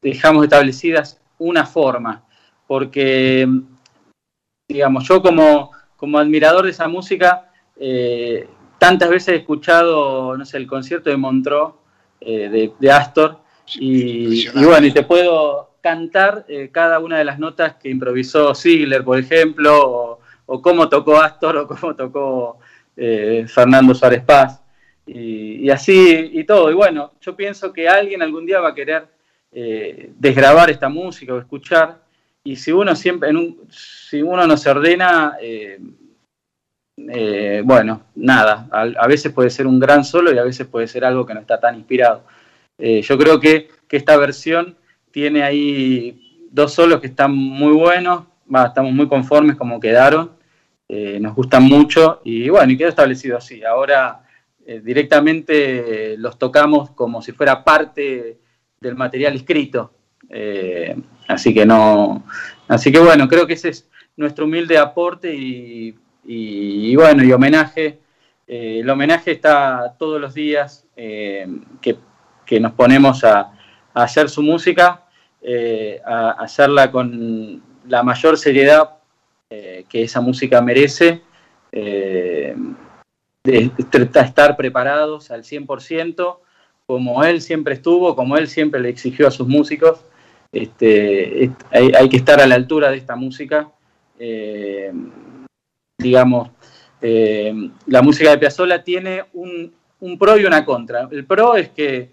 dejamos 0.00 0.44
establecidas 0.44 1.20
una 1.38 1.66
forma, 1.66 2.24
porque, 2.66 3.46
digamos, 4.66 5.06
yo 5.06 5.20
como, 5.20 5.70
como 5.98 6.18
admirador 6.18 6.64
de 6.64 6.70
esa 6.70 6.88
música, 6.88 7.52
eh, 7.78 8.48
tantas 8.78 9.10
veces 9.10 9.28
he 9.28 9.36
escuchado, 9.36 10.34
no 10.34 10.46
sé, 10.46 10.56
el 10.56 10.66
concierto 10.66 11.10
de 11.10 11.18
Montreux, 11.18 11.74
eh, 12.22 12.72
de, 12.80 12.90
Astor, 12.90 13.40
y, 13.74 14.48
bueno, 14.64 14.86
y 14.86 14.92
te 14.92 15.02
puedo 15.02 15.74
cantar 15.82 16.46
cada 16.72 17.00
una 17.00 17.18
de 17.18 17.24
las 17.24 17.38
notas 17.38 17.74
que 17.74 17.90
improvisó 17.90 18.54
Ziegler, 18.54 19.04
por 19.04 19.18
ejemplo, 19.18 20.20
o 20.46 20.62
cómo 20.62 20.88
tocó 20.88 21.20
Astor 21.20 21.58
o 21.58 21.68
cómo 21.68 21.94
tocó 21.94 22.58
eh, 22.96 23.44
Fernando 23.46 23.94
Suárez 23.94 24.22
Paz. 24.22 24.62
Y, 25.06 25.70
así 25.70 26.30
y 26.32 26.44
todo. 26.44 26.70
Y 26.70 26.74
bueno, 26.74 27.12
yo 27.20 27.36
pienso 27.36 27.72
que 27.72 27.88
alguien 27.88 28.22
algún 28.22 28.46
día 28.46 28.60
va 28.60 28.70
a 28.70 28.74
querer 28.74 29.06
eh, 29.52 30.10
desgrabar 30.18 30.70
esta 30.70 30.88
música 30.88 31.34
o 31.34 31.38
escuchar. 31.38 32.00
Y 32.42 32.56
si 32.56 32.72
uno 32.72 32.96
siempre, 32.96 33.30
en 33.30 33.36
un, 33.36 33.68
si 33.70 34.22
uno 34.22 34.46
no 34.46 34.56
se 34.56 34.70
ordena, 34.70 35.36
eh, 35.40 35.78
bueno, 37.64 38.02
nada, 38.14 38.68
a, 38.70 39.06
veces 39.06 39.32
puede 39.32 39.50
ser 39.50 39.66
un 39.66 39.78
gran 39.78 40.04
solo 40.04 40.32
y 40.32 40.38
a 40.38 40.44
veces 40.44 40.66
puede 40.66 40.86
ser 40.86 41.04
algo 41.04 41.26
que 41.26 41.34
no 41.34 41.40
está 41.40 41.60
tan 41.60 41.76
inspirado. 41.76 42.24
yo 42.78 43.18
creo 43.18 43.38
que, 43.38 43.68
que 43.86 43.96
esta 43.96 44.16
versión 44.16 44.76
tiene 45.10 45.42
ahí 45.42 46.48
dos 46.50 46.72
solos 46.72 47.00
que 47.00 47.08
están 47.08 47.34
muy 47.34 47.72
buenos, 47.72 48.24
estamos 48.66 48.92
muy 48.92 49.08
conformes 49.08 49.56
como 49.56 49.80
quedaron, 49.80 50.35
eh, 50.88 51.18
nos 51.18 51.34
gustan 51.34 51.64
mucho 51.64 52.20
y 52.24 52.48
bueno, 52.48 52.72
y 52.72 52.76
quedó 52.76 52.88
establecido 52.88 53.36
así. 53.36 53.64
Ahora 53.64 54.22
eh, 54.64 54.80
directamente 54.84 56.16
los 56.16 56.38
tocamos 56.38 56.90
como 56.90 57.20
si 57.22 57.32
fuera 57.32 57.64
parte 57.64 58.38
del 58.80 58.94
material 58.94 59.34
escrito. 59.34 59.92
Eh, 60.30 60.96
así 61.26 61.52
que 61.52 61.66
no, 61.66 62.24
así 62.68 62.92
que 62.92 63.00
bueno, 63.00 63.28
creo 63.28 63.46
que 63.46 63.54
ese 63.54 63.70
es 63.70 63.88
nuestro 64.16 64.44
humilde 64.44 64.78
aporte 64.78 65.34
y, 65.34 65.94
bueno, 66.94 67.24
y 67.24 67.32
homenaje. 67.32 67.98
el 68.46 68.88
homenaje 68.88 69.32
está 69.32 69.94
todos 69.98 70.20
los 70.20 70.34
días 70.34 70.86
que, 70.94 72.60
nos 72.60 72.72
ponemos 72.72 73.24
a, 73.24 73.52
hacer 73.92 74.28
su 74.28 74.42
música, 74.42 75.04
a 76.04 76.30
hacerla 76.38 76.90
con 76.90 77.62
la 77.88 78.02
mayor 78.02 78.38
seriedad 78.38 78.96
eh, 79.48 79.84
que 79.88 80.02
esa 80.02 80.20
música 80.20 80.60
merece, 80.60 81.22
eh, 81.70 82.56
estar 83.44 84.56
preparados 84.56 85.30
al 85.30 85.44
100%, 85.44 86.40
como 86.84 87.22
él 87.22 87.40
siempre 87.40 87.74
estuvo, 87.74 88.16
como 88.16 88.36
él 88.36 88.48
siempre 88.48 88.80
le 88.80 88.88
exigió 88.88 89.28
a 89.28 89.30
sus 89.30 89.46
músicos. 89.46 90.04
Este, 90.50 91.52
hay, 91.70 92.08
que 92.08 92.16
estar 92.16 92.40
a 92.40 92.46
la 92.48 92.56
altura 92.56 92.90
de 92.90 92.96
esta 92.96 93.14
música. 93.14 93.70
Eh, 94.18 94.92
digamos, 95.96 96.50
la 97.00 98.02
música 98.02 98.30
de 98.30 98.38
Piazzolla 98.38 98.82
tiene 98.82 99.26
un, 99.32 99.72
pro 100.18 100.36
y 100.38 100.44
una 100.44 100.64
contra. 100.64 101.08
El 101.12 101.24
pro 101.24 101.54
es 101.54 101.68
que, 101.68 102.10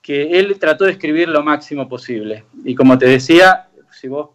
que 0.00 0.38
él 0.38 0.56
trató 0.60 0.84
de 0.84 0.92
escribir 0.92 1.28
lo 1.30 1.42
máximo 1.42 1.88
posible. 1.88 2.44
Y 2.64 2.76
como 2.76 2.96
te 2.96 3.06
decía, 3.06 3.70
si 3.90 4.06
vos 4.06 4.30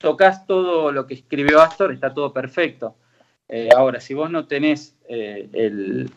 tocas 0.00 0.46
todo 0.46 0.90
lo 0.90 1.06
que 1.06 1.14
escribió 1.14 1.60
Astor, 1.60 1.92
está 1.92 2.12
todo 2.12 2.32
perfecto. 2.32 2.96
Eh, 3.48 3.68
ahora, 3.76 4.00
si 4.00 4.14
vos 4.14 4.30
no 4.30 4.46
tenés 4.46 4.96
eh, 5.08 5.48
el. 5.52 6.10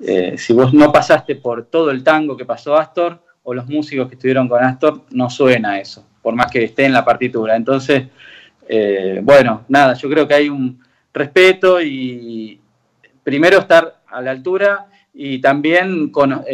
Eh, 0.00 0.38
si 0.38 0.52
vos 0.52 0.72
no 0.72 0.90
pasaste 0.90 1.36
por 1.36 1.66
todo 1.66 1.90
el 1.90 2.02
tango 2.02 2.36
que 2.36 2.46
pasó 2.46 2.76
Astor, 2.76 3.22
o 3.42 3.52
los 3.52 3.66
músicos 3.66 4.08
que 4.08 4.14
estuvieron 4.14 4.48
con 4.48 4.64
Astor, 4.64 5.02
no 5.10 5.28
suena 5.28 5.78
eso, 5.78 6.06
por 6.22 6.34
más 6.34 6.50
que 6.50 6.64
esté 6.64 6.86
en 6.86 6.92
la 6.92 7.04
partitura. 7.04 7.54
Entonces, 7.54 8.08
bueno, 9.22 9.64
nada, 9.68 9.94
yo 9.94 10.08
creo 10.10 10.28
que 10.28 10.34
hay 10.34 10.48
un 10.48 10.82
respeto 11.12 11.80
y 11.80 12.60
primero 13.22 13.58
estar 13.58 14.02
a 14.06 14.20
la 14.20 14.30
altura 14.30 14.86
y 15.12 15.40
también 15.40 16.10
con, 16.10 16.32
a 16.32 16.44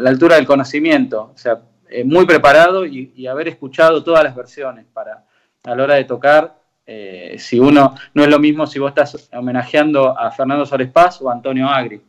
la 0.00 0.10
altura 0.10 0.36
del 0.36 0.46
conocimiento, 0.46 1.30
o 1.34 1.38
sea, 1.38 1.60
muy 2.04 2.26
preparado 2.26 2.84
y 2.84 3.26
haber 3.28 3.48
escuchado 3.48 4.02
todas 4.02 4.24
las 4.24 4.34
versiones 4.34 4.86
para 4.92 5.24
a 5.64 5.74
la 5.74 5.82
hora 5.82 5.94
de 5.94 6.04
tocar, 6.04 6.56
eh, 6.86 7.36
si 7.38 7.58
uno, 7.58 7.94
no 8.14 8.22
es 8.24 8.28
lo 8.28 8.38
mismo 8.38 8.66
si 8.66 8.78
vos 8.78 8.90
estás 8.90 9.28
homenajeando 9.32 10.18
a 10.18 10.30
Fernando 10.32 10.66
Suárez 10.66 10.90
Paz 10.90 11.20
o 11.22 11.30
a 11.30 11.34
Antonio 11.34 11.68
Agri, 11.68 12.00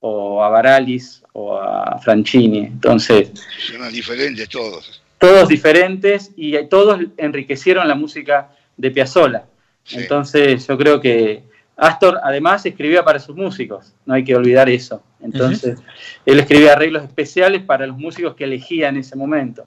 o 0.00 0.42
a 0.42 0.48
Baralis, 0.48 1.22
o 1.32 1.58
a 1.58 1.98
Franchini. 1.98 2.60
Entonces. 2.60 3.32
Son 3.58 3.92
diferentes 3.92 4.48
todos. 4.48 5.02
Todos 5.18 5.48
diferentes 5.48 6.32
y 6.36 6.62
todos 6.66 7.00
enriquecieron 7.16 7.88
la 7.88 7.94
música 7.94 8.50
de 8.76 8.90
Piazzolla. 8.90 9.44
Entonces, 9.92 10.66
yo 10.66 10.76
creo 10.76 11.00
que 11.00 11.44
Astor 11.76 12.20
además 12.22 12.64
escribía 12.66 13.04
para 13.04 13.18
sus 13.18 13.36
músicos, 13.36 13.94
no 14.04 14.14
hay 14.14 14.24
que 14.24 14.34
olvidar 14.34 14.68
eso. 14.68 15.02
Entonces, 15.20 15.78
él 16.24 16.40
escribía 16.40 16.72
arreglos 16.72 17.04
especiales 17.04 17.62
para 17.62 17.86
los 17.86 17.96
músicos 17.96 18.34
que 18.34 18.44
elegía 18.44 18.88
en 18.88 18.98
ese 18.98 19.16
momento. 19.16 19.66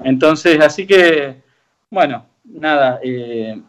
Entonces, 0.00 0.60
así 0.60 0.86
que, 0.86 1.42
bueno, 1.90 2.26
nada. 2.44 3.00
Eh, 3.02 3.60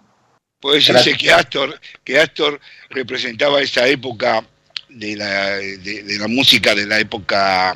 Puede 0.59 0.77
decirse 0.77 1.13
que 1.15 1.31
Astor, 1.31 1.77
que 2.05 2.19
Astor 2.19 2.59
representaba 2.89 3.61
esa 3.61 3.85
época 3.85 4.45
de 4.87 5.15
la, 5.17 5.57
de, 5.57 6.17
la 6.19 6.27
música 6.27 6.73
de 6.73 6.85
la 6.85 6.99
época 6.99 7.75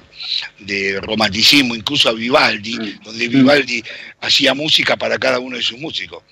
de 0.60 1.00
romanticismo, 1.02 1.76
incluso 1.76 2.10
a 2.10 2.14
Vivaldi, 2.14 2.78
mm. 2.78 3.04
donde 3.04 3.28
Vivaldi 3.28 3.84
hacía 4.22 4.54
música 4.54 4.95
para 4.95 5.18
cada 5.18 5.39
uno 5.39 5.58
de 5.58 5.64
sus 5.64 5.80
músicos. 5.80 6.24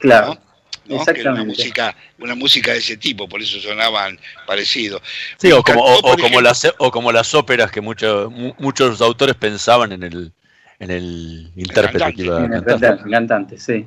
Claro. 0.00 0.36
Exactamente. 0.88 1.30
una 1.30 1.44
música, 1.44 1.96
una 2.18 2.34
música 2.34 2.72
de 2.72 2.78
ese 2.78 2.96
tipo, 2.96 3.28
por 3.28 3.40
eso 3.40 3.60
sonaban 3.60 4.18
parecidos. 4.46 5.00
Sí, 5.36 5.52
o 5.52 5.62
como, 5.62 5.84
o, 5.84 6.16
como 6.16 6.40
las, 6.40 6.66
o 6.78 6.90
como 6.90 7.12
las 7.12 7.32
óperas 7.34 7.70
que 7.70 7.80
muchos 7.80 8.32
muchos 8.58 9.00
autores 9.00 9.36
pensaban 9.36 9.92
en 9.92 10.02
el, 10.02 10.32
en 10.80 10.90
el 10.90 11.52
intérprete. 11.54 12.22
El 12.22 13.10
cantante, 13.10 13.58
sí. 13.58 13.86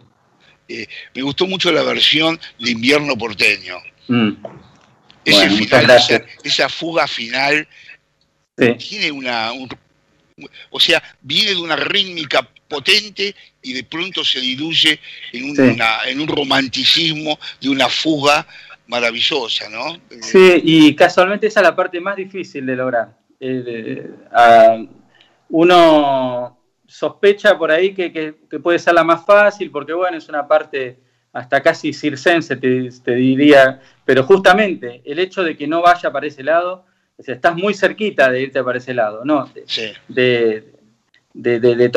Eh, 0.68 0.88
me 1.14 1.22
gustó 1.22 1.46
mucho 1.46 1.72
la 1.72 1.84
versión 1.84 2.40
de 2.60 2.72
Invierno 2.72 3.18
Porteño. 3.18 3.78
Mm. 4.08 4.32
Ese 5.26 5.50
final, 5.50 5.88
esa, 6.44 6.70
fuga 6.70 7.08
final 7.08 7.68
tiene 8.56 9.12
una... 9.12 9.52
o 10.70 10.80
sea, 10.80 11.02
viene 11.22 11.52
de 11.52 11.62
una 11.62 11.78
rítmica 11.78 12.48
potente 12.68 13.34
y 13.62 13.74
de 13.74 13.84
pronto 13.84 14.26
se 14.26 14.42
diluye 14.42 15.00
en, 15.32 15.80
en 16.08 16.20
un 16.20 16.28
romanticismo 16.28 17.40
de 17.62 17.70
una 17.70 17.88
fuga 17.88 18.46
maravillosa, 18.88 19.70
¿no? 19.70 19.98
Sí, 20.22 20.62
y 20.64 20.96
casualmente 20.96 21.48
esa 21.48 21.62
es 21.62 21.64
la 21.64 21.76
parte 21.76 22.00
más 22.00 22.16
difícil 22.16 22.66
de 22.66 22.76
lograr. 22.76 23.18
Eh, 23.40 24.08
uno 25.50 26.58
sospecha 26.94 27.58
por 27.58 27.72
ahí 27.72 27.92
que, 27.96 28.36
puede 28.62 28.78
ser 28.78 28.94
la 28.94 29.04
más 29.04 29.26
fácil, 29.26 29.72
porque 29.72 29.94
bueno, 29.94 30.16
es 30.16 30.30
una 30.30 30.48
parte 30.48 31.00
hasta 31.34 31.60
casi 31.60 31.92
circense, 31.92 32.56
te, 32.56 33.16
diría, 33.16 33.82
pero 34.06 34.24
justamente 34.24 35.02
el 35.04 35.18
hecho 35.18 35.44
de 35.44 35.58
que 35.58 35.66
no 35.66 35.82
vaya 35.82 36.12
para 36.12 36.28
ese 36.28 36.44
lado, 36.44 36.86
o 37.18 37.24
sea, 37.24 37.34
estás 37.34 37.56
muy 37.56 37.74
cerquita 37.74 38.30
de 38.30 38.44
irte 38.44 38.64
para 38.64 38.78
ese 38.78 38.94
lado, 38.94 39.26
¿no? 39.26 39.50
De, 40.08 40.72
de, 41.34 41.60
de, 41.60 41.90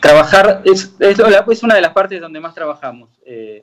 trabajar, 0.00 0.62
es, 0.64 0.96
es, 0.98 1.62
una 1.62 1.76
de 1.76 1.80
las 1.80 1.92
partes 1.92 2.20
donde 2.20 2.40
más 2.40 2.54
trabajamos. 2.54 3.08
Eh, 3.24 3.62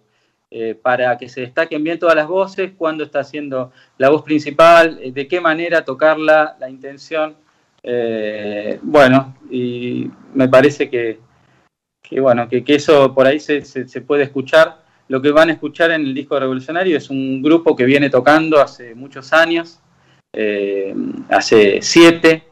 eh, 0.51 0.73
para 0.73 1.15
que 1.15 1.29
se 1.29 1.41
destaquen 1.41 1.83
bien 1.83 1.99
todas 1.99 2.15
las 2.15 2.27
voces, 2.27 2.71
cuándo 2.75 3.03
está 3.03 3.19
haciendo 3.19 3.71
la 3.99 4.09
voz 4.09 4.23
principal, 4.23 4.97
eh, 4.99 5.11
de 5.11 5.27
qué 5.27 5.39
manera 5.39 5.85
tocarla, 5.85 6.55
la 6.59 6.69
intención. 6.69 7.35
Eh, 7.83 8.79
bueno, 8.81 9.35
y 9.49 10.09
me 10.33 10.47
parece 10.47 10.89
que, 10.89 11.19
bueno, 12.19 12.47
que, 12.47 12.63
eso 12.67 13.13
por 13.13 13.27
ahí 13.27 13.39
se, 13.39 13.61
puede 14.01 14.23
escuchar. 14.23 14.83
Lo 15.07 15.21
que 15.21 15.31
van 15.31 15.49
a 15.49 15.53
escuchar 15.53 15.91
en 15.91 16.01
el 16.01 16.13
disco 16.13 16.39
revolucionario 16.39 16.97
es 16.97 17.09
un 17.09 17.41
grupo 17.41 17.75
que 17.75 17.85
viene 17.85 18.09
tocando 18.09 18.59
hace 18.59 18.93
muchos 18.93 19.33
años, 19.33 19.79
eh, 20.33 20.93
hace 21.29 21.79
siete, 21.81 22.43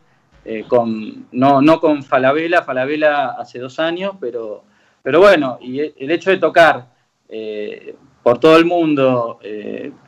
eh, 0.43 0.63
con, 0.67 1.27
no, 1.31 1.61
no 1.61 1.79
con 1.79 2.03
Falabella, 2.03 2.63
Falabella 2.63 3.31
hace 3.31 3.59
dos 3.59 3.77
años, 3.79 4.15
pero, 4.19 4.63
pero 5.03 5.19
bueno, 5.19 5.59
y 5.61 5.79
el 5.79 6.11
hecho 6.11 6.31
de 6.31 6.37
tocar 6.37 6.87
por 8.23 8.39
todo 8.39 8.57
el 8.57 8.65
mundo, 8.65 9.39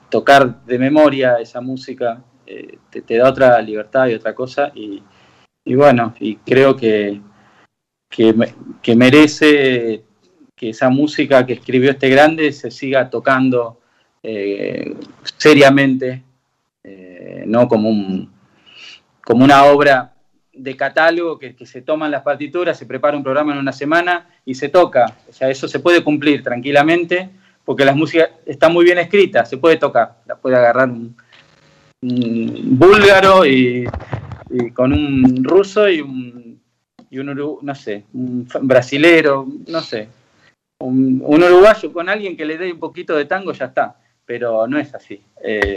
tocar 0.10 0.66
de 0.66 0.80
memoria 0.80 1.36
esa 1.40 1.62
música 1.62 2.24
te, 2.89 3.18
da 3.18 3.30
otra 3.30 3.62
libertad 3.62 4.08
y 4.08 4.14
otra 4.14 4.34
cosa. 4.34 4.72
Y, 4.76 5.04
bueno, 5.76 6.16
y 6.20 6.36
creo 6.38 6.76
que, 6.76 7.22
que, 8.10 8.95
merece 8.95 10.04
que 10.56 10.70
esa 10.70 10.89
música 10.89 11.45
que 11.45 11.54
escribió 11.54 11.91
este 11.91 12.10
grande 12.10 12.52
se 12.52 12.72
siga 12.72 13.10
tocando 13.10 13.80
eh, 14.24 14.95
seriamente, 15.38 16.24
eh, 16.84 17.43
no 17.45 17.68
como, 17.68 17.89
un, 17.89 18.32
como 19.24 19.43
una 19.45 19.66
obra 19.66 20.14
de 20.52 20.76
catálogo 20.76 21.38
que, 21.39 21.56
que, 21.56 21.66
se 21.66 21.82
toman 21.82 22.12
las 22.12 22.24
partituras, 22.24 22.78
se 22.78 22.86
prepara 22.86 23.16
un 23.16 23.24
programa 23.24 23.54
en 23.54 23.60
una 23.60 23.72
semana 23.72 24.28
y 24.43 24.56
se 24.56 24.70
toca. 24.70 25.18
O 25.30 25.32
sea, 25.32 25.50
eso 25.50 25.68
se 25.68 25.80
puede 25.80 26.04
cumplir 26.04 26.43
tranquilamente 26.43 27.30
porque 27.64 27.86
la 27.86 27.93
música 27.93 28.32
está 28.45 28.68
muy 28.68 28.84
bien 28.84 28.97
escrita, 28.97 29.45
se 29.45 29.58
puede 29.58 29.78
tocar, 29.78 30.24
la 30.26 30.36
puede 30.36 30.56
agarrar 30.56 30.89
un, 30.89 31.16
búlgaro 32.02 33.45
y, 33.45 33.86
con 34.74 34.93
un 34.93 35.43
ruso 35.43 35.89
y 35.89 36.02
un, 36.02 36.62
y 37.10 37.20
un 37.20 37.60
no 37.62 37.76
sé, 37.76 38.06
un 38.14 38.47
brasilero, 38.62 39.45
no 39.68 39.82
sé. 39.82 40.08
un, 40.80 41.22
uruguayo 41.24 41.91
con 41.91 42.10
alguien 42.10 42.38
que 42.38 42.45
le 42.45 42.58
dé 42.58 42.72
un 42.72 42.80
poquito 42.80 43.16
de 43.16 43.26
tango 43.26 43.52
ya 43.52 43.66
está, 43.66 44.00
pero 44.26 44.68
no 44.68 44.80
es 44.80 44.93
así. 44.95 45.22
Eh, 45.43 45.76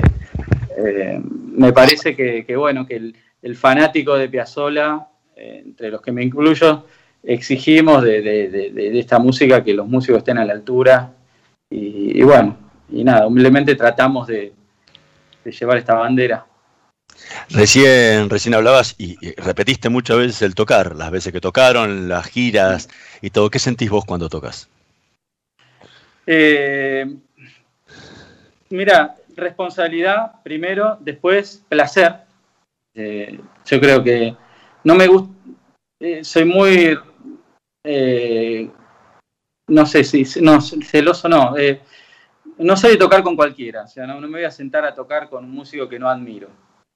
eh, 0.77 1.21
me 1.23 1.73
parece 1.73 2.15
que, 2.15 2.57
bueno, 2.57 2.87
que 2.87 3.13
el, 3.43 3.57
fanático 3.57 4.17
de 4.17 4.29
Piazzolla, 4.29 5.09
eh, 5.37 5.63
entre 5.65 5.91
los 5.91 6.01
que 6.01 6.13
me 6.13 6.23
incluyo, 6.23 6.87
exigimos 7.25 8.03
de, 8.03 8.99
esta 8.99 9.19
música 9.19 9.63
que 9.63 9.75
los 9.75 9.87
músicos 9.87 10.19
estén 10.19 10.39
a 10.39 10.45
la 10.45 10.53
altura 10.55 11.13
y, 11.69 12.19
y 12.19 12.23
bueno, 12.23 12.57
y 12.91 13.05
nada, 13.05 13.27
humildemente 13.27 13.75
tratamos 13.75 14.27
de, 14.29 14.53
llevar 15.51 15.79
esta 15.79 15.95
bandera. 15.95 16.47
Recién, 17.51 18.31
recién 18.31 18.55
hablabas 18.55 18.95
y, 18.99 19.17
repetiste 19.33 19.89
muchas 19.89 20.17
veces 20.17 20.43
el 20.43 20.55
tocar, 20.55 20.97
las 20.97 21.11
veces 21.11 21.33
que 21.33 21.41
tocaron, 21.41 22.09
las 22.09 22.27
giras 22.27 22.89
y 23.21 23.31
todo. 23.31 23.51
¿Qué 23.51 23.59
sentís 23.59 23.91
vos 23.91 24.05
cuando 24.05 24.29
tocas? 24.29 24.69
Eh, 26.27 27.15
mira, 28.71 29.17
responsabilidad 29.37 30.43
primero, 30.43 30.97
después 31.01 31.63
placer. 31.69 32.15
Eh, 32.95 33.39
yo 33.67 33.81
creo 33.81 34.03
que 34.03 34.37
no 34.85 34.95
me 34.95 35.07
gusta, 35.07 35.33
eh, 36.01 36.25
soy 36.25 36.45
muy, 36.45 36.99
no 39.69 39.87
sé 39.87 40.05
si, 40.05 40.25
no, 40.41 40.61
celoso 40.61 41.29
no, 41.29 41.55
no 42.59 42.77
soy 42.77 42.93
de 42.93 42.97
tocar 42.97 43.23
con 43.23 43.37
cualquiera, 43.37 43.83
o 43.83 43.89
sea, 43.89 44.07
no, 44.07 44.21
me 44.21 44.29
voy 44.29 44.45
a 44.45 44.51
sentar 44.51 44.85
a 44.85 44.95
tocar 44.95 45.29
con 45.29 45.45
un 45.45 45.51
músico 45.51 45.89
que 45.89 45.99
no 45.99 46.09
admiro, 46.09 46.49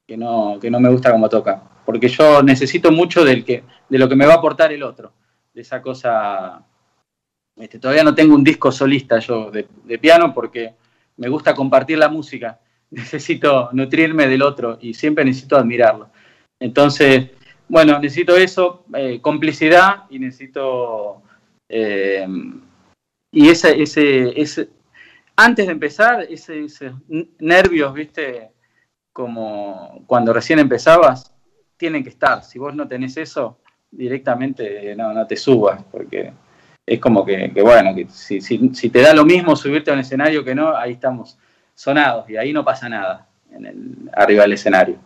que 0.07 0.17
no, 0.17 0.59
que 0.61 0.71
no 0.71 0.81
me 0.81 0.91
gusta 0.91 1.13
como 1.13 1.29
toca, 1.29 1.63
porque 1.85 2.09
yo 2.09 2.43
necesito 2.43 2.91
mucho 2.93 3.25
del 3.25 3.45
que, 3.45 3.65
de 3.89 3.99
lo 3.99 4.09
que 4.09 4.17
me 4.17 4.27
va 4.27 4.35
a 4.35 4.37
aportar 4.37 4.73
el 4.73 4.83
otro, 4.83 5.13
de 5.55 5.63
esa 5.63 5.81
cosa. 5.83 6.63
Este, 7.57 7.79
todavía 7.79 8.05
no 8.05 8.15
tengo 8.15 8.35
un 8.35 8.45
disco 8.45 8.71
solista 8.71 9.19
yo 9.19 9.51
de, 9.51 9.65
piano 9.99 10.35
porque 10.35 10.75
me 11.17 11.29
gusta 11.29 11.55
compartir 11.55 11.99
la 11.99 12.09
música, 12.09 12.61
necesito 12.91 13.71
nutrirme 13.73 14.29
del 14.29 14.43
otro 14.43 14.79
y 14.81 14.95
siempre 14.95 15.25
necesito 15.25 15.57
admirarlo. 15.57 16.11
Entonces, 16.61 17.31
bueno, 17.69 17.99
necesito 17.99 18.37
eso, 18.37 18.85
eh, 18.95 19.21
complicidad 19.21 20.05
y 20.11 20.19
necesito... 20.19 21.23
Eh, 21.69 22.27
y 23.33 23.49
ese, 23.51 23.83
ese, 23.83 24.69
antes 25.37 25.66
de 25.66 25.72
empezar, 25.72 26.26
esos 26.28 26.80
nervios, 27.39 27.93
viste, 27.93 28.51
como 29.12 30.03
cuando 30.07 30.32
recién 30.32 30.59
empezabas, 30.59 31.32
tienen 31.76 32.03
que 32.03 32.11
estar. 32.11 32.43
Si 32.43 32.59
vos 32.59 32.74
no 32.74 32.89
tenés 32.89 33.16
eso, 33.16 33.59
directamente 33.91 34.95
no, 34.97 35.12
no 35.12 35.26
te 35.26 35.37
subas, 35.37 35.82
porque 35.91 36.32
es 36.87 37.01
como 37.01 37.24
que, 37.24 37.49
bueno, 37.62 37.95
que 37.95 38.07
si, 38.09 38.41
si, 38.41 38.91
te 38.91 39.01
da 39.01 39.12
lo 39.12 39.24
mismo 39.24 39.57
subirte 39.57 39.91
a 39.91 39.95
un 39.95 40.01
escenario 40.01 40.45
que 40.45 40.55
no, 40.55 40.76
ahí 40.76 40.93
estamos 40.93 41.39
sonados 41.74 42.28
y 42.30 42.37
ahí 42.37 42.53
no 42.53 42.64
pasa 42.64 42.89
nada 42.89 43.28
en 43.51 43.66
el, 43.66 44.11
arriba 44.14 44.43
del 44.43 44.53
escenario. 44.53 44.97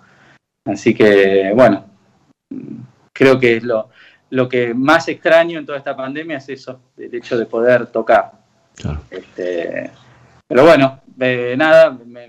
Así 0.64 0.94
que, 0.94 1.52
bueno, 1.54 1.86
creo 3.12 3.38
que 3.38 3.56
es 3.56 3.64
lo, 3.64 3.88
lo 4.30 4.48
que 4.48 4.74
más 4.74 5.08
extraño 5.08 5.58
en 5.58 5.66
toda 5.66 5.78
esta 5.78 5.96
pandemia 5.96 6.36
es 6.36 6.48
eso, 6.50 6.80
el 6.96 7.14
hecho 7.14 7.38
de 7.38 7.46
poder 7.46 7.86
tocar. 7.86 8.32
Este, 9.10 9.90
pero 10.50 10.64
bueno, 10.64 11.00
nada, 11.56 11.96
me, 12.06 12.26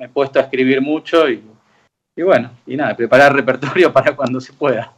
he 0.00 0.08
puesto 0.08 0.38
a 0.38 0.42
escribir 0.44 0.80
mucho 0.80 1.28
y, 1.28 1.42
bueno, 2.16 2.50
y 2.66 2.78
nada, 2.78 2.96
preparar 2.96 3.34
repertorio 3.34 3.92
para 3.92 4.16
cuando 4.16 4.40
se 4.40 4.54
pueda. 4.54 4.90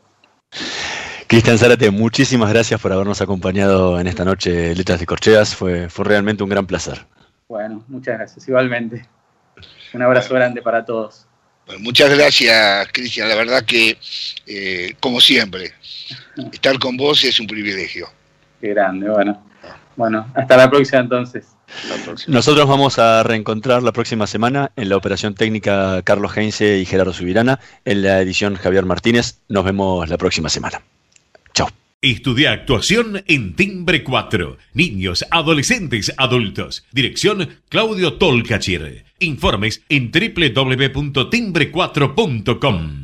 Cristian 1.27 1.59
Zárate, 1.59 1.91
muchísimas 1.91 2.53
gracias 2.53 2.81
por 2.81 2.93
habernos 2.93 3.21
acompañado 3.21 3.99
en 3.99 4.07
esta 4.07 4.25
noche 4.25 4.73
Letras 4.73 5.01
de 5.01 5.07
Corcheas. 5.07 5.57
Fue, 5.57 5.89
fue 5.89 6.05
realmente 6.05 6.45
un 6.45 6.49
gran 6.49 6.65
placer. 6.65 7.05
Bueno, 7.49 7.83
muchas 7.89 8.19
gracias, 8.19 8.47
igualmente. 8.47 9.05
Un 9.93 10.03
abrazo 10.03 10.33
grande 10.33 10.63
para 10.63 10.85
todos. 10.85 11.27
muchas 11.81 12.17
gracias, 12.17 12.87
Cristian. 12.93 13.29
La 13.29 13.35
verdad 13.35 13.65
que, 13.65 13.99
eh, 14.47 14.95
como 15.01 15.21
siempre, 15.21 15.73
estar 16.53 16.79
con 16.79 16.97
vos 16.97 17.25
es 17.25 17.41
un 17.41 17.49
privilegio. 17.49 18.07
Qué 18.61 18.69
grande, 18.69 19.11
bueno. 19.11 19.43
Bueno, 19.97 20.31
hasta 20.37 20.57
la 20.57 20.71
próxima 20.71 21.01
entonces. 21.01 21.54
Nosotros 22.27 22.68
vamos 22.68 22.99
a 22.99 23.22
reencontrar 23.22 23.83
la 23.83 23.93
próxima 23.93 24.27
semana 24.27 24.72
en 24.77 24.89
la 24.89 24.97
operación 24.97 25.35
técnica 25.35 26.01
Carlos 26.03 26.35
Heinze 26.37 26.79
y 26.79 26.87
Gerardo 26.87 27.12
Subirana, 27.12 27.61
en 27.85 28.03
la 28.03 28.20
edición 28.20 28.57
Javier 28.57 28.85
Martínez. 28.85 29.39
Nos 29.49 29.64
vemos 29.64 30.09
la 30.09 30.18
próxima 30.18 30.49
semana. 30.49 30.83
Chao. 31.53 31.68
Estudia 32.01 32.53
actuación 32.53 33.25
en 33.27 33.57
Timbre 33.57 34.05
4. 34.05 34.57
Niños, 34.75 35.25
adolescentes, 35.31 36.12
adultos. 36.16 36.85
Dirección 36.93 37.61
Claudio 37.68 38.14
Tolcachir. 38.14 39.05
Informes 39.20 39.83
en 39.89 40.11
www.timbre4.com. 40.11 43.04